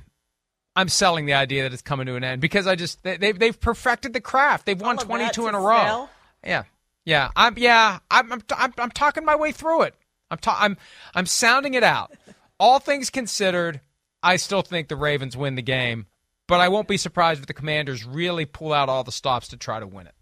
I'm 0.77 0.89
selling 0.89 1.25
the 1.25 1.33
idea 1.33 1.63
that 1.63 1.73
it's 1.73 1.81
coming 1.81 2.05
to 2.05 2.15
an 2.15 2.23
end 2.23 2.39
because 2.39 2.67
I 2.67 2.75
just 2.75 3.01
they, 3.01 3.17
have 3.19 3.39
they've 3.39 3.59
perfected 3.59 4.13
the 4.13 4.21
craft. 4.21 4.67
They've 4.67 4.79
won 4.79 4.95
22 4.95 5.47
in 5.47 5.55
a 5.55 5.59
row. 5.59 5.83
Sell. 5.83 6.09
Yeah, 6.45 6.63
yeah. 7.03 7.31
I'm 7.35 7.57
yeah. 7.57 7.97
I'm 8.11 8.31
I'm, 8.31 8.43
I'm, 8.55 8.73
I'm 8.77 8.91
talking 8.91 9.25
my 9.25 9.35
way 9.35 9.51
through 9.51 9.81
it. 9.81 9.95
I'm 10.29 10.37
ta- 10.37 10.59
I'm 10.61 10.77
I'm 11.15 11.25
sounding 11.25 11.73
it 11.73 11.81
out. 11.81 12.15
All 12.59 12.77
things 12.77 13.09
considered, 13.09 13.81
I 14.21 14.35
still 14.35 14.61
think 14.61 14.87
the 14.87 14.95
Ravens 14.95 15.35
win 15.35 15.55
the 15.55 15.63
game, 15.63 16.05
but 16.47 16.59
I 16.59 16.69
won't 16.69 16.87
be 16.87 16.97
surprised 16.97 17.39
if 17.39 17.47
the 17.47 17.55
Commanders 17.55 18.05
really 18.05 18.45
pull 18.45 18.71
out 18.71 18.87
all 18.87 19.03
the 19.03 19.11
stops 19.11 19.47
to 19.47 19.57
try 19.57 19.79
to 19.79 19.87
win 19.87 20.05
it. 20.05 20.13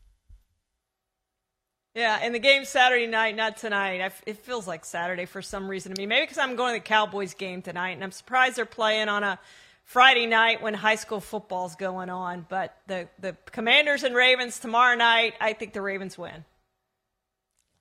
Yeah, 1.95 2.17
and 2.21 2.33
the 2.33 2.39
game 2.39 2.63
Saturday 2.63 3.07
night, 3.07 3.35
not 3.35 3.57
tonight. 3.57 4.13
it 4.25 4.37
feels 4.37 4.67
like 4.67 4.85
Saturday 4.85 5.25
for 5.25 5.41
some 5.41 5.67
reason 5.67 5.93
to 5.93 6.01
me. 6.01 6.05
Maybe 6.05 6.23
because 6.23 6.37
I'm 6.37 6.55
going 6.55 6.75
to 6.75 6.79
the 6.79 6.85
Cowboys 6.85 7.33
game 7.33 7.61
tonight, 7.61 7.91
and 7.91 8.03
I'm 8.05 8.11
surprised 8.11 8.55
they're 8.55 8.65
playing 8.65 9.09
on 9.09 9.23
a 9.23 9.37
Friday 9.85 10.25
night 10.25 10.61
when 10.61 10.73
high 10.73 10.95
school 10.95 11.21
football's 11.21 11.75
going 11.75 12.09
on. 12.09 12.45
But 12.49 12.75
the, 12.87 13.07
the 13.19 13.37
Commanders 13.51 14.03
and 14.03 14.15
Ravens 14.15 14.59
tomorrow 14.59 14.95
night, 14.95 15.35
I 15.39 15.53
think 15.53 15.73
the 15.73 15.81
Ravens 15.81 16.17
win. 16.17 16.43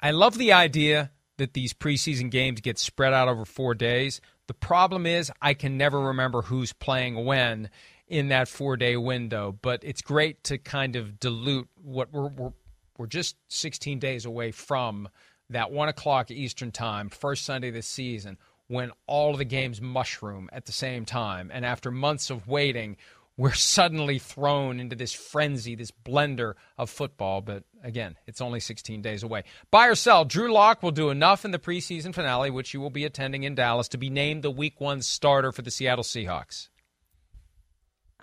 I 0.00 0.10
love 0.10 0.36
the 0.36 0.52
idea 0.52 1.10
that 1.38 1.54
these 1.54 1.72
preseason 1.72 2.30
games 2.30 2.60
get 2.60 2.78
spread 2.78 3.12
out 3.12 3.28
over 3.28 3.44
four 3.44 3.74
days. 3.74 4.20
The 4.46 4.54
problem 4.54 5.06
is, 5.06 5.32
I 5.40 5.54
can 5.54 5.78
never 5.78 5.98
remember 5.98 6.42
who's 6.42 6.72
playing 6.74 7.24
when 7.24 7.70
in 8.06 8.28
that 8.28 8.48
four 8.48 8.76
day 8.76 8.96
window. 8.96 9.58
But 9.60 9.82
it's 9.82 10.02
great 10.02 10.44
to 10.44 10.58
kind 10.58 10.96
of 10.96 11.18
dilute 11.18 11.68
what 11.82 12.12
we're, 12.12 12.28
we're, 12.28 12.52
we're 12.98 13.06
just 13.06 13.36
16 13.48 13.98
days 13.98 14.26
away 14.26 14.50
from 14.50 15.08
that 15.50 15.70
one 15.70 15.88
o'clock 15.88 16.30
Eastern 16.30 16.70
time, 16.70 17.08
first 17.08 17.44
Sunday 17.44 17.70
this 17.70 17.86
season 17.86 18.38
when 18.68 18.92
all 19.06 19.36
the 19.36 19.44
games 19.44 19.80
mushroom 19.80 20.48
at 20.52 20.66
the 20.66 20.72
same 20.72 21.04
time. 21.04 21.50
And 21.52 21.64
after 21.64 21.90
months 21.90 22.30
of 22.30 22.48
waiting, 22.48 22.96
we're 23.36 23.52
suddenly 23.52 24.18
thrown 24.18 24.78
into 24.78 24.96
this 24.96 25.12
frenzy, 25.12 25.74
this 25.74 25.90
blender 25.90 26.54
of 26.78 26.88
football. 26.88 27.40
But 27.40 27.64
again, 27.82 28.16
it's 28.26 28.40
only 28.40 28.60
16 28.60 29.02
days 29.02 29.22
away. 29.22 29.44
Buy 29.70 29.88
or 29.88 29.94
sell, 29.94 30.24
Drew 30.24 30.52
Lock 30.52 30.82
will 30.82 30.92
do 30.92 31.10
enough 31.10 31.44
in 31.44 31.50
the 31.50 31.58
preseason 31.58 32.14
finale, 32.14 32.50
which 32.50 32.72
you 32.72 32.80
will 32.80 32.90
be 32.90 33.04
attending 33.04 33.42
in 33.42 33.54
Dallas, 33.54 33.88
to 33.88 33.98
be 33.98 34.10
named 34.10 34.42
the 34.42 34.50
week 34.50 34.80
one 34.80 35.02
starter 35.02 35.52
for 35.52 35.62
the 35.62 35.70
Seattle 35.70 36.04
Seahawks. 36.04 36.68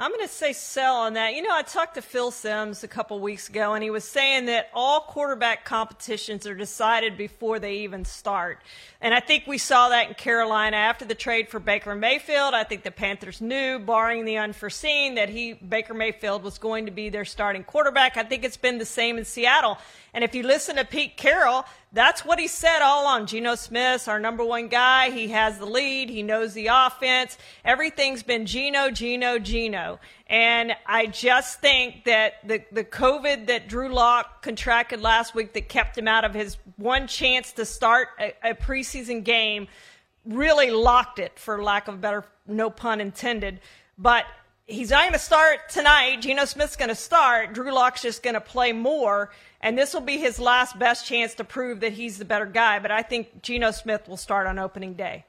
I'm 0.01 0.09
going 0.09 0.27
to 0.27 0.33
say 0.33 0.51
sell 0.53 0.95
on 0.95 1.13
that. 1.13 1.35
You 1.35 1.43
know, 1.43 1.53
I 1.55 1.61
talked 1.61 1.93
to 1.93 2.01
Phil 2.01 2.31
Simms 2.31 2.83
a 2.83 2.87
couple 2.87 3.19
weeks 3.19 3.49
ago, 3.49 3.75
and 3.75 3.83
he 3.83 3.91
was 3.91 4.03
saying 4.03 4.47
that 4.47 4.71
all 4.73 5.01
quarterback 5.01 5.63
competitions 5.63 6.47
are 6.47 6.55
decided 6.55 7.17
before 7.17 7.59
they 7.59 7.75
even 7.81 8.03
start. 8.03 8.63
And 8.99 9.13
I 9.13 9.19
think 9.19 9.45
we 9.45 9.59
saw 9.59 9.89
that 9.89 10.07
in 10.07 10.15
Carolina 10.15 10.75
after 10.75 11.05
the 11.05 11.13
trade 11.13 11.49
for 11.49 11.59
Baker 11.59 11.93
Mayfield. 11.93 12.55
I 12.55 12.63
think 12.63 12.81
the 12.81 12.89
Panthers 12.89 13.41
knew, 13.41 13.77
barring 13.77 14.25
the 14.25 14.37
unforeseen, 14.37 15.13
that 15.15 15.29
he 15.29 15.53
Baker 15.53 15.93
Mayfield 15.93 16.41
was 16.41 16.57
going 16.57 16.87
to 16.87 16.91
be 16.91 17.09
their 17.09 17.23
starting 17.23 17.63
quarterback. 17.63 18.17
I 18.17 18.23
think 18.23 18.43
it's 18.43 18.57
been 18.57 18.79
the 18.79 18.85
same 18.85 19.19
in 19.19 19.25
Seattle. 19.25 19.77
And 20.15 20.23
if 20.23 20.33
you 20.33 20.41
listen 20.41 20.77
to 20.77 20.83
Pete 20.83 21.15
Carroll, 21.15 21.63
that's 21.93 22.23
what 22.23 22.39
he 22.39 22.47
said 22.47 22.81
all 22.81 23.03
along. 23.03 23.25
Geno 23.25 23.55
Smith's 23.55 24.07
our 24.07 24.19
number 24.19 24.45
one 24.45 24.69
guy. 24.69 25.09
He 25.09 25.27
has 25.29 25.57
the 25.57 25.65
lead. 25.65 26.09
He 26.09 26.23
knows 26.23 26.53
the 26.53 26.67
offense. 26.67 27.37
Everything's 27.65 28.23
been 28.23 28.45
Geno, 28.45 28.91
Geno, 28.91 29.39
Geno. 29.39 29.99
And 30.27 30.73
I 30.85 31.07
just 31.07 31.59
think 31.59 32.05
that 32.05 32.47
the, 32.47 32.63
the 32.71 32.85
COVID 32.85 33.47
that 33.47 33.67
Drew 33.67 33.89
Lock 33.89 34.41
contracted 34.41 35.01
last 35.01 35.35
week 35.35 35.51
that 35.53 35.67
kept 35.67 35.97
him 35.97 36.07
out 36.07 36.23
of 36.23 36.33
his 36.33 36.57
one 36.77 37.07
chance 37.07 37.51
to 37.53 37.65
start 37.65 38.07
a, 38.17 38.51
a 38.51 38.53
preseason 38.53 39.23
game 39.25 39.67
really 40.25 40.71
locked 40.71 41.19
it, 41.19 41.37
for 41.37 41.61
lack 41.61 41.89
of 41.89 41.95
a 41.95 41.97
better, 41.97 42.23
no 42.47 42.69
pun 42.69 43.01
intended. 43.01 43.59
But 43.97 44.25
he's 44.65 44.91
not 44.91 45.01
going 45.01 45.13
to 45.13 45.19
start 45.19 45.69
tonight. 45.69 46.21
Geno 46.21 46.45
Smith's 46.45 46.77
going 46.77 46.89
to 46.89 46.95
start. 46.95 47.53
Drew 47.53 47.73
Lock's 47.73 48.01
just 48.01 48.23
going 48.23 48.35
to 48.35 48.41
play 48.41 48.71
more. 48.71 49.31
And 49.61 49.77
this 49.77 49.93
will 49.93 50.01
be 50.01 50.17
his 50.17 50.39
last 50.39 50.77
best 50.77 51.05
chance 51.05 51.35
to 51.35 51.43
prove 51.43 51.79
that 51.81 51.93
he's 51.93 52.17
the 52.17 52.25
better 52.25 52.47
guy. 52.47 52.79
But 52.79 52.91
I 52.91 53.03
think 53.03 53.41
Geno 53.41 53.71
Smith 53.71 54.07
will 54.07 54.17
start 54.17 54.47
on 54.47 54.59
opening 54.59 54.95
day. 54.95 55.25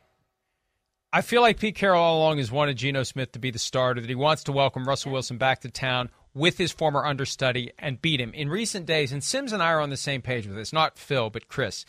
I 1.12 1.20
feel 1.20 1.42
like 1.42 1.60
Pete 1.60 1.74
Carroll 1.74 2.00
all 2.00 2.18
along 2.18 2.38
has 2.38 2.50
wanted 2.50 2.78
Geno 2.78 3.02
Smith 3.02 3.32
to 3.32 3.38
be 3.38 3.50
the 3.50 3.58
starter, 3.58 4.00
that 4.00 4.08
he 4.08 4.14
wants 4.14 4.44
to 4.44 4.52
welcome 4.52 4.88
Russell 4.88 5.12
Wilson 5.12 5.36
back 5.36 5.60
to 5.60 5.70
town 5.70 6.08
with 6.32 6.56
his 6.56 6.72
former 6.72 7.04
understudy 7.04 7.70
and 7.78 8.00
beat 8.00 8.18
him. 8.18 8.32
In 8.32 8.48
recent 8.48 8.86
days, 8.86 9.12
and 9.12 9.22
Simms 9.22 9.52
and 9.52 9.62
I 9.62 9.72
are 9.72 9.80
on 9.80 9.90
the 9.90 9.98
same 9.98 10.22
page 10.22 10.46
with 10.46 10.56
this, 10.56 10.72
not 10.72 10.98
Phil, 10.98 11.28
but 11.28 11.48
Chris. 11.48 11.84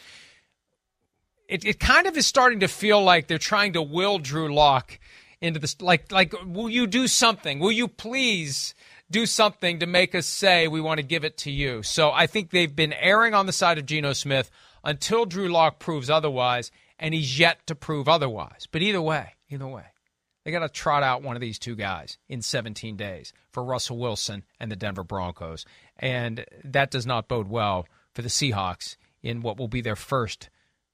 It, 1.47 1.63
it 1.63 1.79
kind 1.79 2.05
of 2.05 2.17
is 2.17 2.27
starting 2.27 2.59
to 2.59 2.67
feel 2.67 3.01
like 3.01 3.27
they're 3.27 3.37
trying 3.37 3.71
to 3.73 3.81
will 3.81 4.19
Drew 4.19 4.53
Lock 4.53 4.99
into 5.39 5.59
this. 5.59 5.81
Like, 5.81 6.11
like, 6.11 6.33
will 6.45 6.69
you 6.69 6.85
do 6.85 7.07
something? 7.07 7.59
Will 7.59 7.71
you 7.71 7.87
please 7.87 8.73
do 9.10 9.26
something 9.26 9.80
to 9.80 9.86
make 9.86 10.16
us 10.16 10.26
say 10.26 10.68
we 10.68 10.82
want 10.82 10.99
to 10.99 11.06
give 11.06 11.24
it 11.24 11.38
to 11.39 11.51
you? 11.51 11.84
So 11.84 12.12
I 12.12 12.28
think 12.28 12.49
they've 12.49 12.76
been 12.76 12.93
erring 12.93 13.34
on 13.34 13.45
the 13.45 13.54
side 13.54 13.78
of 13.78 13.86
Geno 13.86 14.14
Smith 14.14 14.49
until 14.84 15.26
Drew 15.26 15.47
Lock 15.49 15.80
proves 15.80 16.10
otherwise, 16.10 16.72
and 16.99 17.14
he's 17.14 17.38
yet 17.38 17.66
to 17.68 17.76
prove 17.76 18.08
otherwise. 18.08 18.68
But 18.72 18.82
either 18.82 19.01
way, 19.01 19.36
either 19.49 19.68
way, 19.68 19.86
they 20.43 20.51
got 20.51 20.60
to 20.60 20.70
trot 20.70 21.04
out 21.04 21.24
one 21.24 21.36
of 21.36 21.41
these 21.41 21.60
two 21.60 21.76
guys 21.76 22.18
in 22.28 22.41
17 22.41 22.97
days 22.97 23.34
for 23.51 23.64
Russell 23.64 23.97
Wilson 23.97 24.43
and 24.60 24.72
the 24.72 24.76
Denver 24.76 25.04
Broncos. 25.04 25.66
And 25.97 26.45
that 26.64 26.91
does 26.91 27.06
not 27.06 27.28
bode 27.28 27.47
well 27.47 27.88
for 28.14 28.22
the 28.22 28.30
Seahawks 28.30 28.97
in 29.22 29.41
what 29.41 29.58
will 29.58 29.70
be 29.70 29.82
their 29.82 29.95
first 29.95 30.49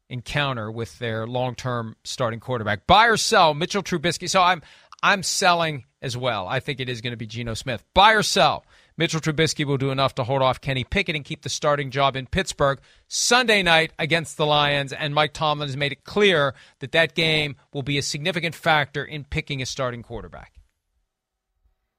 encounter 0.07 0.71
with 0.71 0.99
their 0.99 1.25
long-term 1.25 1.95
starting 2.03 2.39
quarterback. 2.39 2.85
Buy 2.85 3.07
or 3.07 3.17
sell 3.17 3.53
Mitchell 3.53 3.83
Trubisky. 3.83 4.29
So 4.29 4.41
I'm 4.41 4.61
I'm 5.01 5.23
selling 5.23 5.85
as 6.01 6.15
well. 6.15 6.47
I 6.47 6.59
think 6.59 6.79
it 6.79 6.89
is 6.89 7.01
going 7.01 7.11
to 7.11 7.17
be 7.17 7.27
Geno 7.27 7.53
Smith. 7.53 7.83
Buy 7.93 8.13
or 8.13 8.23
sell. 8.23 8.65
Mitchell 8.97 9.21
Trubisky 9.21 9.65
will 9.65 9.77
do 9.77 9.91
enough 9.91 10.15
to 10.15 10.23
hold 10.23 10.41
off 10.41 10.59
Kenny 10.59 10.83
Pickett 10.83 11.15
and 11.15 11.23
keep 11.23 11.41
the 11.41 11.49
starting 11.49 11.89
job 11.89 12.15
in 12.15 12.27
Pittsburgh 12.27 12.79
Sunday 13.07 13.63
night 13.63 13.93
against 13.97 14.37
the 14.37 14.45
Lions. 14.45 14.91
And 14.91 15.15
Mike 15.15 15.33
Tomlin 15.33 15.69
has 15.69 15.77
made 15.77 15.91
it 15.91 16.03
clear 16.03 16.53
that 16.79 16.91
that 16.91 17.15
game 17.15 17.55
will 17.73 17.83
be 17.83 17.97
a 17.97 18.01
significant 18.01 18.55
factor 18.55 19.03
in 19.03 19.23
picking 19.23 19.61
a 19.61 19.65
starting 19.65 20.03
quarterback. 20.03 20.53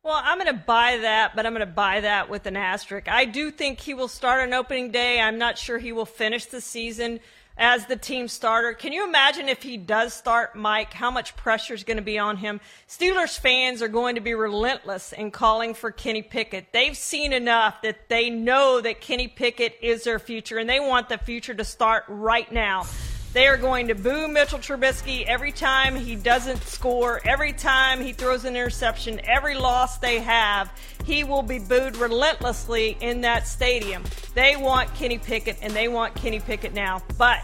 Well, 0.03 0.20
I'm 0.22 0.38
going 0.38 0.55
to 0.55 0.62
buy 0.66 0.98
that, 1.03 1.36
but 1.36 1.44
I'm 1.44 1.53
going 1.53 1.66
to 1.66 1.72
buy 1.72 2.01
that 2.01 2.30
with 2.30 2.46
an 2.46 2.57
asterisk. 2.57 3.07
I 3.09 3.26
do 3.26 3.51
think 3.51 3.80
he 3.80 3.92
will 3.92 4.09
start 4.09 4.42
on 4.42 4.55
opening 4.55 4.90
day. 4.90 5.20
I'm 5.20 5.36
not 5.36 5.59
sure 5.59 5.78
he 5.78 5.92
will 5.92 6.07
finish 6.07 6.46
the 6.46 6.62
season 6.62 7.20
as 7.57 7.86
the 7.86 7.96
team 7.96 8.28
starter. 8.28 8.72
Can 8.72 8.92
you 8.92 9.07
imagine 9.07 9.48
if 9.48 9.62
he 9.62 9.76
does 9.76 10.14
start 10.14 10.57
Mike, 10.57 10.92
how 10.92 11.11
much 11.11 11.36
pressure 11.36 11.74
is 11.74 11.84
going 11.84 11.96
to 11.98 12.03
be 12.03 12.18
on 12.18 12.36
him? 12.36 12.61
Steelers 12.88 13.38
fans 13.38 13.82
are 13.82 13.88
going 13.88 14.14
to 14.14 14.20
be 14.20 14.34
relentless 14.34 15.12
in 15.12 15.30
calling 15.30 15.74
for 15.74 15.90
Kenny 15.90 16.22
Pickett. 16.22 16.72
They've 16.72 16.96
seen 16.96 17.32
enough 17.32 17.82
that 17.82 18.09
they 18.09 18.30
know 18.30 18.80
that 18.80 19.01
Kenny 19.01 19.28
Pickett 19.28 19.76
is 19.82 20.05
their 20.05 20.18
future 20.18 20.59
and 20.59 20.68
they 20.68 20.80
want 20.80 21.09
the 21.09 21.18
future 21.18 21.55
to 21.55 21.64
start 21.64 22.05
right 22.09 22.51
now. 22.51 22.86
They 23.33 23.47
are 23.47 23.57
going 23.57 23.87
to 23.89 23.95
boo 23.95 24.26
Mitchell 24.26 24.59
Trubisky 24.59 25.24
every 25.24 25.53
time 25.53 25.95
he 25.95 26.16
doesn't 26.16 26.64
score, 26.64 27.20
every 27.24 27.53
time 27.53 28.01
he 28.01 28.12
throws 28.12 28.45
an 28.45 28.57
interception, 28.57 29.20
every 29.22 29.55
loss 29.55 29.99
they 29.99 30.18
have. 30.18 30.72
He 31.05 31.22
will 31.22 31.43
be 31.43 31.61
booed 31.61 31.97
relentlessly 31.97 32.97
in 33.01 33.20
that 33.20 33.47
stadium. 33.47 34.03
They 34.35 34.57
want 34.57 34.93
Kenny 34.95 35.18
Pickett, 35.18 35.59
and 35.62 35.72
they 35.72 35.87
want 35.87 36.16
Kenny 36.16 36.41
Pickett 36.41 36.74
now. 36.74 37.03
But 37.18 37.39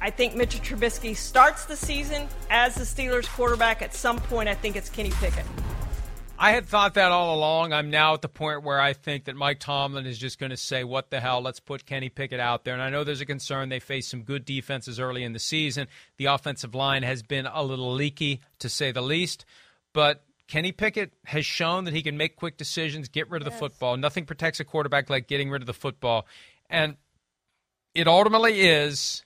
I 0.00 0.10
think 0.10 0.34
Mitchell 0.34 0.60
Trubisky 0.60 1.16
starts 1.16 1.66
the 1.66 1.76
season 1.76 2.26
as 2.50 2.74
the 2.74 2.82
Steelers 2.82 3.28
quarterback. 3.28 3.80
At 3.80 3.94
some 3.94 4.18
point, 4.18 4.48
I 4.48 4.54
think 4.54 4.74
it's 4.74 4.90
Kenny 4.90 5.12
Pickett. 5.20 5.46
I 6.42 6.50
had 6.50 6.66
thought 6.66 6.94
that 6.94 7.12
all 7.12 7.36
along. 7.36 7.72
I'm 7.72 7.88
now 7.88 8.14
at 8.14 8.20
the 8.20 8.28
point 8.28 8.64
where 8.64 8.80
I 8.80 8.94
think 8.94 9.26
that 9.26 9.36
Mike 9.36 9.60
Tomlin 9.60 10.06
is 10.06 10.18
just 10.18 10.40
going 10.40 10.50
to 10.50 10.56
say, 10.56 10.82
what 10.82 11.08
the 11.08 11.20
hell, 11.20 11.40
let's 11.40 11.60
put 11.60 11.86
Kenny 11.86 12.08
Pickett 12.08 12.40
out 12.40 12.64
there. 12.64 12.74
And 12.74 12.82
I 12.82 12.90
know 12.90 13.04
there's 13.04 13.20
a 13.20 13.24
concern. 13.24 13.68
They 13.68 13.78
faced 13.78 14.10
some 14.10 14.22
good 14.22 14.44
defenses 14.44 14.98
early 14.98 15.22
in 15.22 15.34
the 15.34 15.38
season. 15.38 15.86
The 16.16 16.24
offensive 16.24 16.74
line 16.74 17.04
has 17.04 17.22
been 17.22 17.46
a 17.46 17.62
little 17.62 17.92
leaky, 17.92 18.40
to 18.58 18.68
say 18.68 18.90
the 18.90 19.00
least. 19.00 19.44
But 19.92 20.24
Kenny 20.48 20.72
Pickett 20.72 21.12
has 21.26 21.46
shown 21.46 21.84
that 21.84 21.94
he 21.94 22.02
can 22.02 22.16
make 22.16 22.34
quick 22.34 22.56
decisions, 22.56 23.08
get 23.08 23.30
rid 23.30 23.42
of 23.42 23.46
yes. 23.46 23.54
the 23.54 23.60
football. 23.60 23.96
Nothing 23.96 24.24
protects 24.24 24.58
a 24.58 24.64
quarterback 24.64 25.08
like 25.08 25.28
getting 25.28 25.48
rid 25.48 25.62
of 25.62 25.66
the 25.66 25.72
football. 25.72 26.26
And 26.68 26.96
it 27.94 28.08
ultimately 28.08 28.62
is 28.62 29.24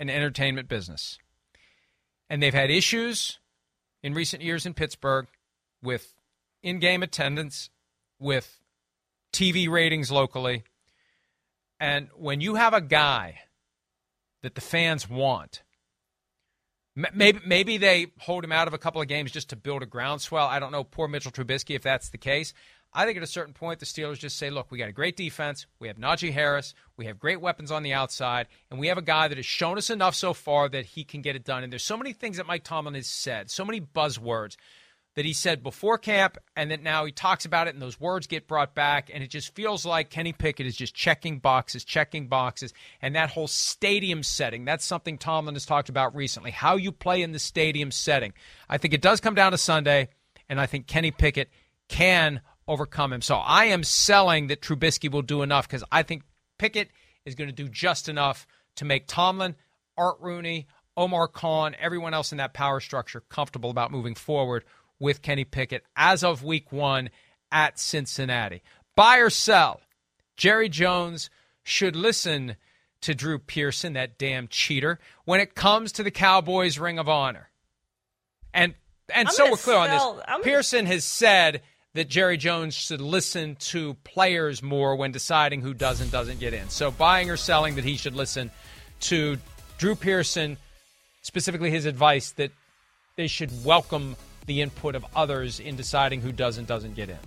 an 0.00 0.08
entertainment 0.08 0.66
business. 0.66 1.18
And 2.30 2.42
they've 2.42 2.54
had 2.54 2.70
issues 2.70 3.38
in 4.02 4.14
recent 4.14 4.42
years 4.42 4.64
in 4.64 4.72
Pittsburgh 4.72 5.26
with 5.82 6.14
in 6.62 6.78
game 6.78 7.02
attendance, 7.02 7.70
with 8.18 8.60
TV 9.32 9.68
ratings 9.68 10.10
locally. 10.10 10.64
And 11.80 12.08
when 12.16 12.40
you 12.40 12.56
have 12.56 12.74
a 12.74 12.80
guy 12.80 13.40
that 14.42 14.54
the 14.54 14.60
fans 14.60 15.08
want, 15.08 15.62
maybe 17.14 17.40
maybe 17.46 17.78
they 17.78 18.08
hold 18.18 18.44
him 18.44 18.52
out 18.52 18.66
of 18.66 18.74
a 18.74 18.78
couple 18.78 19.00
of 19.00 19.08
games 19.08 19.30
just 19.30 19.50
to 19.50 19.56
build 19.56 19.82
a 19.82 19.86
groundswell. 19.86 20.46
I 20.46 20.58
don't 20.58 20.72
know. 20.72 20.84
Poor 20.84 21.06
Mitchell 21.06 21.30
Trubisky, 21.30 21.76
if 21.76 21.82
that's 21.82 22.10
the 22.10 22.18
case. 22.18 22.52
I 22.92 23.04
think 23.04 23.18
at 23.18 23.22
a 23.22 23.28
certain 23.28 23.52
point, 23.52 23.80
the 23.80 23.86
Steelers 23.86 24.18
just 24.18 24.38
say, 24.38 24.48
look, 24.48 24.70
we 24.70 24.78
got 24.78 24.88
a 24.88 24.92
great 24.92 25.14
defense. 25.14 25.66
We 25.78 25.88
have 25.88 25.98
Najee 25.98 26.32
Harris. 26.32 26.74
We 26.96 27.04
have 27.04 27.18
great 27.18 27.40
weapons 27.40 27.70
on 27.70 27.82
the 27.82 27.92
outside. 27.92 28.48
And 28.70 28.80
we 28.80 28.88
have 28.88 28.96
a 28.96 29.02
guy 29.02 29.28
that 29.28 29.36
has 29.36 29.44
shown 29.44 29.76
us 29.76 29.90
enough 29.90 30.14
so 30.14 30.32
far 30.32 30.70
that 30.70 30.86
he 30.86 31.04
can 31.04 31.20
get 31.20 31.36
it 31.36 31.44
done. 31.44 31.62
And 31.62 31.70
there's 31.70 31.84
so 31.84 31.98
many 31.98 32.14
things 32.14 32.38
that 32.38 32.46
Mike 32.46 32.64
Tomlin 32.64 32.94
has 32.94 33.06
said, 33.06 33.50
so 33.50 33.64
many 33.64 33.78
buzzwords 33.80 34.56
that 35.18 35.24
he 35.24 35.32
said 35.32 35.64
before 35.64 35.98
camp 35.98 36.38
and 36.54 36.70
that 36.70 36.80
now 36.80 37.04
he 37.04 37.10
talks 37.10 37.44
about 37.44 37.66
it 37.66 37.74
and 37.74 37.82
those 37.82 37.98
words 37.98 38.28
get 38.28 38.46
brought 38.46 38.72
back 38.72 39.10
and 39.12 39.20
it 39.24 39.26
just 39.26 39.52
feels 39.52 39.84
like 39.84 40.10
Kenny 40.10 40.32
Pickett 40.32 40.64
is 40.64 40.76
just 40.76 40.94
checking 40.94 41.40
boxes, 41.40 41.82
checking 41.82 42.28
boxes 42.28 42.72
and 43.02 43.16
that 43.16 43.28
whole 43.28 43.48
stadium 43.48 44.22
setting, 44.22 44.64
that's 44.64 44.84
something 44.84 45.18
Tomlin 45.18 45.56
has 45.56 45.66
talked 45.66 45.88
about 45.88 46.14
recently, 46.14 46.52
how 46.52 46.76
you 46.76 46.92
play 46.92 47.20
in 47.20 47.32
the 47.32 47.40
stadium 47.40 47.90
setting. 47.90 48.32
I 48.68 48.78
think 48.78 48.94
it 48.94 49.02
does 49.02 49.20
come 49.20 49.34
down 49.34 49.50
to 49.50 49.58
Sunday 49.58 50.10
and 50.48 50.60
I 50.60 50.66
think 50.66 50.86
Kenny 50.86 51.10
Pickett 51.10 51.50
can 51.88 52.40
overcome 52.68 53.12
him. 53.12 53.20
So 53.20 53.34
I 53.34 53.64
am 53.64 53.82
selling 53.82 54.46
that 54.46 54.62
Trubisky 54.62 55.10
will 55.10 55.22
do 55.22 55.42
enough 55.42 55.66
because 55.66 55.82
I 55.90 56.04
think 56.04 56.22
Pickett 56.58 56.90
is 57.24 57.34
going 57.34 57.50
to 57.50 57.52
do 57.52 57.68
just 57.68 58.08
enough 58.08 58.46
to 58.76 58.84
make 58.84 59.08
Tomlin, 59.08 59.56
Art 59.96 60.18
Rooney, 60.20 60.68
Omar 60.96 61.26
Khan, 61.26 61.74
everyone 61.80 62.14
else 62.14 62.30
in 62.30 62.38
that 62.38 62.54
power 62.54 62.78
structure 62.78 63.20
comfortable 63.28 63.70
about 63.70 63.90
moving 63.90 64.14
forward 64.14 64.62
with 65.00 65.22
Kenny 65.22 65.44
Pickett 65.44 65.84
as 65.96 66.24
of 66.24 66.42
week 66.42 66.72
one 66.72 67.10
at 67.50 67.78
Cincinnati. 67.78 68.62
Buy 68.96 69.18
or 69.18 69.30
sell. 69.30 69.80
Jerry 70.36 70.68
Jones 70.68 71.30
should 71.62 71.96
listen 71.96 72.56
to 73.00 73.14
Drew 73.14 73.38
Pearson, 73.38 73.92
that 73.92 74.18
damn 74.18 74.48
cheater, 74.48 74.98
when 75.24 75.40
it 75.40 75.54
comes 75.54 75.92
to 75.92 76.02
the 76.02 76.10
Cowboys' 76.10 76.78
Ring 76.78 76.98
of 76.98 77.08
Honor. 77.08 77.48
And 78.52 78.74
and 79.14 79.28
I'm 79.28 79.34
so 79.34 79.50
we're 79.50 79.56
clear 79.56 79.76
sell, 79.86 80.10
on 80.10 80.16
this. 80.16 80.24
I'm 80.28 80.42
Pearson 80.42 80.86
has 80.86 81.04
said 81.04 81.62
that 81.94 82.08
Jerry 82.08 82.36
Jones 82.36 82.74
should 82.74 83.00
listen 83.00 83.56
to 83.56 83.94
players 84.04 84.62
more 84.62 84.96
when 84.96 85.12
deciding 85.12 85.62
who 85.62 85.74
does 85.74 86.00
and 86.00 86.10
doesn't 86.10 86.40
get 86.40 86.54
in. 86.54 86.68
So 86.68 86.90
buying 86.90 87.30
or 87.30 87.36
selling 87.36 87.76
that 87.76 87.84
he 87.84 87.96
should 87.96 88.14
listen 88.14 88.50
to 89.00 89.38
Drew 89.78 89.94
Pearson, 89.94 90.56
specifically 91.22 91.70
his 91.70 91.86
advice 91.86 92.32
that 92.32 92.50
they 93.16 93.26
should 93.26 93.50
welcome 93.64 94.16
the 94.48 94.60
input 94.60 94.96
of 94.96 95.06
others 95.14 95.60
in 95.60 95.76
deciding 95.76 96.20
who 96.20 96.32
does 96.32 96.58
and 96.58 96.66
doesn't 96.66 96.96
get 96.96 97.08
in. 97.08 97.18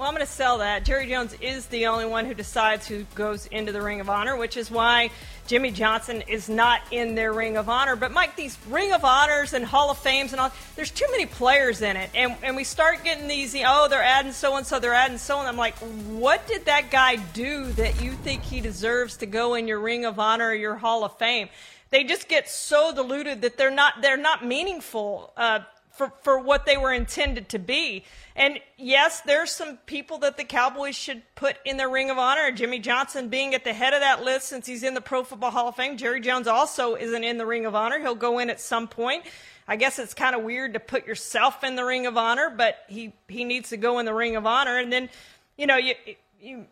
Well, 0.00 0.08
I'm 0.08 0.14
going 0.14 0.26
to 0.26 0.32
sell 0.32 0.56
that. 0.58 0.86
Jerry 0.86 1.08
Jones 1.08 1.36
is 1.42 1.66
the 1.66 1.88
only 1.88 2.06
one 2.06 2.24
who 2.24 2.32
decides 2.32 2.88
who 2.88 3.02
goes 3.14 3.44
into 3.44 3.70
the 3.70 3.82
Ring 3.82 4.00
of 4.00 4.08
Honor, 4.08 4.34
which 4.34 4.56
is 4.56 4.70
why 4.70 5.10
Jimmy 5.46 5.70
Johnson 5.70 6.22
is 6.22 6.48
not 6.48 6.80
in 6.90 7.16
their 7.16 7.34
Ring 7.34 7.58
of 7.58 7.68
Honor. 7.68 7.96
But, 7.96 8.10
Mike, 8.10 8.34
these 8.34 8.56
Ring 8.70 8.94
of 8.94 9.04
Honors 9.04 9.52
and 9.52 9.62
Hall 9.62 9.90
of 9.90 9.98
Fames 9.98 10.32
and 10.32 10.40
all, 10.40 10.52
there's 10.74 10.90
too 10.90 11.04
many 11.10 11.26
players 11.26 11.82
in 11.82 11.98
it. 11.98 12.08
And, 12.14 12.34
and 12.42 12.56
we 12.56 12.64
start 12.64 13.04
getting 13.04 13.28
these, 13.28 13.54
oh, 13.56 13.88
they're 13.90 14.02
adding 14.02 14.32
so 14.32 14.56
and 14.56 14.66
so, 14.66 14.78
they're 14.78 14.94
adding 14.94 15.18
so 15.18 15.38
and 15.38 15.46
I'm 15.46 15.58
like, 15.58 15.76
what 15.76 16.46
did 16.46 16.64
that 16.64 16.90
guy 16.90 17.16
do 17.16 17.66
that 17.72 18.02
you 18.02 18.12
think 18.12 18.42
he 18.42 18.62
deserves 18.62 19.18
to 19.18 19.26
go 19.26 19.52
in 19.52 19.68
your 19.68 19.80
Ring 19.80 20.06
of 20.06 20.18
Honor 20.18 20.48
or 20.48 20.54
your 20.54 20.76
Hall 20.76 21.04
of 21.04 21.18
Fame? 21.18 21.50
They 21.90 22.04
just 22.04 22.26
get 22.26 22.48
so 22.48 22.94
diluted 22.94 23.42
that 23.42 23.58
they're 23.58 23.70
not, 23.70 24.00
they're 24.00 24.16
not 24.16 24.46
meaningful. 24.46 25.34
Uh, 25.36 25.58
for, 26.00 26.12
for 26.22 26.38
what 26.38 26.64
they 26.64 26.78
were 26.78 26.94
intended 26.94 27.50
to 27.50 27.58
be. 27.58 28.04
And 28.34 28.58
yes, 28.78 29.20
there's 29.20 29.50
some 29.50 29.76
people 29.84 30.16
that 30.20 30.38
the 30.38 30.44
Cowboys 30.44 30.96
should 30.96 31.20
put 31.34 31.58
in 31.66 31.76
the 31.76 31.88
ring 31.88 32.08
of 32.08 32.16
honor. 32.16 32.50
Jimmy 32.52 32.78
Johnson 32.78 33.28
being 33.28 33.54
at 33.54 33.64
the 33.64 33.74
head 33.74 33.92
of 33.92 34.00
that 34.00 34.24
list 34.24 34.48
since 34.48 34.66
he's 34.66 34.82
in 34.82 34.94
the 34.94 35.02
Pro 35.02 35.24
Football 35.24 35.50
Hall 35.50 35.68
of 35.68 35.76
Fame. 35.76 35.98
Jerry 35.98 36.22
Jones 36.22 36.46
also 36.46 36.94
isn't 36.94 37.22
in 37.22 37.36
the 37.36 37.44
ring 37.44 37.66
of 37.66 37.74
honor. 37.74 37.98
He'll 37.98 38.14
go 38.14 38.38
in 38.38 38.48
at 38.48 38.62
some 38.62 38.88
point. 38.88 39.24
I 39.68 39.76
guess 39.76 39.98
it's 39.98 40.14
kind 40.14 40.34
of 40.34 40.42
weird 40.42 40.72
to 40.72 40.80
put 40.80 41.06
yourself 41.06 41.62
in 41.64 41.76
the 41.76 41.84
ring 41.84 42.06
of 42.06 42.16
honor, 42.16 42.48
but 42.48 42.78
he, 42.88 43.12
he 43.28 43.44
needs 43.44 43.68
to 43.68 43.76
go 43.76 43.98
in 43.98 44.06
the 44.06 44.14
ring 44.14 44.36
of 44.36 44.46
honor. 44.46 44.78
And 44.78 44.90
then, 44.90 45.10
you 45.58 45.66
know, 45.66 45.76
you, 45.76 45.94
you, 46.40 46.64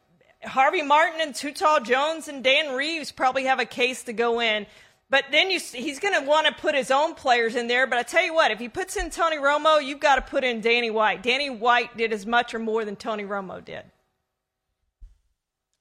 Harvey 0.42 0.80
Martin 0.80 1.20
and 1.20 1.34
Too 1.34 1.52
Tall 1.52 1.82
Jones 1.82 2.28
and 2.28 2.42
Dan 2.42 2.74
Reeves 2.74 3.12
probably 3.12 3.44
have 3.44 3.60
a 3.60 3.66
case 3.66 4.04
to 4.04 4.14
go 4.14 4.40
in. 4.40 4.64
But 5.10 5.24
then 5.30 5.50
you, 5.50 5.58
he's 5.58 5.98
going 5.98 6.20
to 6.20 6.28
want 6.28 6.46
to 6.46 6.52
put 6.52 6.74
his 6.74 6.90
own 6.90 7.14
players 7.14 7.56
in 7.56 7.66
there. 7.66 7.86
But 7.86 7.98
I 7.98 8.02
tell 8.02 8.24
you 8.24 8.34
what, 8.34 8.50
if 8.50 8.58
he 8.58 8.68
puts 8.68 8.96
in 8.96 9.10
Tony 9.10 9.38
Romo, 9.38 9.82
you've 9.82 10.00
got 10.00 10.16
to 10.16 10.22
put 10.22 10.44
in 10.44 10.60
Danny 10.60 10.90
White. 10.90 11.22
Danny 11.22 11.48
White 11.48 11.96
did 11.96 12.12
as 12.12 12.26
much 12.26 12.54
or 12.54 12.58
more 12.58 12.84
than 12.84 12.96
Tony 12.96 13.24
Romo 13.24 13.64
did. 13.64 13.84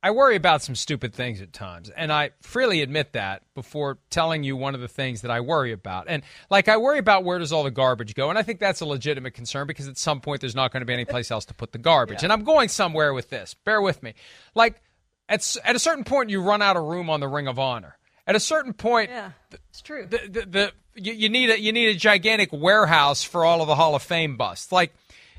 I 0.01 0.11
worry 0.11 0.35
about 0.35 0.61
some 0.61 0.75
stupid 0.75 1.13
things 1.13 1.41
at 1.41 1.51
times, 1.51 1.89
and 1.89 2.13
I 2.13 2.29
freely 2.41 2.81
admit 2.81 3.13
that 3.13 3.41
before 3.55 3.97
telling 4.11 4.43
you 4.43 4.55
one 4.55 4.75
of 4.75 4.79
the 4.79 4.87
things 4.87 5.21
that 5.23 5.31
I 5.31 5.41
worry 5.41 5.71
about. 5.71 6.05
And 6.07 6.21
like 6.49 6.69
I 6.69 6.77
worry 6.77 6.99
about 6.99 7.23
where 7.23 7.39
does 7.39 7.51
all 7.51 7.63
the 7.63 7.71
garbage 7.71 8.13
go, 8.13 8.29
and 8.29 8.37
I 8.37 8.43
think 8.43 8.59
that's 8.59 8.79
a 8.79 8.85
legitimate 8.85 9.33
concern 9.33 9.65
because 9.65 9.87
at 9.87 9.97
some 9.97 10.21
point 10.21 10.39
there's 10.39 10.55
not 10.55 10.71
going 10.71 10.81
to 10.81 10.85
be 10.85 10.93
any 10.93 11.03
place 11.03 11.31
else 11.31 11.45
to 11.45 11.53
put 11.53 11.71
the 11.71 11.79
garbage. 11.79 12.19
Yeah. 12.19 12.27
And 12.27 12.33
I'm 12.33 12.43
going 12.43 12.69
somewhere 12.69 13.13
with 13.13 13.29
this. 13.31 13.55
Bear 13.65 13.81
with 13.81 14.03
me. 14.03 14.13
Like 14.53 14.81
at 15.27 15.57
at 15.65 15.75
a 15.75 15.79
certain 15.79 16.03
point 16.03 16.29
you 16.29 16.41
run 16.41 16.61
out 16.61 16.77
of 16.77 16.83
room 16.83 17.09
on 17.09 17.19
the 17.19 17.27
Ring 17.27 17.47
of 17.47 17.57
Honor 17.57 17.97
at 18.27 18.35
a 18.35 18.39
certain 18.39 18.73
point, 18.73 19.09
yeah, 19.09 19.31
it's 19.69 19.81
true. 19.81 20.05
The, 20.05 20.19
the, 20.29 20.45
the 20.45 20.71
you, 20.95 21.13
you, 21.13 21.29
need 21.29 21.49
a 21.49 21.59
you 21.59 21.71
need 21.71 21.87
a 21.87 21.95
gigantic 21.95 22.49
warehouse 22.51 23.23
for 23.23 23.45
all 23.45 23.61
of 23.61 23.67
the 23.67 23.75
Hall 23.75 23.95
of 23.95 24.03
Fame 24.03 24.35
busts. 24.37 24.71
Like, 24.71 24.93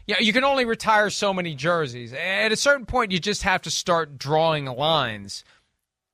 yeah, 0.07 0.17
you 0.19 0.33
can 0.33 0.43
only 0.43 0.65
retire 0.65 1.11
so 1.11 1.35
many 1.35 1.55
jerseys. 1.55 2.13
At 2.15 2.51
a 2.51 2.57
certain 2.57 2.87
point, 2.87 3.13
you 3.13 3.19
just 3.21 3.43
have 3.43 3.63
to 3.63 3.71
start 3.71 4.19
drawing 4.19 4.65
lines. 4.65 5.45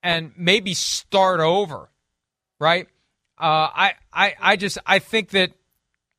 and 0.03 0.33
maybe 0.37 0.75
start 0.75 1.41
over, 1.41 1.89
right? 2.61 2.87
Uh, 3.39 3.69
I, 3.75 3.95
I, 4.13 4.35
I 4.41 4.57
just 4.57 4.79
I 4.87 4.99
think 4.99 5.31
that 5.31 5.53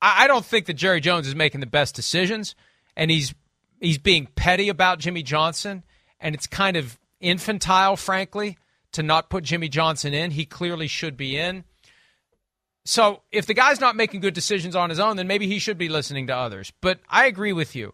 I, 0.02 0.24
I 0.24 0.28
don't 0.28 0.44
think 0.44 0.66
that 0.66 0.74
Jerry 0.74 1.00
Jones 1.00 1.28
is 1.28 1.36
making 1.36 1.62
the 1.62 1.68
best 1.68 1.96
decisions, 1.96 2.56
and 2.96 3.12
he's 3.12 3.34
he's 3.80 3.98
being 3.98 4.28
petty 4.36 4.70
about 4.70 5.00
Jimmy 5.00 5.24
Johnson, 5.24 5.84
and 6.20 6.34
it's 6.34 6.48
kind 6.48 6.76
of 6.78 7.00
infantile, 7.22 7.96
frankly, 7.96 8.58
to 8.96 9.04
not 9.04 9.30
put 9.30 9.44
Jimmy 9.44 9.70
Johnson 9.70 10.14
in. 10.14 10.32
He 10.32 10.46
clearly 10.46 10.88
should 10.88 11.16
be 11.18 11.38
in. 11.38 11.64
So 12.86 13.22
if 13.32 13.46
the 13.46 13.54
guy's 13.54 13.80
not 13.80 13.96
making 13.96 14.22
good 14.22 14.34
decisions 14.34 14.76
on 14.76 14.90
his 14.90 15.00
own, 15.00 15.18
then 15.18 15.28
maybe 15.28 15.48
he 15.48 15.60
should 15.60 15.78
be 15.78 15.90
listening 15.90 16.28
to 16.28 16.36
others. 16.36 16.72
But 16.82 17.00
I 17.10 17.26
agree 17.26 17.54
with 17.54 17.76
you. 17.76 17.94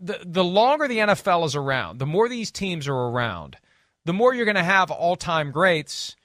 The 0.00 0.20
the 0.24 0.44
longer 0.44 0.88
the 0.88 0.98
NFL 0.98 1.46
is 1.46 1.54
around, 1.54 1.98
the 1.98 2.06
more 2.06 2.28
these 2.28 2.50
teams 2.50 2.88
are 2.88 2.94
around, 2.94 3.56
the 4.04 4.12
more 4.12 4.34
you're 4.34 4.44
going 4.44 4.56
to 4.56 4.64
have 4.64 4.90
all-time 4.90 5.50
greats 5.52 6.16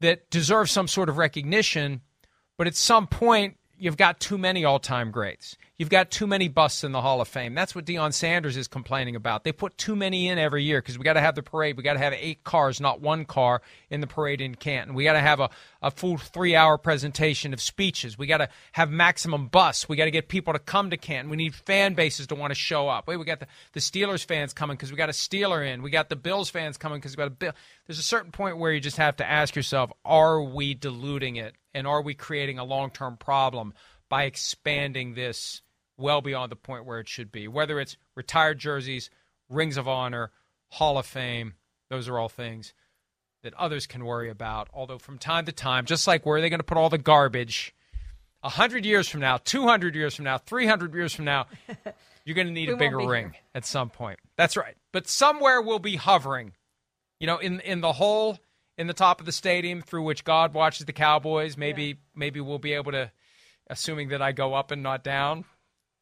that 0.00 0.30
deserve 0.30 0.70
some 0.70 0.88
sort 0.88 1.08
of 1.08 1.18
recognition, 1.18 2.00
but 2.56 2.66
at 2.66 2.74
some 2.74 3.06
point 3.06 3.58
you've 3.76 3.98
got 3.98 4.18
too 4.18 4.38
many 4.38 4.64
all-time 4.64 5.10
greats. 5.10 5.56
You've 5.78 5.90
got 5.90 6.10
too 6.10 6.26
many 6.26 6.48
busts 6.48 6.84
in 6.84 6.92
the 6.92 7.02
Hall 7.02 7.20
of 7.20 7.28
Fame. 7.28 7.54
That's 7.54 7.74
what 7.74 7.84
Deion 7.84 8.14
Sanders 8.14 8.56
is 8.56 8.66
complaining 8.66 9.14
about. 9.14 9.44
They 9.44 9.52
put 9.52 9.76
too 9.76 9.94
many 9.94 10.26
in 10.28 10.38
every 10.38 10.64
year 10.64 10.80
because 10.80 10.96
we 10.96 11.04
got 11.04 11.14
to 11.14 11.20
have 11.20 11.34
the 11.34 11.42
parade. 11.42 11.76
We 11.76 11.82
got 11.82 11.92
to 11.92 11.98
have 11.98 12.14
eight 12.14 12.44
cars, 12.44 12.80
not 12.80 13.02
one 13.02 13.26
car, 13.26 13.60
in 13.90 14.00
the 14.00 14.06
parade 14.06 14.40
in 14.40 14.54
Canton. 14.54 14.94
We 14.94 15.04
got 15.04 15.12
to 15.12 15.20
have 15.20 15.38
a, 15.38 15.50
a 15.82 15.90
full 15.90 16.16
three 16.16 16.56
hour 16.56 16.78
presentation 16.78 17.52
of 17.52 17.60
speeches. 17.60 18.16
We 18.16 18.26
got 18.26 18.38
to 18.38 18.48
have 18.72 18.90
maximum 18.90 19.48
bus. 19.48 19.86
We 19.86 19.96
got 19.96 20.06
to 20.06 20.10
get 20.10 20.28
people 20.28 20.54
to 20.54 20.58
come 20.58 20.88
to 20.90 20.96
Canton. 20.96 21.28
We 21.28 21.36
need 21.36 21.54
fan 21.54 21.92
bases 21.92 22.28
to 22.28 22.34
want 22.34 22.52
to 22.52 22.58
show 22.58 22.88
up. 22.88 23.06
Wait, 23.06 23.18
we 23.18 23.26
got 23.26 23.40
the, 23.40 23.46
the 23.74 23.80
Steelers 23.80 24.24
fans 24.24 24.54
coming 24.54 24.78
because 24.78 24.90
we 24.90 24.96
got 24.96 25.10
a 25.10 25.12
Steeler 25.12 25.70
in. 25.70 25.82
We 25.82 25.90
got 25.90 26.08
the 26.08 26.16
Bills 26.16 26.48
fans 26.48 26.78
coming 26.78 27.00
because 27.00 27.12
we 27.12 27.20
got 27.20 27.28
a 27.28 27.30
Bill. 27.30 27.52
There's 27.86 27.98
a 27.98 28.02
certain 28.02 28.32
point 28.32 28.56
where 28.56 28.72
you 28.72 28.80
just 28.80 28.96
have 28.96 29.16
to 29.16 29.30
ask 29.30 29.54
yourself, 29.54 29.92
are 30.06 30.42
we 30.42 30.72
diluting 30.72 31.36
it? 31.36 31.54
And 31.74 31.86
are 31.86 32.00
we 32.00 32.14
creating 32.14 32.58
a 32.58 32.64
long 32.64 32.88
term 32.88 33.18
problem 33.18 33.74
by 34.08 34.24
expanding 34.24 35.12
this? 35.12 35.60
Well 35.96 36.20
beyond 36.20 36.52
the 36.52 36.56
point 36.56 36.84
where 36.84 37.00
it 37.00 37.08
should 37.08 37.32
be. 37.32 37.48
Whether 37.48 37.80
it's 37.80 37.96
retired 38.14 38.58
jerseys, 38.58 39.10
rings 39.48 39.76
of 39.76 39.88
honor, 39.88 40.30
Hall 40.70 40.98
of 40.98 41.06
Fame, 41.06 41.54
those 41.88 42.08
are 42.08 42.18
all 42.18 42.28
things 42.28 42.74
that 43.42 43.54
others 43.54 43.86
can 43.86 44.04
worry 44.04 44.28
about. 44.28 44.68
Although 44.74 44.98
from 44.98 45.18
time 45.18 45.44
to 45.46 45.52
time, 45.52 45.86
just 45.86 46.06
like 46.06 46.26
where 46.26 46.38
are 46.38 46.40
they 46.40 46.50
going 46.50 46.60
to 46.60 46.64
put 46.64 46.78
all 46.78 46.90
the 46.90 46.98
garbage, 46.98 47.74
100 48.40 48.84
years 48.84 49.08
from 49.08 49.20
now, 49.20 49.38
200 49.38 49.94
years 49.94 50.14
from 50.14 50.24
now, 50.24 50.38
300 50.38 50.94
years 50.94 51.14
from 51.14 51.24
now, 51.24 51.46
you're 52.24 52.34
going 52.34 52.46
to 52.48 52.52
need 52.52 52.68
a 52.68 52.76
bigger 52.76 52.98
ring 52.98 53.30
here. 53.32 53.42
at 53.54 53.64
some 53.64 53.90
point. 53.90 54.18
That's 54.36 54.56
right. 54.56 54.76
But 54.92 55.08
somewhere 55.08 55.62
we'll 55.62 55.78
be 55.78 55.96
hovering, 55.96 56.52
you 57.20 57.26
know, 57.26 57.38
in 57.38 57.60
in 57.60 57.80
the 57.80 57.92
hole 57.92 58.38
in 58.78 58.86
the 58.86 58.94
top 58.94 59.20
of 59.20 59.26
the 59.26 59.32
stadium 59.32 59.80
through 59.80 60.02
which 60.02 60.24
God 60.24 60.52
watches 60.52 60.86
the 60.86 60.92
Cowboys. 60.92 61.56
Maybe 61.56 61.84
yeah. 61.84 61.94
maybe 62.14 62.40
we'll 62.40 62.58
be 62.58 62.72
able 62.72 62.92
to, 62.92 63.10
assuming 63.68 64.08
that 64.08 64.22
I 64.22 64.32
go 64.32 64.54
up 64.54 64.70
and 64.70 64.82
not 64.82 65.02
down, 65.02 65.44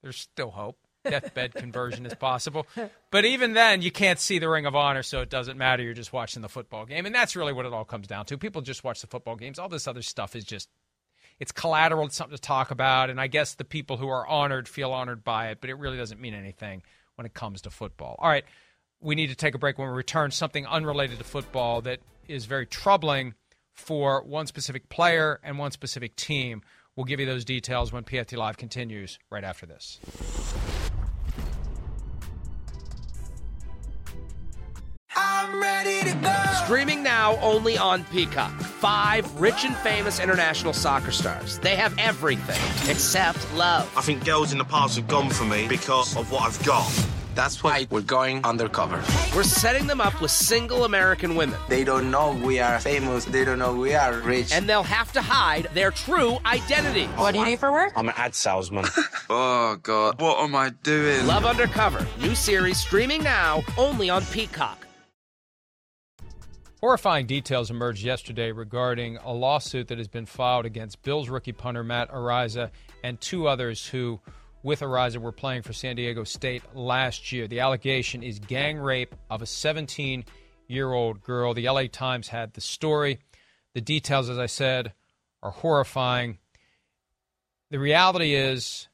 there's 0.05 0.19
still 0.19 0.51
hope. 0.51 0.79
Deathbed 1.03 1.55
conversion 1.55 2.07
is 2.07 2.15
possible. 2.15 2.67
But 3.11 3.25
even 3.25 3.53
then, 3.53 3.83
you 3.83 3.91
can't 3.91 4.19
see 4.19 4.39
the 4.39 4.49
Ring 4.49 4.65
of 4.65 4.75
Honor, 4.75 5.03
so 5.03 5.21
it 5.21 5.29
doesn't 5.29 5.59
matter. 5.59 5.83
You're 5.83 5.93
just 5.93 6.13
watching 6.13 6.41
the 6.41 6.49
football 6.49 6.87
game. 6.87 7.05
And 7.05 7.15
that's 7.15 7.37
really 7.37 7.53
what 7.53 7.67
it 7.67 7.73
all 7.73 7.85
comes 7.85 8.07
down 8.07 8.27
to. 8.27 8.39
People 8.39 8.63
just 8.63 8.85
watch 8.85 9.01
the 9.01 9.07
football 9.07 9.37
games. 9.37 9.59
All 9.59 9.69
this 9.69 9.89
other 9.89 10.03
stuff 10.03 10.37
is 10.37 10.45
just, 10.45 10.69
it's 11.41 11.53
collateral. 11.53 12.07
It's 12.07 12.17
something 12.17 12.37
to 12.37 12.41
talk 12.41 12.71
about. 12.71 13.11
And 13.11 13.21
I 13.21 13.27
guess 13.27 13.55
the 13.55 13.65
people 13.65 13.97
who 13.97 14.09
are 14.09 14.27
honored 14.27 14.69
feel 14.69 14.93
honored 14.93 15.25
by 15.25 15.49
it, 15.49 15.59
but 15.61 15.69
it 15.69 15.75
really 15.75 15.99
doesn't 15.99 16.21
mean 16.21 16.35
anything 16.35 16.83
when 17.17 17.27
it 17.27 17.35
comes 17.35 17.63
to 17.63 17.71
football. 17.71 18.17
All 18.19 18.29
right. 18.29 18.45
We 19.01 19.15
need 19.15 19.29
to 19.29 19.35
take 19.35 19.55
a 19.55 19.59
break 19.59 19.79
when 19.79 19.89
we 19.89 19.95
return. 19.95 20.31
Something 20.31 20.67
unrelated 20.67 21.19
to 21.19 21.25
football 21.25 21.83
that 21.83 22.01
is 22.29 22.47
very 22.47 22.67
troubling 22.67 23.35
for 23.75 24.23
one 24.23 24.47
specific 24.47 24.89
player 24.89 25.41
and 25.43 25.59
one 25.59 25.71
specific 25.71 26.17
team. 26.17 26.63
We'll 26.97 27.05
give 27.05 27.19
you 27.19 27.27
those 27.27 27.45
details 27.45 27.93
when 27.93 28.05
PFT 28.05 28.37
Live 28.37 28.57
continues 28.57 29.19
right 29.29 29.43
after 29.43 29.67
this. 29.67 29.99
I'm 35.17 35.61
ready 35.61 36.09
to 36.09 36.17
go. 36.17 36.35
Streaming 36.65 37.03
now 37.03 37.37
only 37.41 37.77
on 37.77 38.05
Peacock. 38.05 38.53
Five 38.61 39.41
rich 39.41 39.65
and 39.65 39.75
famous 39.77 40.21
international 40.21 40.73
soccer 40.73 41.11
stars. 41.11 41.59
They 41.59 41.75
have 41.75 41.97
everything 41.99 42.91
except 42.91 43.53
love. 43.55 43.93
I 43.97 44.01
think 44.01 44.25
girls 44.25 44.53
in 44.53 44.59
the 44.59 44.65
past 44.65 44.97
have 44.97 45.09
gone 45.09 45.31
for 45.31 45.45
me 45.45 45.67
because 45.67 46.17
of 46.17 46.31
what 46.31 46.43
I've 46.43 46.65
got. 46.65 46.91
That's 47.35 47.63
why 47.65 47.87
we're 47.91 48.01
going 48.01 48.45
undercover. 48.45 49.03
We're 49.35 49.43
setting 49.43 49.87
them 49.87 50.01
up 50.01 50.21
with 50.21 50.31
single 50.31 50.85
American 50.85 51.35
women. 51.35 51.59
They 51.69 51.85
don't 51.85 52.11
know 52.11 52.33
we 52.33 52.61
are 52.61 52.79
famous. 52.79 53.25
They 53.25 53.45
don't 53.45 53.59
know 53.59 53.75
we 53.75 53.95
are 53.95 54.15
rich. 54.21 54.53
And 54.53 54.69
they'll 54.69 54.83
have 54.83 55.13
to 55.13 55.23
hide 55.23 55.69
their 55.75 55.91
true 55.91 56.39
identity. 56.47 57.07
What 57.17 57.33
do 57.33 57.41
you 57.41 57.47
do 57.47 57.57
for 57.57 57.73
work? 57.73 57.93
I'm 57.97 58.09
an 58.09 58.15
ad 58.17 58.35
salesman. 58.35 58.85
oh, 59.31 59.77
God. 59.83 60.21
What 60.21 60.39
am 60.39 60.55
I 60.55 60.71
doing? 60.83 61.27
Love 61.27 61.45
Undercover. 61.45 62.07
New 62.21 62.35
series 62.35 62.79
streaming 62.79 63.23
now 63.23 63.63
only 63.77 64.11
on 64.11 64.25
Peacock. 64.27 64.87
Horrifying 66.81 67.27
details 67.27 67.71
emerged 67.71 68.05
yesterday 68.05 68.53
regarding 68.53 69.17
a 69.17 69.33
lawsuit 69.33 69.89
that 69.89 69.97
has 69.97 70.07
been 70.07 70.27
filed 70.27 70.67
against 70.67 71.03
Bills 71.03 71.31
rookie 71.31 71.53
punter 71.53 71.83
Matt 71.83 72.11
Araiza 72.11 72.71
and 73.03 73.19
two 73.21 73.49
others 73.49 73.87
who 73.87 74.21
with 74.65 74.81
Araiza 74.81 75.19
were 75.19 75.31
playing 75.31 75.63
for 75.63 75.75
San 75.75 75.95
Diego 75.95 76.25
State 76.25 76.63
last 76.75 77.31
year. 77.31 77.47
The 77.47 77.61
allegation 77.61 78.23
is 78.23 78.39
gang 78.41 78.79
rape 78.79 79.15
of 79.31 79.43
a 79.43 79.47
17 79.47 80.25
year 80.67 80.91
old 80.91 81.23
girl. 81.23 81.55
The 81.55 81.69
LA 81.69 81.85
Times 81.87 82.29
had 82.29 82.55
the 82.55 82.63
story. 82.63 83.21
The 83.75 83.83
details, 83.83 84.31
as 84.31 84.39
I 84.39 84.47
said, 84.47 84.95
are 85.43 85.51
horrifying. 85.51 86.39
The 87.71 87.79
reality 87.79 88.35
is, 88.35 88.89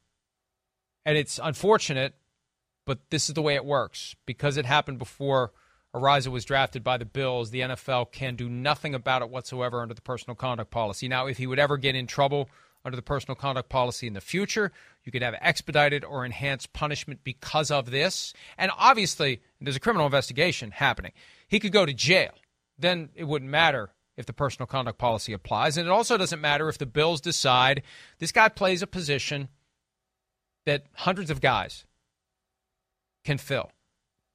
and 1.07 1.17
it's 1.17 1.39
unfortunate, 1.43 2.15
but 2.85 2.99
this 3.11 3.29
is 3.29 3.35
the 3.35 3.43
way 3.43 3.55
it 3.55 3.65
works. 3.65 4.17
Because 4.27 4.57
it 4.57 4.67
happened 4.67 4.99
before 4.99 5.53
Araiza 5.95 6.29
was 6.29 6.45
drafted 6.45 6.83
by 6.83 6.97
the 6.97 7.05
Bills, 7.05 7.51
the 7.51 7.61
NFL 7.61 8.11
can 8.11 8.35
do 8.35 8.49
nothing 8.49 8.95
about 8.95 9.23
it 9.23 9.31
whatsoever 9.31 9.83
under 9.83 9.95
the 9.95 10.03
personal 10.03 10.35
conduct 10.35 10.73
policy. 10.73 11.07
Now, 11.07 11.27
if 11.27 11.39
he 11.39 11.47
would 11.47 11.61
ever 11.61 11.77
get 11.77 11.95
in 11.95 12.09
trouble 12.09 12.49
under 12.85 12.97
the 12.97 13.03
personal 13.03 13.35
conduct 13.35 13.69
policy 13.69 14.07
in 14.07 14.15
the 14.15 14.21
future. 14.21 14.73
You 15.05 15.13
could 15.13 15.23
have 15.23 15.35
expedited 15.41 16.05
or 16.05 16.25
enhanced 16.25 16.73
punishment 16.73 17.21
because 17.25 17.71
of 17.71 17.91
this. 17.91 18.33
And 18.57 18.71
obviously, 18.77 19.41
there's 19.61 19.77
a 19.77 19.81
criminal 19.81 20.07
investigation 20.07 20.71
happening. 20.71 21.13
He 21.49 21.61
could 21.61 21.73
go 21.73 21.87
to 21.87 21.93
jail. 21.93 22.33
Then 22.79 23.11
it 23.15 23.25
wouldn't 23.25 23.51
matter 23.51 23.91
if 24.17 24.27
the 24.27 24.33
personal 24.33 24.67
conduct 24.67 24.99
policy 24.99 25.33
applies. 25.33 25.77
And 25.77 25.87
it 25.87 25.91
also 25.91 26.17
doesn't 26.17 26.41
matter 26.41 26.69
if 26.69 26.79
the 26.79 26.87
Bills 26.87 27.21
decide 27.21 27.83
this 28.19 28.33
guy 28.33 28.49
plays 28.49 28.83
a 28.83 28.87
position 28.87 29.49
that 30.67 30.85
hundreds 30.93 31.31
of 31.31 31.41
guys 31.41 31.85
can 33.25 33.39
fill. 33.39 33.71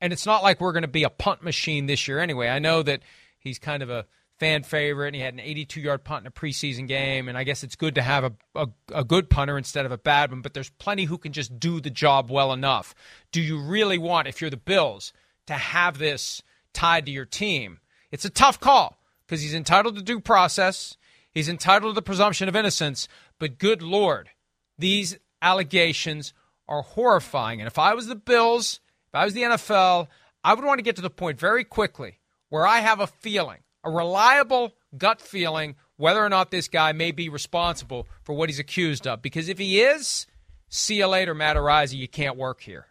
And 0.01 0.11
it's 0.13 0.25
not 0.25 0.43
like 0.43 0.59
we're 0.59 0.73
going 0.73 0.83
to 0.83 0.87
be 0.87 1.03
a 1.03 1.09
punt 1.09 1.43
machine 1.43 1.85
this 1.85 2.07
year 2.07 2.19
anyway. 2.19 2.47
I 2.47 2.59
know 2.59 2.83
that 2.83 3.01
he's 3.39 3.59
kind 3.59 3.81
of 3.81 3.89
a 3.89 4.05
fan 4.39 4.63
favorite, 4.63 5.07
and 5.07 5.15
he 5.15 5.21
had 5.21 5.33
an 5.33 5.39
82 5.39 5.79
yard 5.81 6.03
punt 6.03 6.23
in 6.23 6.27
a 6.27 6.31
preseason 6.31 6.87
game. 6.87 7.27
And 7.27 7.37
I 7.37 7.43
guess 7.43 7.63
it's 7.63 7.75
good 7.75 7.95
to 7.95 8.01
have 8.01 8.23
a, 8.23 8.33
a, 8.55 8.67
a, 8.93 9.03
good 9.03 9.29
punter 9.29 9.57
instead 9.57 9.85
of 9.85 9.91
a 9.91 9.97
bad 9.97 10.31
one, 10.31 10.41
but 10.41 10.53
there's 10.53 10.69
plenty 10.71 11.05
who 11.05 11.17
can 11.17 11.31
just 11.31 11.59
do 11.59 11.79
the 11.79 11.89
job 11.89 12.29
well 12.29 12.51
enough. 12.51 12.93
Do 13.31 13.41
you 13.41 13.61
really 13.61 13.97
want, 13.97 14.27
if 14.27 14.41
you're 14.41 14.49
the 14.49 14.57
Bills, 14.57 15.13
to 15.47 15.53
have 15.53 15.97
this 15.97 16.41
tied 16.73 17.05
to 17.05 17.11
your 17.11 17.25
team? 17.25 17.79
It's 18.11 18.25
a 18.25 18.29
tough 18.29 18.59
call 18.59 18.97
because 19.25 19.41
he's 19.41 19.53
entitled 19.53 19.95
to 19.95 20.03
due 20.03 20.19
process, 20.19 20.97
he's 21.31 21.49
entitled 21.49 21.91
to 21.91 21.95
the 21.95 22.05
presumption 22.05 22.47
of 22.47 22.55
innocence, 22.55 23.07
but 23.39 23.57
good 23.57 23.81
Lord, 23.81 24.29
these 24.77 25.17
allegations 25.41 26.33
are 26.67 26.81
horrifying. 26.81 27.61
And 27.61 27.67
if 27.67 27.79
I 27.79 27.93
was 27.93 28.07
the 28.07 28.15
Bills, 28.15 28.79
if 29.07 29.15
I 29.15 29.25
was 29.25 29.33
the 29.33 29.43
NFL, 29.43 30.07
I 30.43 30.53
would 30.53 30.65
want 30.65 30.79
to 30.79 30.83
get 30.83 30.95
to 30.97 31.01
the 31.01 31.09
point 31.09 31.39
very 31.39 31.63
quickly 31.63 32.19
where 32.49 32.67
I 32.67 32.79
have 32.79 32.99
a 32.99 33.07
feeling 33.07 33.59
a 33.85 33.89
reliable 33.89 34.73
gut 34.97 35.21
feeling 35.21 35.75
whether 35.97 36.23
or 36.23 36.29
not 36.29 36.51
this 36.51 36.67
guy 36.67 36.91
may 36.91 37.11
be 37.11 37.29
responsible 37.29 38.07
for 38.23 38.33
what 38.33 38.49
he's 38.49 38.59
accused 38.59 39.07
of. 39.07 39.21
Because 39.21 39.47
if 39.47 39.57
he 39.57 39.81
is, 39.81 40.27
see 40.67 40.95
you 40.95 41.07
later, 41.07 41.33
Matt 41.33 41.55
Araiza. 41.55 41.95
You 41.95 42.07
can't 42.07 42.35
work 42.35 42.61
here. 42.61 42.87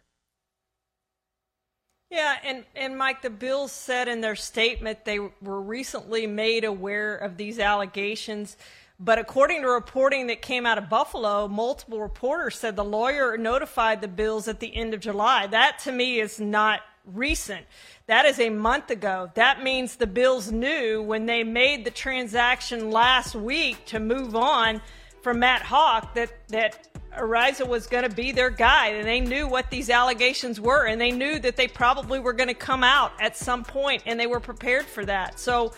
Yeah, 2.09 2.35
and, 2.43 2.63
and 2.75 2.97
Mike, 2.97 3.21
the 3.21 3.29
Bills 3.29 3.71
said 3.71 4.07
in 4.07 4.21
their 4.21 4.35
statement 4.35 5.05
they 5.05 5.19
were 5.19 5.61
recently 5.61 6.27
made 6.27 6.63
aware 6.63 7.15
of 7.15 7.35
these 7.35 7.59
allegations. 7.59 8.57
But 8.99 9.19
according 9.19 9.63
to 9.63 9.67
reporting 9.67 10.27
that 10.27 10.41
came 10.41 10.65
out 10.65 10.77
of 10.77 10.87
Buffalo, 10.87 11.47
multiple 11.47 11.99
reporters 11.99 12.57
said 12.57 12.75
the 12.75 12.85
lawyer 12.85 13.37
notified 13.37 13.99
the 13.99 14.07
Bills 14.07 14.47
at 14.47 14.61
the 14.61 14.73
end 14.73 14.93
of 14.93 15.01
July. 15.01 15.47
That 15.47 15.79
to 15.79 15.91
me 15.91 16.19
is 16.19 16.39
not 16.39 16.81
recent. 17.13 17.65
That 18.07 18.25
is 18.25 18.39
a 18.39 18.49
month 18.49 18.89
ago. 18.89 19.31
That 19.35 19.63
means 19.63 19.95
the 19.95 20.07
Bills 20.07 20.51
knew 20.51 21.01
when 21.01 21.25
they 21.25 21.43
made 21.43 21.85
the 21.85 21.91
transaction 21.91 22.91
last 22.91 23.35
week 23.35 23.85
to 23.87 23.99
move 23.99 24.35
on 24.35 24.81
from 25.21 25.39
Matt 25.39 25.61
Haack 25.63 26.13
that, 26.13 26.31
that 26.49 26.87
Araiza 27.17 27.67
was 27.67 27.87
going 27.87 28.07
to 28.07 28.15
be 28.15 28.31
their 28.31 28.49
guy, 28.49 28.89
and 28.89 29.07
they 29.07 29.19
knew 29.19 29.47
what 29.47 29.69
these 29.69 29.89
allegations 29.89 30.59
were, 30.59 30.85
and 30.85 30.99
they 30.99 31.11
knew 31.11 31.39
that 31.39 31.55
they 31.55 31.67
probably 31.67 32.19
were 32.19 32.33
going 32.33 32.49
to 32.49 32.53
come 32.53 32.83
out 32.83 33.11
at 33.19 33.35
some 33.35 33.63
point, 33.63 34.03
and 34.05 34.19
they 34.19 34.27
were 34.27 34.39
prepared 34.39 34.85
for 34.85 35.05
that. 35.05 35.39
So 35.39 35.73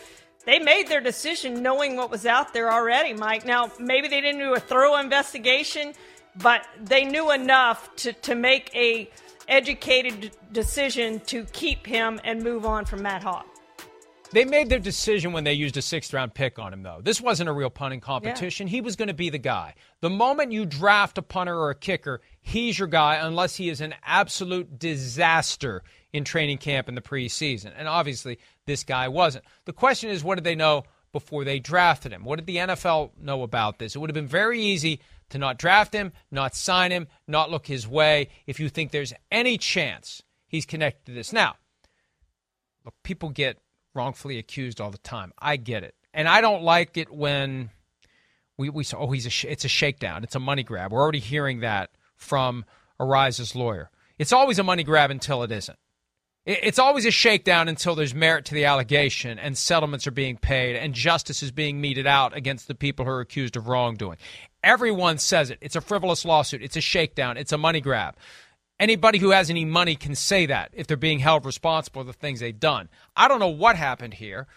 they 0.45 0.59
made 0.59 0.87
their 0.87 1.01
decision 1.01 1.61
knowing 1.61 1.95
what 1.95 2.09
was 2.09 2.25
out 2.25 2.53
there 2.53 2.71
already, 2.71 3.13
Mike. 3.13 3.45
Now, 3.45 3.71
maybe 3.79 4.07
they 4.07 4.21
didn't 4.21 4.39
do 4.39 4.53
a 4.53 4.59
thorough 4.59 4.97
investigation, 4.97 5.93
but 6.41 6.65
they 6.81 7.05
knew 7.05 7.31
enough 7.31 7.95
to, 7.97 8.13
to 8.13 8.35
make 8.35 8.73
a 8.75 9.09
educated 9.47 10.31
decision 10.51 11.19
to 11.21 11.45
keep 11.45 11.85
him 11.85 12.19
and 12.23 12.43
move 12.43 12.65
on 12.65 12.85
from 12.85 13.01
Matt 13.01 13.23
Haack. 13.23 13.45
They 14.31 14.43
made 14.43 14.67
their 14.67 14.79
decision 14.79 15.31
when 15.31 15.45
they 15.45 15.53
used 15.53 15.77
a 15.77 15.81
sixth 15.81 16.13
round 16.13 16.33
pick 16.33 16.59
on 16.59 16.73
him, 16.73 16.83
though. 16.83 16.99
This 17.01 17.21
wasn't 17.21 17.49
a 17.49 17.53
real 17.53 17.69
punting 17.69 18.01
competition. 18.01 18.67
Yeah. 18.67 18.71
He 18.71 18.81
was 18.81 18.97
going 18.97 19.07
to 19.07 19.13
be 19.13 19.29
the 19.29 19.37
guy. 19.37 19.73
The 20.01 20.09
moment 20.09 20.51
you 20.51 20.65
draft 20.65 21.17
a 21.17 21.21
punter 21.21 21.57
or 21.57 21.69
a 21.69 21.75
kicker, 21.75 22.21
he's 22.41 22.77
your 22.77 22.89
guy 22.89 23.15
unless 23.15 23.55
he 23.55 23.69
is 23.69 23.79
an 23.79 23.95
absolute 24.03 24.77
disaster 24.77 25.83
in 26.11 26.25
training 26.25 26.57
camp 26.57 26.89
in 26.89 26.95
the 26.95 27.01
preseason. 27.01 27.71
And 27.77 27.87
obviously, 27.87 28.39
this 28.65 28.83
guy 28.83 29.07
wasn't. 29.07 29.45
The 29.65 29.73
question 29.73 30.09
is, 30.09 30.23
what 30.23 30.35
did 30.35 30.43
they 30.43 30.55
know 30.55 30.83
before 31.13 31.45
they 31.45 31.59
drafted 31.59 32.11
him? 32.11 32.25
What 32.25 32.37
did 32.37 32.47
the 32.47 32.57
NFL 32.57 33.11
know 33.21 33.43
about 33.43 33.79
this? 33.79 33.95
It 33.95 33.99
would 33.99 34.09
have 34.09 34.15
been 34.15 34.27
very 34.27 34.61
easy 34.61 34.99
to 35.29 35.37
not 35.37 35.57
draft 35.57 35.93
him, 35.93 36.13
not 36.31 36.55
sign 36.55 36.91
him, 36.91 37.07
not 37.27 37.51
look 37.51 37.67
his 37.67 37.87
way 37.87 38.29
if 38.45 38.59
you 38.59 38.69
think 38.69 38.91
there's 38.91 39.13
any 39.31 39.57
chance 39.57 40.21
he's 40.47 40.65
connected 40.65 41.05
to 41.07 41.13
this. 41.13 41.33
Now, 41.33 41.55
look, 42.85 42.95
people 43.03 43.29
get 43.29 43.59
wrongfully 43.93 44.37
accused 44.37 44.79
all 44.79 44.91
the 44.91 44.97
time. 44.99 45.33
I 45.37 45.57
get 45.57 45.83
it. 45.83 45.95
And 46.13 46.27
I 46.27 46.41
don't 46.41 46.63
like 46.63 46.97
it 46.97 47.11
when 47.11 47.69
we, 48.57 48.69
we 48.69 48.83
say, 48.83 48.97
oh, 48.97 49.11
he's 49.11 49.25
a 49.25 49.29
sh- 49.29 49.45
it's 49.45 49.65
a 49.65 49.69
shakedown. 49.69 50.23
It's 50.23 50.35
a 50.35 50.39
money 50.39 50.63
grab. 50.63 50.91
We're 50.91 51.01
already 51.01 51.19
hearing 51.19 51.59
that 51.59 51.91
from 52.15 52.65
Araiza's 52.99 53.55
lawyer. 53.55 53.89
It's 54.17 54.33
always 54.33 54.57
a 54.57 54.63
money 54.63 54.83
grab 54.83 55.11
until 55.11 55.43
it 55.43 55.51
isn't. 55.51 55.77
It's 56.45 56.79
always 56.79 57.05
a 57.05 57.11
shakedown 57.11 57.67
until 57.67 57.93
there's 57.93 58.15
merit 58.15 58.45
to 58.45 58.53
the 58.53 58.63
allegation 58.63 59.37
and 59.37 59.57
settlements 59.57 60.07
are 60.07 60.11
being 60.11 60.37
paid 60.37 60.77
and 60.77 60.93
justice 60.93 61.43
is 61.43 61.51
being 61.51 61.81
meted 61.81 62.07
out 62.07 62.35
against 62.35 62.69
the 62.69 62.73
people 62.73 63.03
who 63.03 63.11
are 63.11 63.19
accused 63.19 63.57
of 63.57 63.67
wrongdoing. 63.67 64.17
Everyone 64.63 65.17
says 65.17 65.49
it. 65.49 65.59
It's 65.61 65.75
a 65.75 65.81
frivolous 65.81 66.25
lawsuit. 66.25 66.61
It's 66.61 66.75
a 66.75 66.81
shakedown. 66.81 67.37
It's 67.37 67.51
a 67.51 67.57
money 67.57 67.81
grab. 67.81 68.15
Anybody 68.79 69.17
who 69.17 69.31
has 69.31 69.49
any 69.49 69.65
money 69.65 69.95
can 69.95 70.13
say 70.13 70.45
that 70.45 70.69
if 70.73 70.87
they're 70.87 70.97
being 70.97 71.19
held 71.19 71.45
responsible 71.45 72.01
for 72.01 72.07
the 72.07 72.13
things 72.13 72.39
they've 72.39 72.59
done. 72.59 72.89
I 73.15 73.27
don't 73.27 73.39
know 73.39 73.47
what 73.47 73.75
happened 73.75 74.15
here, 74.15 74.47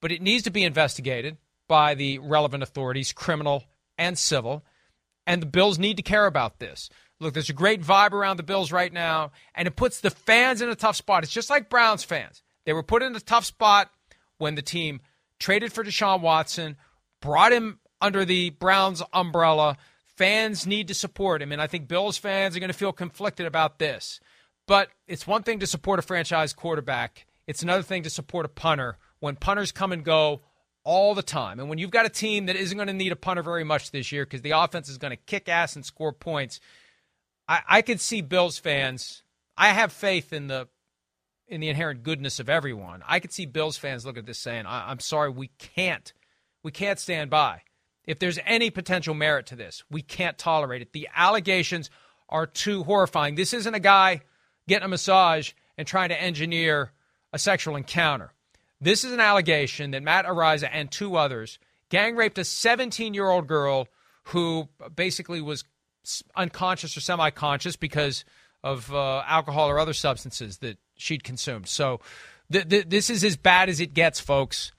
but 0.00 0.12
it 0.12 0.22
needs 0.22 0.44
to 0.44 0.50
be 0.50 0.62
investigated 0.62 1.38
by 1.68 1.94
the 1.94 2.18
relevant 2.18 2.62
authorities, 2.62 3.12
criminal 3.12 3.64
and 3.98 4.18
civil. 4.18 4.64
And 5.26 5.42
the 5.42 5.46
Bills 5.46 5.78
need 5.78 5.96
to 5.96 6.02
care 6.02 6.26
about 6.26 6.58
this. 6.58 6.90
Look, 7.20 7.34
there's 7.34 7.50
a 7.50 7.54
great 7.54 7.82
vibe 7.82 8.12
around 8.12 8.36
the 8.36 8.42
Bills 8.42 8.70
right 8.70 8.92
now, 8.92 9.32
and 9.54 9.66
it 9.66 9.76
puts 9.76 10.00
the 10.00 10.10
fans 10.10 10.60
in 10.60 10.68
a 10.68 10.74
tough 10.74 10.96
spot. 10.96 11.24
It's 11.24 11.32
just 11.32 11.50
like 11.50 11.70
Browns 11.70 12.04
fans. 12.04 12.42
They 12.66 12.72
were 12.72 12.82
put 12.82 13.02
in 13.02 13.16
a 13.16 13.20
tough 13.20 13.44
spot 13.44 13.90
when 14.38 14.54
the 14.54 14.62
team 14.62 15.00
traded 15.38 15.72
for 15.72 15.84
Deshaun 15.84 16.20
Watson, 16.20 16.76
brought 17.20 17.52
him 17.52 17.78
under 18.04 18.24
the 18.24 18.50
Browns 18.50 19.02
umbrella, 19.12 19.76
Fans 20.16 20.64
need 20.64 20.86
to 20.88 20.94
support 20.94 21.42
him, 21.42 21.50
and 21.50 21.60
I 21.60 21.66
think 21.66 21.88
Bills 21.88 22.16
fans 22.16 22.56
are 22.56 22.60
going 22.60 22.70
to 22.70 22.78
feel 22.78 22.92
conflicted 22.92 23.46
about 23.46 23.80
this. 23.80 24.20
But 24.66 24.90
it's 25.08 25.26
one 25.26 25.42
thing 25.42 25.58
to 25.58 25.66
support 25.66 25.98
a 25.98 26.02
franchise 26.02 26.52
quarterback, 26.52 27.26
it's 27.46 27.62
another 27.62 27.82
thing 27.82 28.04
to 28.04 28.10
support 28.10 28.46
a 28.46 28.48
punter 28.48 28.96
when 29.18 29.34
punters 29.36 29.72
come 29.72 29.90
and 29.90 30.04
go 30.04 30.42
all 30.84 31.14
the 31.14 31.22
time. 31.22 31.58
And 31.58 31.68
when 31.68 31.78
you've 31.78 31.90
got 31.90 32.06
a 32.06 32.10
team 32.10 32.46
that 32.46 32.56
isn't 32.56 32.76
going 32.76 32.86
to 32.86 32.94
need 32.94 33.10
a 33.10 33.16
punter 33.16 33.42
very 33.42 33.64
much 33.64 33.90
this 33.90 34.12
year 34.12 34.24
because 34.24 34.42
the 34.42 34.52
offense 34.52 34.88
is 34.88 34.98
going 34.98 35.10
to 35.10 35.16
kick 35.16 35.48
ass 35.48 35.74
and 35.74 35.84
score 35.84 36.12
points, 36.12 36.60
I, 37.48 37.62
I 37.68 37.82
could 37.82 38.00
see 38.00 38.20
Bills 38.22 38.56
fans. 38.56 39.24
I 39.56 39.70
have 39.70 39.92
faith 39.92 40.32
in 40.32 40.46
the 40.46 40.68
in 41.48 41.60
the 41.60 41.68
inherent 41.68 42.04
goodness 42.04 42.38
of 42.38 42.48
everyone. 42.48 43.02
I 43.06 43.18
could 43.18 43.32
see 43.32 43.46
Bills 43.46 43.76
fans 43.76 44.06
look 44.06 44.16
at 44.16 44.26
this 44.26 44.38
saying, 44.38 44.64
I, 44.64 44.90
"I'm 44.90 45.00
sorry, 45.00 45.30
we 45.30 45.48
can't, 45.58 46.12
we 46.62 46.70
can't 46.70 47.00
stand 47.00 47.30
by." 47.30 47.62
If 48.06 48.18
there's 48.18 48.38
any 48.44 48.70
potential 48.70 49.14
merit 49.14 49.46
to 49.46 49.56
this. 49.56 49.82
We 49.90 50.02
can't 50.02 50.36
tolerate 50.36 50.82
it. 50.82 50.92
The 50.92 51.08
allegations 51.14 51.90
are 52.28 52.46
too 52.46 52.82
horrifying. 52.84 53.34
This 53.34 53.54
isn't 53.54 53.74
a 53.74 53.80
guy 53.80 54.22
getting 54.68 54.84
a 54.84 54.88
massage 54.88 55.52
and 55.76 55.86
trying 55.86 56.10
to 56.10 56.20
engineer 56.20 56.92
a 57.32 57.38
sexual 57.38 57.76
encounter. 57.76 58.32
This 58.80 59.04
is 59.04 59.12
an 59.12 59.20
allegation 59.20 59.92
that 59.92 60.02
Matt 60.02 60.26
Araiza 60.26 60.68
and 60.70 60.90
two 60.90 61.16
others 61.16 61.58
gang 61.88 62.16
raped 62.16 62.38
a 62.38 62.44
17 62.44 63.14
year 63.14 63.28
old 63.28 63.46
girl 63.46 63.88
who 64.24 64.68
basically 64.94 65.40
was 65.40 65.64
unconscious 66.36 66.96
or 66.96 67.00
semi 67.00 67.30
conscious 67.30 67.76
because 67.76 68.24
of 68.62 68.92
uh, 68.92 69.22
alcohol 69.26 69.68
or 69.68 69.78
other 69.78 69.92
substances 69.92 70.58
that 70.58 70.78
she'd 70.96 71.24
consumed. 71.24 71.68
So 71.68 72.00
th- 72.50 72.68
th- 72.68 72.88
this 72.88 73.10
is 73.10 73.22
as 73.24 73.36
bad 73.36 73.68
as 73.68 73.80
it 73.80 73.94
gets, 73.94 74.20
folks. 74.20 74.72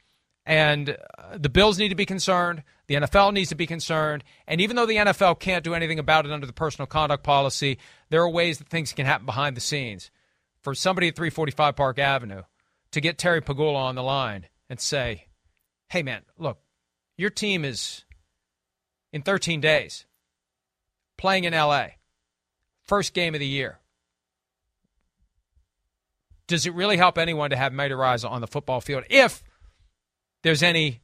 And 0.45 0.97
uh, 1.17 1.37
the 1.37 1.49
Bills 1.49 1.79
need 1.79 1.89
to 1.89 1.95
be 1.95 2.05
concerned. 2.05 2.63
The 2.87 2.95
NFL 2.95 3.33
needs 3.33 3.49
to 3.49 3.55
be 3.55 3.65
concerned. 3.65 4.23
And 4.47 4.61
even 4.61 4.75
though 4.75 4.85
the 4.85 4.97
NFL 4.97 5.39
can't 5.39 5.63
do 5.63 5.73
anything 5.73 5.97
about 5.97 6.25
it 6.25 6.31
under 6.31 6.45
the 6.45 6.53
personal 6.53 6.85
conduct 6.85 7.23
policy, 7.23 7.79
there 8.09 8.21
are 8.21 8.29
ways 8.29 8.59
that 8.59 8.69
things 8.69 8.93
can 8.93 9.05
happen 9.05 9.25
behind 9.25 9.57
the 9.57 9.61
scenes. 9.61 10.11
For 10.61 10.75
somebody 10.75 11.07
at 11.09 11.15
345 11.15 11.75
Park 11.75 11.99
Avenue 11.99 12.43
to 12.91 13.01
get 13.01 13.17
Terry 13.17 13.41
Pegula 13.41 13.75
on 13.75 13.95
the 13.95 14.03
line 14.03 14.47
and 14.69 14.79
say, 14.79 15.27
hey, 15.89 16.01
man, 16.01 16.21
look, 16.37 16.59
your 17.17 17.29
team 17.29 17.63
is 17.63 18.03
in 19.13 19.21
13 19.21 19.61
days 19.61 20.05
playing 21.17 21.43
in 21.43 21.53
LA, 21.53 21.87
first 22.83 23.13
game 23.13 23.33
of 23.33 23.39
the 23.39 23.47
year. 23.47 23.79
Does 26.47 26.65
it 26.65 26.73
really 26.73 26.97
help 26.97 27.17
anyone 27.17 27.49
to 27.49 27.55
have 27.55 27.73
Matt 27.73 27.91
Araiza 27.91 28.29
on 28.29 28.41
the 28.41 28.47
football 28.47 28.81
field 28.81 29.03
if 29.09 29.43
there's 30.45 30.61
any 30.61 31.01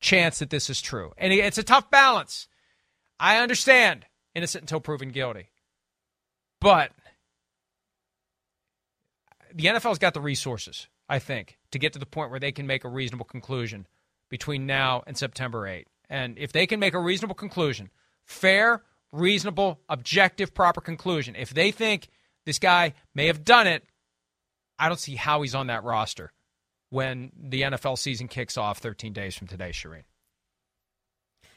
chance 0.00 0.40
that 0.40 0.50
this 0.50 0.68
is 0.68 0.82
true. 0.82 1.12
And 1.16 1.32
it's 1.32 1.56
a 1.56 1.62
tough 1.62 1.88
balance. 1.88 2.48
I 3.20 3.38
understand 3.38 4.06
innocent 4.34 4.62
until 4.62 4.80
proven 4.80 5.10
guilty. 5.10 5.50
But 6.60 6.90
the 9.54 9.66
NFL's 9.66 10.00
got 10.00 10.14
the 10.14 10.20
resources, 10.20 10.88
I 11.08 11.20
think, 11.20 11.58
to 11.70 11.78
get 11.78 11.92
to 11.92 12.00
the 12.00 12.06
point 12.06 12.32
where 12.32 12.40
they 12.40 12.50
can 12.50 12.66
make 12.66 12.82
a 12.82 12.88
reasonable 12.88 13.24
conclusion 13.24 13.86
between 14.30 14.66
now 14.66 15.04
and 15.06 15.16
September 15.16 15.68
8. 15.68 15.86
And 16.08 16.36
if 16.36 16.50
they 16.50 16.66
can 16.66 16.80
make 16.80 16.94
a 16.94 16.98
reasonable 16.98 17.36
conclusion, 17.36 17.90
fair, 18.24 18.82
reasonable, 19.12 19.78
objective, 19.88 20.52
proper 20.52 20.80
conclusion, 20.80 21.36
if 21.36 21.54
they 21.54 21.70
think 21.70 22.08
this 22.46 22.58
guy 22.58 22.94
may 23.14 23.28
have 23.28 23.44
done 23.44 23.68
it, 23.68 23.84
I 24.76 24.88
don't 24.88 24.98
see 24.98 25.14
how 25.14 25.42
he's 25.42 25.54
on 25.54 25.68
that 25.68 25.84
roster 25.84 26.32
when 26.90 27.32
the 27.36 27.62
NFL 27.62 27.98
season 27.98 28.28
kicks 28.28 28.56
off 28.56 28.78
13 28.78 29.12
days 29.12 29.34
from 29.34 29.46
today, 29.46 29.70
Charean. 29.70 30.02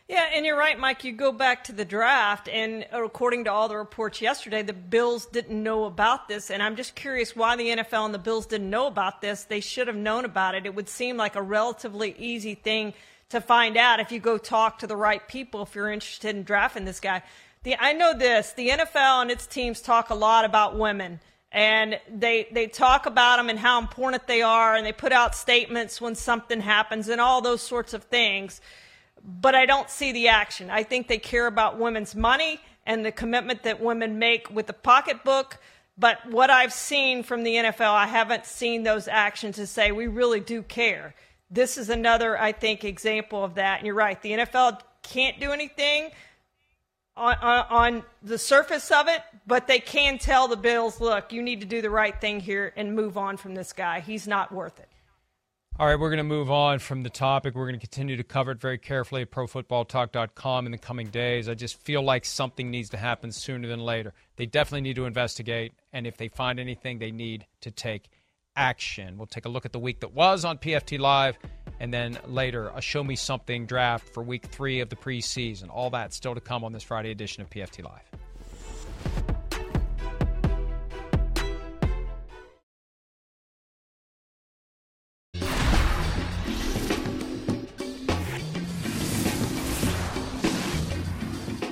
Yeah, 0.07 0.27
and 0.33 0.45
you're 0.45 0.57
right, 0.57 0.77
Mike. 0.77 1.05
You 1.05 1.13
go 1.13 1.31
back 1.31 1.63
to 1.65 1.71
the 1.71 1.85
draft, 1.85 2.49
and 2.49 2.85
according 2.91 3.45
to 3.45 3.51
all 3.51 3.69
the 3.69 3.77
reports 3.77 4.21
yesterday, 4.21 4.61
the 4.61 4.73
Bills 4.73 5.25
didn't 5.27 5.63
know 5.63 5.85
about 5.85 6.27
this. 6.27 6.51
And 6.51 6.61
I'm 6.61 6.75
just 6.75 6.93
curious 6.93 7.35
why 7.35 7.55
the 7.55 7.69
NFL 7.69 8.05
and 8.05 8.13
the 8.13 8.19
Bills 8.19 8.45
didn't 8.45 8.69
know 8.69 8.87
about 8.87 9.21
this. 9.21 9.45
They 9.45 9.61
should 9.61 9.87
have 9.87 9.95
known 9.95 10.25
about 10.25 10.55
it. 10.55 10.65
It 10.65 10.75
would 10.75 10.89
seem 10.89 11.15
like 11.15 11.37
a 11.37 11.41
relatively 11.41 12.13
easy 12.17 12.53
thing 12.53 12.93
to 13.29 13.39
find 13.39 13.77
out 13.77 14.01
if 14.01 14.11
you 14.11 14.19
go 14.19 14.37
talk 14.37 14.79
to 14.79 14.87
the 14.87 14.95
right 14.95 15.25
people 15.27 15.63
if 15.63 15.73
you're 15.73 15.89
interested 15.89 16.35
in 16.35 16.43
drafting 16.43 16.83
this 16.85 16.99
guy. 16.99 17.23
The, 17.63 17.77
I 17.79 17.93
know 17.93 18.13
this 18.15 18.51
the 18.53 18.69
NFL 18.69 19.21
and 19.21 19.31
its 19.31 19.47
teams 19.47 19.79
talk 19.79 20.09
a 20.09 20.15
lot 20.15 20.43
about 20.43 20.77
women 20.77 21.21
and 21.53 21.99
they 22.11 22.47
they 22.51 22.67
talk 22.67 23.05
about 23.05 23.37
them 23.37 23.49
and 23.49 23.59
how 23.59 23.79
important 23.79 24.27
they 24.27 24.41
are 24.41 24.75
and 24.75 24.85
they 24.85 24.91
put 24.91 25.13
out 25.13 25.35
statements 25.35 26.01
when 26.01 26.15
something 26.15 26.59
happens 26.59 27.07
and 27.07 27.21
all 27.21 27.41
those 27.41 27.61
sorts 27.61 27.93
of 27.93 28.03
things 28.03 28.59
but 29.23 29.55
I 29.55 29.65
don't 29.65 29.89
see 29.89 30.11
the 30.11 30.27
action. 30.27 30.69
I 30.69 30.83
think 30.83 31.07
they 31.07 31.17
care 31.17 31.47
about 31.47 31.79
women's 31.79 32.15
money 32.15 32.59
and 32.85 33.05
the 33.05 33.11
commitment 33.11 33.63
that 33.63 33.79
women 33.79 34.19
make 34.19 34.49
with 34.51 34.67
the 34.67 34.73
pocketbook. 34.73 35.57
But 35.97 36.29
what 36.29 36.49
I've 36.49 36.73
seen 36.73 37.23
from 37.23 37.43
the 37.43 37.55
NFL, 37.55 37.93
I 37.93 38.07
haven't 38.07 38.45
seen 38.45 38.83
those 38.83 39.07
actions 39.07 39.55
to 39.57 39.67
say 39.67 39.91
we 39.91 40.07
really 40.07 40.39
do 40.39 40.61
care. 40.61 41.15
This 41.49 41.77
is 41.77 41.89
another, 41.89 42.37
I 42.37 42.51
think, 42.51 42.83
example 42.83 43.43
of 43.43 43.55
that. 43.55 43.77
And 43.77 43.85
you're 43.85 43.95
right, 43.95 44.21
the 44.21 44.31
NFL 44.31 44.81
can't 45.03 45.39
do 45.39 45.51
anything 45.51 46.09
on, 47.15 47.35
on, 47.41 47.65
on, 47.69 48.03
the 48.23 48.37
surface 48.37 48.89
of 48.91 49.07
it, 49.07 49.21
but 49.45 49.67
they 49.67 49.79
can 49.79 50.17
tell 50.17 50.47
the 50.47 50.57
Bills, 50.57 50.99
look, 50.99 51.31
you 51.31 51.41
need 51.41 51.61
to 51.61 51.67
do 51.67 51.81
the 51.81 51.89
right 51.89 52.19
thing 52.19 52.39
here 52.39 52.73
and 52.75 52.95
move 52.95 53.17
on 53.17 53.37
from 53.37 53.53
this 53.53 53.73
guy. 53.73 53.99
He's 53.99 54.27
not 54.27 54.51
worth 54.51 54.79
it. 54.79 54.89
All 55.79 55.87
right, 55.87 55.99
we're 55.99 56.09
going 56.09 56.17
to 56.17 56.23
move 56.23 56.51
on 56.51 56.77
from 56.77 57.01
the 57.01 57.09
topic. 57.09 57.55
We're 57.55 57.65
going 57.65 57.79
to 57.79 57.85
continue 57.85 58.15
to 58.15 58.23
cover 58.23 58.51
it 58.51 58.61
very 58.61 58.77
carefully 58.77 59.23
at 59.23 59.31
profootballtalk.com 59.31 60.67
in 60.67 60.71
the 60.71 60.77
coming 60.77 61.07
days. 61.07 61.49
I 61.49 61.55
just 61.55 61.79
feel 61.81 62.03
like 62.03 62.25
something 62.25 62.69
needs 62.69 62.91
to 62.91 62.97
happen 62.97 63.31
sooner 63.31 63.67
than 63.67 63.79
later. 63.79 64.13
They 64.35 64.45
definitely 64.45 64.81
need 64.81 64.97
to 64.97 65.05
investigate, 65.05 65.73
and 65.91 66.05
if 66.05 66.15
they 66.15 66.27
find 66.27 66.59
anything, 66.59 66.99
they 66.99 67.09
need 67.09 67.47
to 67.61 67.71
take 67.71 68.09
action. 68.55 69.17
We'll 69.17 69.25
take 69.25 69.45
a 69.45 69.49
look 69.49 69.65
at 69.65 69.73
the 69.73 69.79
week 69.79 70.01
that 70.01 70.13
was 70.13 70.45
on 70.45 70.59
PFT 70.59 70.99
Live 70.99 71.39
And 71.83 71.93
then 71.93 72.17
later, 72.25 72.71
a 72.73 72.79
show 72.79 73.03
me 73.03 73.17
something 73.17 73.65
draft 73.65 74.07
for 74.07 74.23
week 74.23 74.45
three 74.45 74.79
of 74.79 74.87
the 74.87 74.95
preseason. 74.95 75.69
All 75.69 75.89
that 75.89 76.13
still 76.13 76.33
to 76.33 76.39
come 76.39 76.63
on 76.63 76.71
this 76.71 76.81
Friday 76.81 77.11
edition 77.11 77.43
of 77.43 77.49
PFT 77.49 77.83
Live. 77.83 78.09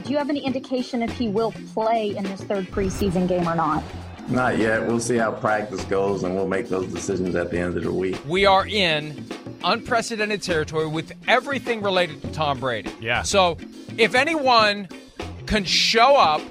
Do 0.03 0.11
you 0.11 0.17
have 0.17 0.29
any 0.29 0.41
indication 0.41 1.01
if 1.01 1.11
he 1.11 1.29
will 1.29 1.53
play 1.73 2.17
in 2.17 2.25
this 2.25 2.41
third 2.41 2.65
preseason 2.65 3.29
game 3.29 3.47
or 3.47 3.55
not? 3.55 3.81
Not 4.31 4.57
yet. 4.57 4.87
We'll 4.87 5.01
see 5.01 5.17
how 5.17 5.31
practice 5.31 5.83
goes 5.85 6.23
and 6.23 6.35
we'll 6.35 6.47
make 6.47 6.69
those 6.69 6.87
decisions 6.87 7.35
at 7.35 7.51
the 7.51 7.59
end 7.59 7.75
of 7.77 7.83
the 7.83 7.91
week. 7.91 8.17
We 8.25 8.45
are 8.45 8.65
in 8.65 9.25
unprecedented 9.63 10.41
territory 10.41 10.87
with 10.87 11.11
everything 11.27 11.81
related 11.81 12.21
to 12.21 12.31
Tom 12.31 12.59
Brady. 12.59 12.91
Yeah. 13.01 13.23
So 13.23 13.57
if 13.97 14.15
anyone 14.15 14.87
can 15.47 15.65
show 15.65 16.15
up 16.15 16.41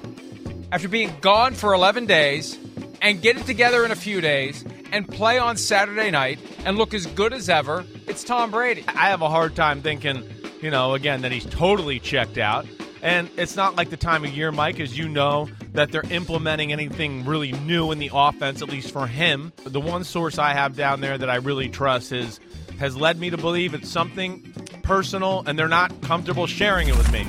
after 0.71 0.87
being 0.87 1.11
gone 1.21 1.53
for 1.53 1.73
11 1.73 2.05
days 2.05 2.57
and 3.01 3.19
get 3.21 3.37
it 3.37 3.45
together 3.47 3.83
in 3.83 3.91
a 3.91 3.95
few 3.95 4.21
days 4.21 4.63
and 4.91 5.07
play 5.07 5.39
on 5.39 5.57
Saturday 5.57 6.11
night 6.11 6.39
and 6.65 6.77
look 6.77 6.93
as 6.93 7.07
good 7.07 7.33
as 7.33 7.49
ever, 7.49 7.83
it's 8.07 8.23
Tom 8.23 8.51
Brady. 8.51 8.85
I 8.87 9.09
have 9.09 9.21
a 9.23 9.29
hard 9.29 9.55
time 9.55 9.81
thinking, 9.81 10.23
you 10.61 10.69
know, 10.69 10.93
again, 10.93 11.23
that 11.23 11.31
he's 11.31 11.45
totally 11.45 11.99
checked 11.99 12.37
out. 12.37 12.67
And 13.01 13.29
it's 13.35 13.55
not 13.55 13.75
like 13.75 13.89
the 13.89 13.97
time 13.97 14.23
of 14.23 14.31
year, 14.31 14.51
Mike, 14.51 14.79
as 14.79 14.97
you 14.97 15.09
know, 15.09 15.49
that 15.73 15.91
they're 15.91 16.05
implementing 16.11 16.71
anything 16.71 17.25
really 17.25 17.51
new 17.51 17.91
in 17.91 17.99
the 17.99 18.11
offense, 18.13 18.61
at 18.61 18.69
least 18.69 18.91
for 18.91 19.07
him. 19.07 19.51
The 19.63 19.79
one 19.79 20.03
source 20.03 20.37
I 20.37 20.53
have 20.53 20.75
down 20.75 21.01
there 21.01 21.17
that 21.17 21.29
I 21.29 21.35
really 21.35 21.69
trust 21.69 22.11
is 22.11 22.39
has 22.79 22.95
led 22.95 23.19
me 23.19 23.29
to 23.29 23.37
believe 23.37 23.73
it's 23.73 23.89
something 23.89 24.41
personal 24.81 25.43
and 25.45 25.57
they're 25.57 25.67
not 25.67 26.01
comfortable 26.01 26.47
sharing 26.47 26.87
it 26.87 26.97
with 26.97 27.11
me. 27.11 27.25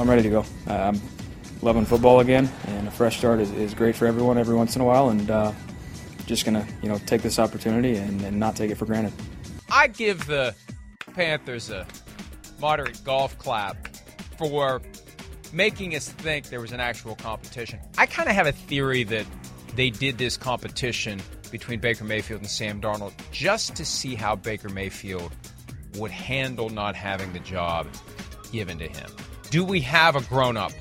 I'm 0.00 0.08
ready 0.08 0.22
to 0.22 0.30
go. 0.30 0.44
Uh, 0.66 0.72
I'm 0.72 1.00
loving 1.60 1.84
football 1.84 2.20
again, 2.20 2.50
and 2.66 2.88
a 2.88 2.90
fresh 2.90 3.18
start 3.18 3.40
is, 3.40 3.52
is 3.52 3.74
great 3.74 3.94
for 3.94 4.06
everyone 4.06 4.36
every 4.36 4.56
once 4.56 4.74
in 4.74 4.82
a 4.82 4.84
while, 4.84 5.10
and 5.10 5.30
uh, 5.30 5.52
just 6.26 6.44
gonna 6.44 6.66
you 6.82 6.88
know 6.88 6.98
take 7.06 7.22
this 7.22 7.38
opportunity 7.38 7.96
and, 7.96 8.20
and 8.22 8.38
not 8.38 8.56
take 8.56 8.70
it 8.70 8.76
for 8.76 8.86
granted. 8.86 9.12
I 9.70 9.86
give 9.86 10.26
the 10.26 10.54
Panthers 11.14 11.70
a 11.70 11.86
moderate 12.60 13.02
golf 13.04 13.38
clap 13.38 13.88
for 14.38 14.80
making 15.52 15.94
us 15.94 16.08
think 16.08 16.48
there 16.48 16.60
was 16.60 16.72
an 16.72 16.80
actual 16.80 17.14
competition. 17.16 17.78
I 17.98 18.06
kind 18.06 18.28
of 18.28 18.34
have 18.34 18.46
a 18.46 18.52
theory 18.52 19.04
that 19.04 19.26
they 19.74 19.90
did 19.90 20.18
this 20.18 20.36
competition 20.36 21.20
between 21.50 21.80
Baker 21.80 22.04
Mayfield 22.04 22.40
and 22.40 22.50
Sam 22.50 22.80
Darnold 22.80 23.12
just 23.30 23.76
to 23.76 23.84
see 23.84 24.14
how 24.14 24.36
Baker 24.36 24.68
Mayfield 24.68 25.32
would 25.96 26.10
handle 26.10 26.70
not 26.70 26.96
having 26.96 27.32
the 27.32 27.40
job 27.40 27.86
given 28.50 28.78
to 28.78 28.88
him. 28.88 29.10
Do 29.50 29.64
we 29.64 29.80
have 29.80 30.16
a 30.16 30.22
grown 30.22 30.56
up 30.56 30.72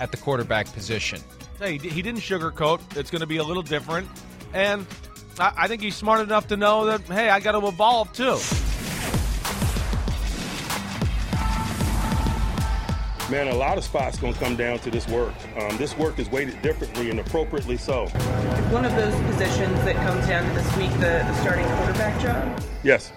at 0.00 0.10
the 0.10 0.16
quarterback 0.16 0.72
position? 0.72 1.20
Hey, 1.58 1.78
he 1.78 2.00
didn't 2.02 2.22
sugarcoat. 2.22 2.96
It's 2.96 3.10
going 3.10 3.20
to 3.20 3.26
be 3.26 3.36
a 3.36 3.44
little 3.44 3.62
different. 3.62 4.08
And 4.54 4.86
I, 5.38 5.52
I 5.58 5.68
think 5.68 5.82
he's 5.82 5.94
smart 5.94 6.20
enough 6.20 6.48
to 6.48 6.56
know 6.56 6.86
that, 6.86 7.02
hey, 7.02 7.28
I 7.28 7.40
got 7.40 7.52
to 7.52 7.66
evolve 7.66 8.12
too. 8.12 8.38
Man, 13.30 13.48
a 13.48 13.54
lot 13.54 13.78
of 13.78 13.84
spots 13.84 14.18
going 14.18 14.34
to 14.34 14.38
come 14.38 14.54
down 14.54 14.78
to 14.80 14.90
this 14.90 15.08
work. 15.08 15.32
Um, 15.56 15.78
this 15.78 15.96
work 15.96 16.18
is 16.18 16.28
weighted 16.30 16.60
differently 16.60 17.08
and 17.08 17.18
appropriately 17.18 17.78
so. 17.78 18.06
One 18.70 18.84
of 18.84 18.94
those 18.96 19.14
positions 19.22 19.82
that 19.84 19.96
comes 19.96 20.26
down 20.26 20.46
to 20.46 20.54
this 20.54 20.76
week, 20.76 20.90
the, 20.92 21.24
the 21.24 21.34
starting 21.40 21.64
quarterback 21.64 22.20
job? 22.20 22.62
Yes. 22.82 23.12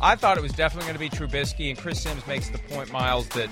I 0.00 0.16
thought 0.16 0.38
it 0.38 0.42
was 0.42 0.52
definitely 0.52 0.90
going 0.90 1.10
to 1.10 1.10
be 1.10 1.10
Trubisky, 1.10 1.68
and 1.68 1.78
Chris 1.78 2.00
Simms 2.00 2.26
makes 2.26 2.48
the 2.48 2.56
point, 2.56 2.90
Miles, 2.90 3.28
that 3.30 3.50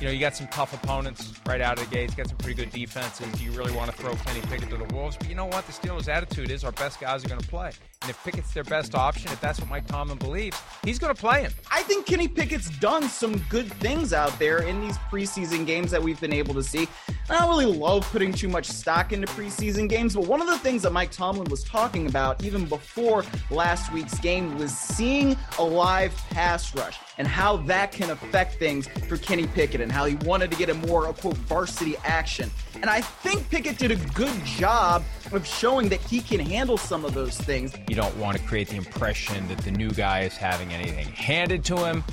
you 0.00 0.06
know 0.06 0.12
you 0.12 0.20
got 0.20 0.36
some 0.36 0.46
tough 0.48 0.74
opponents 0.74 1.32
right 1.46 1.60
out 1.60 1.78
of 1.78 1.88
the 1.88 1.94
gates, 1.94 2.14
got 2.14 2.28
some 2.28 2.36
pretty 2.38 2.54
good 2.54 2.70
defenses. 2.70 3.42
You 3.42 3.52
really 3.52 3.72
want 3.72 3.90
to 3.90 3.96
throw 3.96 4.14
Kenny 4.14 4.40
Pickett 4.42 4.70
to 4.70 4.76
the 4.76 4.94
wolves, 4.94 5.16
but 5.16 5.28
you 5.28 5.34
know 5.34 5.46
what? 5.46 5.66
The 5.66 5.72
Steelers' 5.72 6.08
attitude 6.08 6.50
is 6.50 6.64
our 6.64 6.72
best 6.72 7.00
guys 7.00 7.24
are 7.24 7.28
going 7.28 7.40
to 7.40 7.48
play, 7.48 7.72
and 8.02 8.10
if 8.10 8.22
Pickett's 8.24 8.52
their 8.52 8.64
best 8.64 8.94
option, 8.94 9.30
if 9.32 9.40
that's 9.40 9.60
what 9.60 9.68
Mike 9.68 9.86
Tomlin 9.86 10.18
believes, 10.18 10.60
he's 10.84 10.98
going 10.98 11.14
to 11.14 11.20
play 11.20 11.42
him. 11.42 11.52
I 11.70 11.82
think 11.82 12.06
Kenny 12.06 12.28
Pickett's 12.28 12.70
done 12.78 13.08
some 13.08 13.38
good 13.48 13.72
things 13.74 14.12
out 14.12 14.38
there 14.38 14.62
in 14.62 14.80
these 14.80 14.98
preseason 15.10 15.66
games 15.66 15.90
that 15.90 16.02
we've 16.02 16.20
been 16.20 16.32
able 16.32 16.54
to 16.54 16.62
see. 16.62 16.88
I 17.28 17.38
don't 17.38 17.48
really 17.48 17.66
love 17.66 18.08
putting 18.12 18.32
too 18.32 18.48
much 18.48 18.66
stock 18.66 19.12
into 19.12 19.26
preseason 19.28 19.88
games, 19.88 20.14
but 20.14 20.26
one 20.26 20.40
of 20.40 20.46
the 20.46 20.58
things 20.58 20.82
that 20.82 20.92
Mike 20.92 21.10
Tomlin 21.10 21.48
was 21.50 21.64
talking 21.64 22.06
about 22.06 22.44
even 22.44 22.66
before 22.66 23.24
last 23.50 23.92
week's 23.92 24.18
game 24.20 24.58
was 24.58 24.76
seeing 24.76 25.36
a 25.58 25.64
live 25.64 26.14
pass 26.30 26.74
rush 26.74 26.98
and 27.18 27.26
how 27.26 27.56
that 27.58 27.92
can 27.92 28.10
affect 28.10 28.58
things 28.58 28.88
for 29.08 29.16
Kenny 29.16 29.46
Pickett 29.46 29.80
and 29.80 29.90
how 29.90 30.04
he 30.04 30.14
wanted 30.16 30.50
to 30.50 30.56
get 30.56 30.68
a 30.68 30.74
more, 30.74 31.12
quote, 31.14 31.36
varsity 31.36 31.96
action. 32.04 32.50
And 32.74 32.86
I 32.86 33.00
think 33.00 33.48
Pickett 33.50 33.78
did 33.78 33.90
a 33.90 33.96
good 34.12 34.44
job 34.44 35.02
of 35.32 35.46
showing 35.46 35.88
that 35.88 36.00
he 36.00 36.20
can 36.20 36.40
handle 36.40 36.76
some 36.76 37.04
of 37.04 37.14
those 37.14 37.36
things. 37.36 37.74
You 37.88 37.96
don't 37.96 38.16
want 38.16 38.36
to 38.36 38.44
create 38.44 38.68
the 38.68 38.76
impression 38.76 39.48
that 39.48 39.58
the 39.58 39.70
new 39.70 39.90
guy 39.90 40.20
is 40.20 40.36
having 40.36 40.72
anything 40.72 41.08
handed 41.08 41.64
to 41.66 41.76
him. 41.76 42.04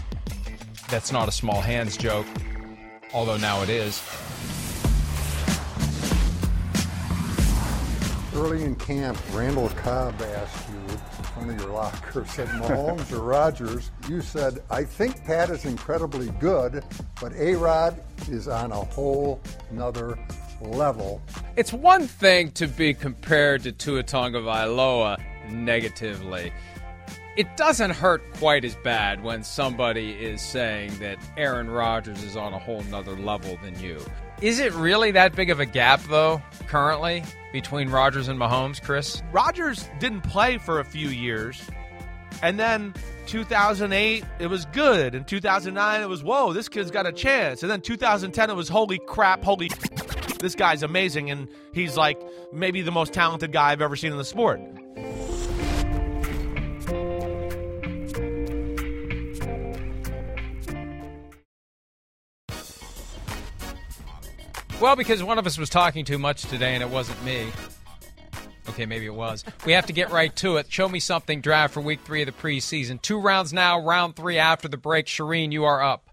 That's 0.89 1.11
not 1.11 1.27
a 1.27 1.31
small 1.31 1.61
hands 1.61 1.97
joke, 1.97 2.27
although 3.13 3.37
now 3.37 3.61
it 3.63 3.69
is. 3.69 4.01
Early 8.35 8.63
in 8.63 8.75
camp, 8.75 9.17
Randall 9.31 9.69
Cobb 9.69 10.19
asked 10.21 10.69
you 10.69 10.72
in 10.72 10.72
front 11.33 11.49
of 11.49 11.59
your 11.59 11.71
locker, 11.71 12.25
said 12.25 12.47
Mahomes 12.49 13.11
or 13.11 13.21
Rodgers. 13.21 13.91
You 14.07 14.21
said, 14.21 14.61
I 14.69 14.83
think 14.83 15.23
Pat 15.25 15.49
is 15.49 15.65
incredibly 15.65 16.29
good, 16.39 16.83
but 17.19 17.33
A 17.33 17.55
Rod 17.55 18.01
is 18.29 18.47
on 18.47 18.71
a 18.71 18.75
whole 18.75 19.41
nother 19.71 20.17
level. 20.61 21.21
It's 21.55 21.73
one 21.73 22.07
thing 22.07 22.51
to 22.51 22.67
be 22.67 22.93
compared 22.93 23.63
to 23.63 23.71
Tua 23.71 24.03
Tagovailoa 24.03 25.21
negatively. 25.49 26.53
It 27.35 27.57
doesn't 27.57 27.89
hurt 27.89 28.21
quite 28.35 28.63
as 28.63 28.75
bad 28.83 29.23
when 29.23 29.43
somebody 29.43 30.11
is 30.11 30.39
saying 30.39 30.99
that 30.99 31.17
Aaron 31.35 31.69
Rodgers 31.69 32.21
is 32.23 32.37
on 32.37 32.53
a 32.53 32.59
whole 32.59 32.83
nother 32.83 33.17
level 33.17 33.57
than 33.63 33.79
you. 33.79 33.99
Is 34.41 34.59
it 34.59 34.71
really 34.73 35.09
that 35.11 35.35
big 35.35 35.49
of 35.49 35.59
a 35.59 35.65
gap, 35.65 36.01
though, 36.03 36.41
currently, 36.73 37.23
between 37.51 37.87
Rodgers 37.87 38.29
and 38.29 38.39
Mahomes, 38.39 38.81
Chris? 38.81 39.21
Rodgers 39.31 39.87
didn't 39.99 40.21
play 40.21 40.57
for 40.57 40.79
a 40.79 40.83
few 40.83 41.09
years. 41.09 41.61
And 42.41 42.59
then 42.59 42.95
2008, 43.27 44.25
it 44.39 44.47
was 44.47 44.65
good. 44.73 45.13
In 45.13 45.23
2009, 45.23 46.01
it 46.01 46.09
was, 46.09 46.23
whoa, 46.23 46.51
this 46.51 46.67
kid's 46.67 46.89
got 46.89 47.05
a 47.05 47.11
chance. 47.11 47.61
And 47.61 47.71
then 47.71 47.79
2010, 47.79 48.49
it 48.49 48.55
was, 48.55 48.69
holy 48.69 48.97
crap, 48.97 49.43
holy. 49.43 49.69
This 50.39 50.55
guy's 50.55 50.81
amazing. 50.81 51.29
And 51.29 51.47
he's 51.73 51.95
like 51.95 52.19
maybe 52.51 52.81
the 52.81 52.91
most 52.91 53.13
talented 53.13 53.51
guy 53.51 53.71
I've 53.71 53.81
ever 53.81 53.95
seen 53.95 54.11
in 54.11 54.17
the 54.17 54.25
sport. 54.25 54.59
Well, 64.83 64.97
because 64.97 65.23
one 65.23 65.39
of 65.39 65.47
us 65.47 65.57
was 65.57 65.69
talking 65.69 66.03
too 66.03 66.17
much 66.17 66.41
today 66.41 66.73
and 66.73 66.83
it 66.83 66.89
wasn't 66.89 67.23
me. 67.23 67.47
Okay, 68.67 68.85
maybe 68.85 69.05
it 69.05 69.15
was. 69.15 69.45
We 69.65 69.71
have 69.71 69.85
to 69.85 69.93
get 69.93 70.11
right 70.11 70.35
to 70.35 70.57
it. 70.57 70.69
Show 70.69 70.89
me 70.89 70.99
something 70.99 71.39
draft 71.39 71.73
for 71.73 71.79
week 71.79 72.01
three 72.03 72.21
of 72.21 72.25
the 72.25 72.33
preseason. 72.33 73.01
Two 73.01 73.21
rounds 73.21 73.53
now, 73.53 73.79
round 73.79 74.17
three 74.17 74.37
after 74.37 74.67
the 74.67 74.75
break. 74.75 75.05
Charean, 75.05 75.53
you 75.53 75.63
are 75.63 75.81
up. 75.81 76.09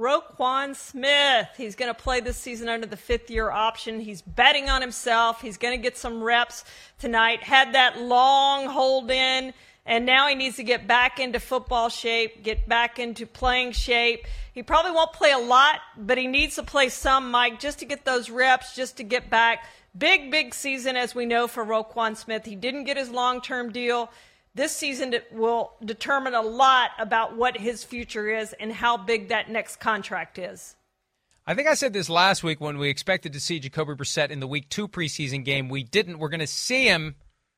Roquan 0.00 0.74
Smith. 0.74 1.48
He's 1.54 1.76
going 1.76 1.94
to 1.94 2.02
play 2.02 2.20
this 2.20 2.38
season 2.38 2.70
under 2.70 2.86
the 2.86 2.96
fifth 2.96 3.28
year 3.28 3.50
option. 3.50 4.00
He's 4.00 4.22
betting 4.22 4.70
on 4.70 4.80
himself. 4.80 5.42
He's 5.42 5.58
going 5.58 5.76
to 5.76 5.82
get 5.82 5.98
some 5.98 6.22
reps 6.22 6.64
tonight. 6.98 7.42
Had 7.42 7.74
that 7.74 8.00
long 8.00 8.68
hold 8.68 9.10
in, 9.10 9.52
and 9.84 10.06
now 10.06 10.28
he 10.28 10.34
needs 10.34 10.56
to 10.56 10.62
get 10.62 10.86
back 10.86 11.18
into 11.18 11.40
football 11.40 11.88
shape, 11.88 12.42
get 12.42 12.68
back 12.68 12.98
into 12.98 13.26
playing 13.26 13.72
shape. 13.72 14.26
He 14.52 14.62
probably 14.62 14.92
won't 14.92 15.12
play 15.12 15.32
a 15.32 15.38
lot, 15.38 15.80
but 15.96 16.18
he 16.18 16.26
needs 16.26 16.54
to 16.56 16.62
play 16.62 16.88
some, 16.88 17.30
Mike, 17.30 17.58
just 17.58 17.80
to 17.80 17.84
get 17.84 18.04
those 18.04 18.30
reps, 18.30 18.76
just 18.76 18.98
to 18.98 19.02
get 19.02 19.28
back. 19.28 19.66
Big, 19.96 20.30
big 20.30 20.54
season, 20.54 20.96
as 20.96 21.14
we 21.14 21.26
know, 21.26 21.48
for 21.48 21.64
Roquan 21.64 22.16
Smith. 22.16 22.44
He 22.44 22.54
didn't 22.54 22.84
get 22.84 22.96
his 22.96 23.10
long 23.10 23.40
term 23.40 23.72
deal. 23.72 24.10
This 24.54 24.72
season 24.76 25.14
will 25.32 25.72
determine 25.84 26.34
a 26.34 26.42
lot 26.42 26.90
about 26.98 27.36
what 27.36 27.56
his 27.56 27.82
future 27.82 28.28
is 28.28 28.52
and 28.54 28.72
how 28.72 28.96
big 28.96 29.28
that 29.28 29.50
next 29.50 29.76
contract 29.76 30.38
is. 30.38 30.76
I 31.46 31.54
think 31.54 31.66
I 31.66 31.74
said 31.74 31.92
this 31.92 32.08
last 32.08 32.44
week 32.44 32.60
when 32.60 32.78
we 32.78 32.88
expected 32.88 33.32
to 33.32 33.40
see 33.40 33.58
Jacoby 33.58 33.94
Brissett 33.94 34.30
in 34.30 34.40
the 34.40 34.46
week 34.46 34.68
two 34.68 34.86
preseason 34.86 35.44
game. 35.44 35.68
We 35.68 35.82
didn't. 35.82 36.18
We're 36.18 36.28
going 36.28 36.40
to 36.40 36.46
see 36.46 36.84
him 36.84 37.16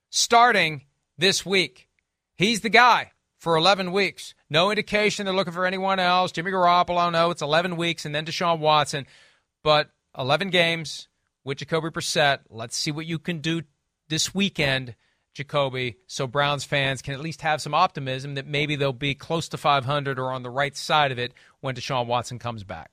starting 0.08 0.84
this 1.18 1.44
week. 1.44 1.88
He's 2.36 2.60
the 2.60 2.68
guy 2.68 3.12
for 3.38 3.56
11 3.56 3.92
weeks. 3.92 4.34
No 4.50 4.70
indication 4.70 5.24
they're 5.24 5.34
looking 5.34 5.52
for 5.52 5.66
anyone 5.66 5.98
else. 5.98 6.32
Jimmy 6.32 6.50
Garoppolo, 6.50 7.12
no, 7.12 7.30
it's 7.30 7.42
11 7.42 7.76
weeks, 7.76 8.04
and 8.04 8.14
then 8.14 8.24
Deshaun 8.24 8.58
Watson. 8.58 9.06
But 9.62 9.90
11 10.16 10.50
games 10.50 11.08
with 11.44 11.58
Jacoby 11.58 11.90
Brissett. 11.90 12.40
Let's 12.48 12.76
see 12.76 12.90
what 12.90 13.06
you 13.06 13.18
can 13.18 13.38
do 13.38 13.62
this 14.08 14.34
weekend 14.34 14.94
Jacoby, 15.34 15.96
so 16.06 16.26
Browns 16.26 16.64
fans 16.64 17.02
can 17.02 17.12
at 17.12 17.20
least 17.20 17.42
have 17.42 17.60
some 17.60 17.74
optimism 17.74 18.34
that 18.34 18.46
maybe 18.46 18.76
they'll 18.76 18.92
be 18.92 19.14
close 19.14 19.48
to 19.48 19.58
500 19.58 20.18
or 20.18 20.30
on 20.30 20.42
the 20.42 20.50
right 20.50 20.76
side 20.76 21.10
of 21.10 21.18
it 21.18 21.32
when 21.60 21.74
Deshaun 21.74 22.06
Watson 22.06 22.38
comes 22.38 22.62
back. 22.62 22.92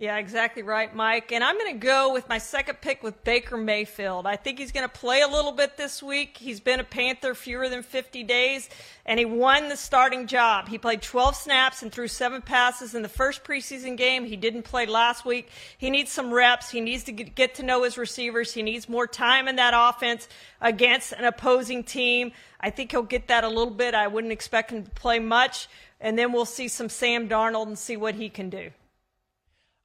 Yeah, 0.00 0.18
exactly 0.18 0.62
right, 0.62 0.94
Mike. 0.94 1.32
And 1.32 1.42
I'm 1.42 1.58
going 1.58 1.72
to 1.72 1.84
go 1.84 2.12
with 2.12 2.28
my 2.28 2.38
second 2.38 2.80
pick 2.80 3.02
with 3.02 3.24
Baker 3.24 3.56
Mayfield. 3.56 4.28
I 4.28 4.36
think 4.36 4.60
he's 4.60 4.70
going 4.70 4.88
to 4.88 4.92
play 4.96 5.22
a 5.22 5.26
little 5.26 5.50
bit 5.50 5.76
this 5.76 6.00
week. 6.00 6.36
He's 6.36 6.60
been 6.60 6.78
a 6.78 6.84
Panther 6.84 7.34
fewer 7.34 7.68
than 7.68 7.82
50 7.82 8.22
days, 8.22 8.68
and 9.04 9.18
he 9.18 9.24
won 9.24 9.68
the 9.68 9.76
starting 9.76 10.28
job. 10.28 10.68
He 10.68 10.78
played 10.78 11.02
12 11.02 11.34
snaps 11.34 11.82
and 11.82 11.90
threw 11.90 12.06
seven 12.06 12.42
passes 12.42 12.94
in 12.94 13.02
the 13.02 13.08
first 13.08 13.42
preseason 13.42 13.96
game. 13.96 14.24
He 14.24 14.36
didn't 14.36 14.62
play 14.62 14.86
last 14.86 15.24
week. 15.24 15.50
He 15.78 15.90
needs 15.90 16.12
some 16.12 16.32
reps. 16.32 16.70
He 16.70 16.80
needs 16.80 17.02
to 17.04 17.12
get 17.12 17.56
to 17.56 17.64
know 17.64 17.82
his 17.82 17.98
receivers. 17.98 18.54
He 18.54 18.62
needs 18.62 18.88
more 18.88 19.08
time 19.08 19.48
in 19.48 19.56
that 19.56 19.74
offense 19.74 20.28
against 20.60 21.10
an 21.10 21.24
opposing 21.24 21.82
team. 21.82 22.30
I 22.60 22.70
think 22.70 22.92
he'll 22.92 23.02
get 23.02 23.26
that 23.28 23.42
a 23.42 23.48
little 23.48 23.74
bit. 23.74 23.94
I 23.94 24.06
wouldn't 24.06 24.32
expect 24.32 24.70
him 24.70 24.84
to 24.84 24.90
play 24.92 25.18
much. 25.18 25.68
And 26.00 26.16
then 26.16 26.32
we'll 26.32 26.44
see 26.44 26.68
some 26.68 26.88
Sam 26.88 27.28
Darnold 27.28 27.66
and 27.66 27.76
see 27.76 27.96
what 27.96 28.14
he 28.14 28.28
can 28.28 28.48
do. 28.48 28.70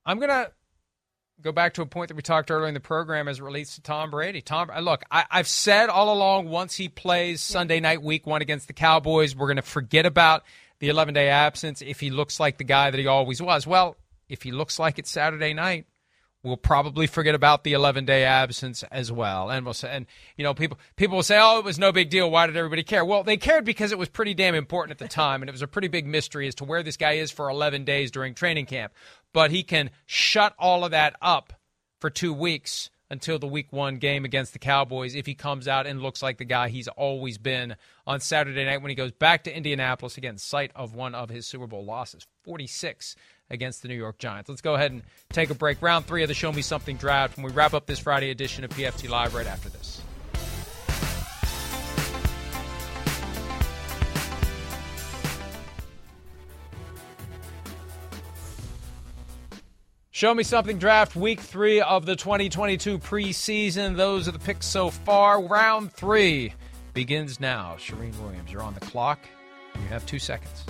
I'm 0.06 0.18
going 0.18 0.30
to 0.30 0.52
go 1.42 1.52
back 1.52 1.74
to 1.76 1.82
a 1.82 1.86
point 1.86 2.10
that 2.10 2.16
we 2.16 2.22
talked 2.22 2.52
earlier 2.52 2.68
in 2.68 2.74
the 2.74 2.80
program 2.80 3.28
as 3.28 3.40
it 3.40 3.44
relates 3.44 3.76
to 3.76 3.82
Tom 3.82 4.12
Brady. 4.12 4.42
Tom, 4.42 4.70
uh, 4.70 4.80
look, 4.80 5.04
I, 5.12 5.26
have 5.30 5.48
said 5.48 5.90
all 5.90 6.14
along 6.14 6.50
once 6.50 6.76
he 6.76 6.90
plays 6.90 7.42
Sunday 7.42 7.80
night, 7.80 8.02
week 8.02 8.26
one 8.26 8.42
against 8.42 8.68
the 8.68 8.74
Cowboys, 8.74 9.36
we're 9.36 9.48
going 9.48 9.58
to 9.58 9.62
forget 9.62 10.06
about 10.06 10.44
the 10.80 10.90
11 10.90 11.14
day 11.14 11.30
absence 11.30 11.82
if 11.82 12.00
he 12.00 12.10
looks 12.10 12.40
like 12.40 12.58
the 12.58 12.64
guy 12.64 12.92
that 12.92 13.00
he 13.00 13.08
always 13.08 13.42
was. 13.42 13.68
Well, 13.68 13.98
if 14.30 14.44
he 14.44 14.52
looks 14.52 14.80
like 14.80 15.00
it 15.00 15.08
Saturday 15.08 15.54
night, 15.54 15.86
we'll 16.44 16.58
probably 16.58 17.08
forget 17.08 17.34
about 17.34 17.64
the 17.64 17.74
11 17.74 18.06
day 18.06 18.26
absence 18.26 18.84
as 18.92 19.12
well. 19.12 19.50
And 19.50 19.66
we'll 19.66 19.74
say, 19.74 19.90
and 19.90 20.06
you 20.38 20.44
know, 20.44 20.54
people 20.54 20.78
people 20.96 21.16
will 21.16 21.24
say, 21.24 21.40
"Oh, 21.42 21.60
it 21.60 21.66
was 21.66 21.80
no 21.80 21.92
big 21.92 22.10
deal. 22.10 22.30
Why 22.30 22.48
did 22.48 22.58
everybody 22.58 22.84
care?" 22.84 23.04
Well, 23.04 23.24
they 23.24 23.38
cared 23.38 23.66
because 23.66 23.92
it 23.92 23.98
was 23.98 24.10
pretty 24.10 24.34
damn 24.34 24.56
important 24.56 24.92
at 24.92 25.06
the 25.06 25.14
time, 25.14 25.42
and 25.42 25.50
it 25.50 25.54
was 25.54 25.62
a 25.62 25.68
pretty 25.68 25.88
big 25.88 26.06
mystery 26.06 26.48
as 26.48 26.56
to 26.56 26.64
where 26.64 26.84
this 26.84 26.98
guy 26.98 27.14
is 27.14 27.32
for 27.32 27.50
11 27.50 27.86
days 27.86 28.12
during 28.12 28.34
training 28.34 28.66
camp 28.66 28.94
but 29.34 29.52
he 29.52 29.64
can 29.64 29.90
shut 30.06 30.54
all 30.58 30.86
of 30.86 30.92
that 30.92 31.16
up 31.22 31.54
for 32.00 32.10
two 32.10 32.34
weeks 32.34 32.90
until 33.10 33.38
the 33.38 33.48
week 33.48 33.72
one 33.72 33.98
game 33.98 34.26
against 34.26 34.54
the 34.54 34.60
Cowboys 34.60 35.14
if 35.14 35.26
he 35.26 35.36
comes 35.36 35.68
out 35.68 35.86
and 35.86 36.02
looks 36.02 36.24
like 36.24 36.38
the 36.38 36.46
guy 36.46 36.70
he's 36.70 36.88
always 36.88 37.38
been 37.38 37.76
on 38.08 38.20
Saturday 38.20 38.64
night 38.66 38.82
when 38.82 38.90
he 38.90 38.96
goes 38.96 39.12
back 39.12 39.44
to 39.44 39.56
Indianapolis 39.56 40.18
again, 40.18 40.38
site 40.38 40.72
of 40.76 40.96
one 40.96 41.14
of 41.14 41.30
his 41.30 41.46
Super 41.46 41.68
Bowl 41.68 41.86
losses, 41.86 42.26
46 42.44 43.16
against 43.50 43.82
the 43.82 43.88
New 43.88 43.96
York 43.96 44.18
Giants. 44.18 44.50
Let's 44.50 44.62
go 44.62 44.76
ahead 44.76 44.92
and 44.92 45.04
take 45.32 45.50
a 45.50 45.56
break. 45.56 45.82
Round 45.82 46.06
three 46.06 46.24
of 46.24 46.28
the 46.28 46.34
Show 46.34 46.52
Me 46.52 46.62
Something 46.62 46.98
draft 46.98 47.38
when 47.38 47.46
we 47.46 47.52
wrap 47.52 47.74
up 47.74 47.86
this 47.86 48.00
Friday 48.00 48.30
edition 48.32 48.64
of 48.64 48.72
PFT 48.72 49.10
Live 49.10 49.34
right 49.34 49.48
after 49.48 49.70
this. 49.70 50.02
Show 60.24 60.34
me 60.34 60.44
something 60.44 60.78
draft 60.78 61.16
week 61.16 61.42
three 61.42 61.82
of 61.82 62.06
the 62.06 62.16
2022 62.16 63.00
preseason. 63.00 63.98
Those 63.98 64.28
are 64.28 64.32
the 64.32 64.40
picks 64.40 64.68
so 64.68 64.90
far. 64.90 65.42
Round 65.42 65.92
three 65.92 66.54
begins 66.94 67.40
now. 67.40 67.76
Charean 67.78 68.18
Williams, 68.22 68.52
you're 68.52 68.62
on 68.62 68.74
the 68.74 68.80
clock. 68.80 69.20
You 69.76 69.88
have 69.88 70.06
two 70.06 70.20
seconds. 70.20 70.64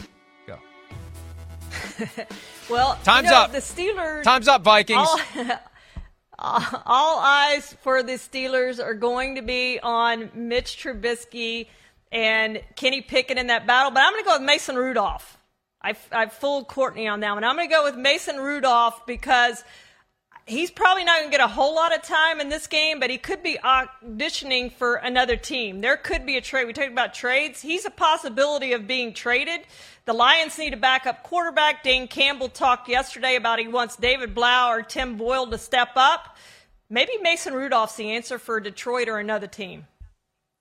Well, 2.69 2.97
time's 3.03 3.25
you 3.25 3.31
know, 3.31 3.37
up. 3.37 3.51
The 3.51 3.57
Steelers. 3.59 4.23
Time's 4.23 4.47
up, 4.47 4.63
Vikings. 4.63 5.07
All, 6.39 6.65
all 6.85 7.19
eyes 7.19 7.75
for 7.81 8.03
the 8.03 8.13
Steelers 8.13 8.83
are 8.83 8.95
going 8.95 9.35
to 9.35 9.41
be 9.41 9.79
on 9.81 10.31
Mitch 10.33 10.77
Trubisky 10.77 11.67
and 12.11 12.61
Kenny 12.75 13.01
Pickett 13.01 13.37
in 13.37 13.47
that 13.47 13.65
battle, 13.65 13.91
but 13.91 14.01
I'm 14.01 14.11
going 14.11 14.23
to 14.23 14.27
go 14.27 14.35
with 14.39 14.45
Mason 14.45 14.75
Rudolph. 14.75 15.37
I, 15.81 15.95
I 16.11 16.25
fooled 16.25 16.67
Courtney 16.67 17.07
on 17.07 17.19
that 17.21 17.33
one. 17.33 17.43
I'm 17.43 17.55
going 17.55 17.69
to 17.69 17.73
go 17.73 17.83
with 17.83 17.95
Mason 17.95 18.37
Rudolph 18.37 19.05
because 19.05 19.63
he's 20.45 20.71
probably 20.71 21.03
not 21.03 21.19
going 21.19 21.31
to 21.31 21.37
get 21.37 21.43
a 21.43 21.47
whole 21.47 21.75
lot 21.75 21.95
of 21.95 22.01
time 22.01 22.39
in 22.39 22.49
this 22.49 22.67
game, 22.67 22.99
but 22.99 23.09
he 23.09 23.17
could 23.17 23.43
be 23.43 23.57
auditioning 23.63 24.71
for 24.71 24.95
another 24.95 25.35
team. 25.35 25.81
There 25.81 25.97
could 25.97 26.25
be 26.25 26.37
a 26.37 26.41
trade. 26.41 26.67
We 26.67 26.73
talked 26.73 26.91
about 26.91 27.13
trades. 27.13 27.61
He's 27.61 27.85
a 27.85 27.91
possibility 27.91 28.73
of 28.73 28.87
being 28.87 29.13
traded. 29.13 29.61
The 30.05 30.13
Lions 30.13 30.57
need 30.57 30.73
a 30.73 30.77
backup 30.77 31.23
quarterback. 31.23 31.83
Dan 31.83 32.07
Campbell 32.07 32.49
talked 32.49 32.89
yesterday 32.89 33.35
about 33.35 33.59
he 33.59 33.69
wants 33.69 33.95
David 33.95 34.35
Blough 34.35 34.69
or 34.69 34.81
Tim 34.81 35.15
Boyle 35.15 35.47
to 35.47 35.57
step 35.57 35.91
up. 35.95 36.35
Maybe 36.89 37.13
Mason 37.21 37.53
Rudolph's 37.53 37.95
the 37.95 38.11
answer 38.11 38.37
for 38.37 38.59
Detroit 38.59 39.07
or 39.07 39.17
another 39.17 39.47
team. 39.47 39.87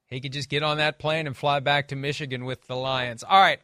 He 0.06 0.20
could 0.20 0.32
just 0.32 0.48
get 0.48 0.62
on 0.62 0.76
that 0.76 0.98
plane 0.98 1.26
and 1.26 1.36
fly 1.36 1.58
back 1.58 1.88
to 1.88 1.96
Michigan 1.96 2.44
with 2.44 2.66
the 2.68 2.76
Lions. 2.76 3.24
All 3.24 3.40
right. 3.40 3.58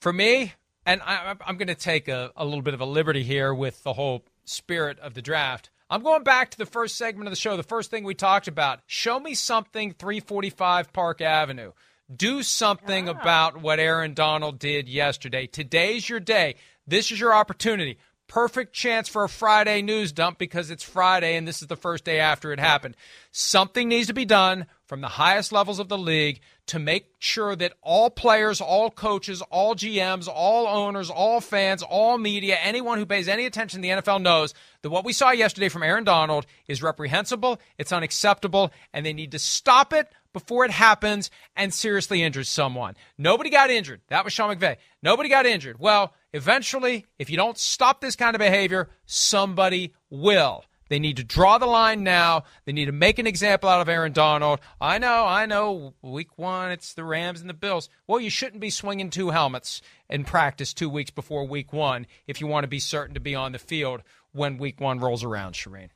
For 0.00 0.12
me, 0.12 0.54
and 0.84 1.00
I, 1.02 1.36
am 1.46 1.56
going 1.56 1.68
to 1.68 1.74
take 1.74 2.08
a, 2.08 2.32
a 2.36 2.44
little 2.44 2.62
bit 2.62 2.74
of 2.74 2.80
a 2.80 2.86
liberty 2.86 3.22
here 3.22 3.54
with 3.54 3.82
the 3.84 3.92
whole 3.92 4.24
spirit 4.44 4.98
of 4.98 5.14
the 5.14 5.22
draft. 5.22 5.70
I'm 5.88 6.02
going 6.02 6.24
back 6.24 6.50
to 6.50 6.58
the 6.58 6.66
first 6.66 6.96
segment 6.96 7.28
of 7.28 7.32
the 7.32 7.36
show, 7.36 7.56
the 7.56 7.62
first 7.62 7.90
thing 7.90 8.04
we 8.04 8.14
talked 8.14 8.48
about. 8.48 8.80
Show 8.86 9.20
me 9.20 9.34
something 9.34 9.92
345 9.92 10.92
Park 10.92 11.20
Avenue. 11.20 11.72
Do 12.14 12.42
something 12.42 13.08
about 13.08 13.62
what 13.62 13.80
Aaron 13.80 14.12
Donald 14.12 14.58
did 14.58 14.88
yesterday. 14.88 15.46
Today's 15.46 16.06
your 16.08 16.20
day. 16.20 16.56
This 16.86 17.10
is 17.10 17.18
your 17.18 17.34
opportunity. 17.34 17.98
Perfect 18.28 18.74
chance 18.74 19.08
for 19.08 19.24
a 19.24 19.28
Friday 19.28 19.80
news 19.80 20.12
dump 20.12 20.38
because 20.38 20.70
it's 20.70 20.82
Friday 20.82 21.36
and 21.36 21.48
this 21.48 21.62
is 21.62 21.68
the 21.68 21.76
first 21.76 22.04
day 22.04 22.18
after 22.18 22.52
it 22.52 22.60
happened. 22.60 22.96
Something 23.32 23.88
needs 23.88 24.08
to 24.08 24.12
be 24.14 24.26
done 24.26 24.66
from 24.86 25.00
the 25.00 25.08
highest 25.08 25.52
levels 25.52 25.78
of 25.78 25.88
the 25.88 25.98
league 25.98 26.40
to 26.66 26.78
make 26.78 27.06
sure 27.18 27.56
that 27.56 27.72
all 27.82 28.10
players, 28.10 28.60
all 28.60 28.90
coaches, 28.90 29.42
all 29.50 29.74
GMs, 29.74 30.28
all 30.28 30.66
owners, 30.66 31.10
all 31.10 31.40
fans, 31.40 31.82
all 31.82 32.18
media, 32.18 32.56
anyone 32.62 32.98
who 32.98 33.06
pays 33.06 33.28
any 33.28 33.46
attention 33.46 33.80
to 33.80 33.88
the 33.88 34.02
NFL 34.02 34.22
knows 34.22 34.54
that 34.82 34.90
what 34.90 35.04
we 35.04 35.12
saw 35.12 35.30
yesterday 35.30 35.68
from 35.68 35.82
Aaron 35.82 36.04
Donald 36.04 36.46
is 36.68 36.82
reprehensible, 36.82 37.60
it's 37.78 37.92
unacceptable, 37.92 38.70
and 38.92 39.04
they 39.04 39.12
need 39.12 39.32
to 39.32 39.38
stop 39.38 39.92
it 39.92 40.08
before 40.32 40.64
it 40.64 40.70
happens 40.70 41.30
and 41.56 41.72
seriously 41.72 42.22
injures 42.22 42.48
someone. 42.48 42.94
Nobody 43.16 43.50
got 43.50 43.70
injured. 43.70 44.02
That 44.08 44.24
was 44.24 44.32
Sean 44.32 44.54
McVay. 44.54 44.76
Nobody 45.02 45.28
got 45.28 45.46
injured. 45.46 45.78
Well, 45.78 46.12
eventually, 46.32 47.06
if 47.18 47.30
you 47.30 47.36
don't 47.36 47.56
stop 47.56 48.00
this 48.00 48.16
kind 48.16 48.34
of 48.34 48.40
behavior, 48.40 48.90
somebody 49.06 49.94
will. 50.10 50.64
They 50.88 50.98
need 50.98 51.16
to 51.16 51.24
draw 51.24 51.58
the 51.58 51.66
line 51.66 52.04
now. 52.04 52.44
They 52.64 52.72
need 52.72 52.86
to 52.86 52.92
make 52.92 53.18
an 53.18 53.26
example 53.26 53.68
out 53.68 53.80
of 53.80 53.88
Aaron 53.88 54.12
Donald. 54.12 54.60
I 54.80 54.98
know, 54.98 55.24
I 55.24 55.46
know, 55.46 55.94
week 56.02 56.38
one, 56.38 56.70
it's 56.70 56.94
the 56.94 57.04
Rams 57.04 57.40
and 57.40 57.48
the 57.48 57.54
Bills. 57.54 57.88
Well, 58.06 58.20
you 58.20 58.30
shouldn't 58.30 58.60
be 58.60 58.70
swinging 58.70 59.10
two 59.10 59.30
helmets 59.30 59.80
in 60.08 60.24
practice 60.24 60.74
two 60.74 60.88
weeks 60.88 61.10
before 61.10 61.46
week 61.46 61.72
one 61.72 62.06
if 62.26 62.40
you 62.40 62.46
want 62.46 62.64
to 62.64 62.68
be 62.68 62.78
certain 62.78 63.14
to 63.14 63.20
be 63.20 63.34
on 63.34 63.52
the 63.52 63.58
field 63.58 64.02
when 64.32 64.58
week 64.58 64.80
one 64.80 65.00
rolls 65.00 65.24
around, 65.24 65.54
Charean. 65.54 65.90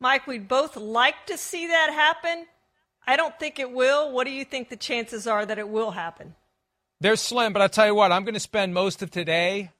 Mike, 0.00 0.26
we'd 0.26 0.48
both 0.48 0.76
like 0.76 1.26
to 1.26 1.38
see 1.38 1.68
that 1.68 1.90
happen. 1.92 2.46
I 3.06 3.16
don't 3.16 3.38
think 3.38 3.58
it 3.58 3.70
will. 3.70 4.12
What 4.12 4.26
do 4.26 4.32
you 4.32 4.44
think 4.44 4.68
the 4.68 4.76
chances 4.76 5.26
are 5.26 5.46
that 5.46 5.58
it 5.58 5.68
will 5.68 5.92
happen? 5.92 6.34
They're 7.00 7.16
slim, 7.16 7.52
but 7.52 7.62
I'll 7.62 7.68
tell 7.68 7.86
you 7.86 7.94
what, 7.94 8.10
I'm 8.10 8.24
going 8.24 8.34
to 8.34 8.40
spend 8.40 8.74
most 8.74 9.02
of 9.02 9.10
today 9.10 9.70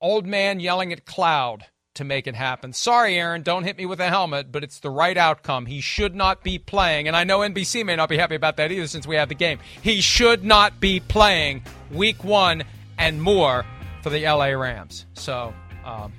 old 0.00 0.26
man 0.26 0.60
yelling 0.60 0.92
at 0.92 1.04
cloud 1.04 1.66
to 1.94 2.04
make 2.04 2.26
it 2.26 2.34
happen. 2.34 2.72
Sorry, 2.72 3.18
Aaron, 3.18 3.42
don't 3.42 3.64
hit 3.64 3.76
me 3.76 3.86
with 3.86 4.00
a 4.00 4.08
helmet, 4.08 4.52
but 4.52 4.62
it's 4.62 4.80
the 4.80 4.90
right 4.90 5.16
outcome. 5.16 5.66
He 5.66 5.80
should 5.80 6.14
not 6.14 6.42
be 6.42 6.58
playing, 6.58 7.08
and 7.08 7.16
I 7.16 7.24
know 7.24 7.40
NBC 7.40 7.84
may 7.84 7.96
not 7.96 8.08
be 8.08 8.16
happy 8.16 8.34
about 8.34 8.56
that 8.58 8.70
either 8.70 8.86
since 8.86 9.06
we 9.06 9.16
have 9.16 9.28
the 9.28 9.34
game. 9.34 9.58
He 9.82 10.00
should 10.00 10.44
not 10.44 10.80
be 10.80 11.00
playing 11.00 11.62
week 11.90 12.22
one 12.22 12.62
and 12.98 13.20
more 13.22 13.64
for 14.02 14.10
the 14.10 14.24
LA 14.24 14.46
Rams. 14.46 15.06
So, 15.14 15.52
um, 15.84 16.12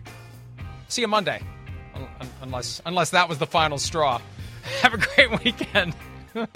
see 0.88 1.02
you 1.02 1.08
Monday, 1.08 1.42
unless 2.42 2.82
unless 2.86 3.12
that 3.12 3.30
was 3.30 3.38
the 3.38 3.48
final 3.48 3.78
straw. 3.78 4.20
Have 4.82 4.94
a 4.94 4.98
great 4.98 5.44
weekend. 5.44 5.96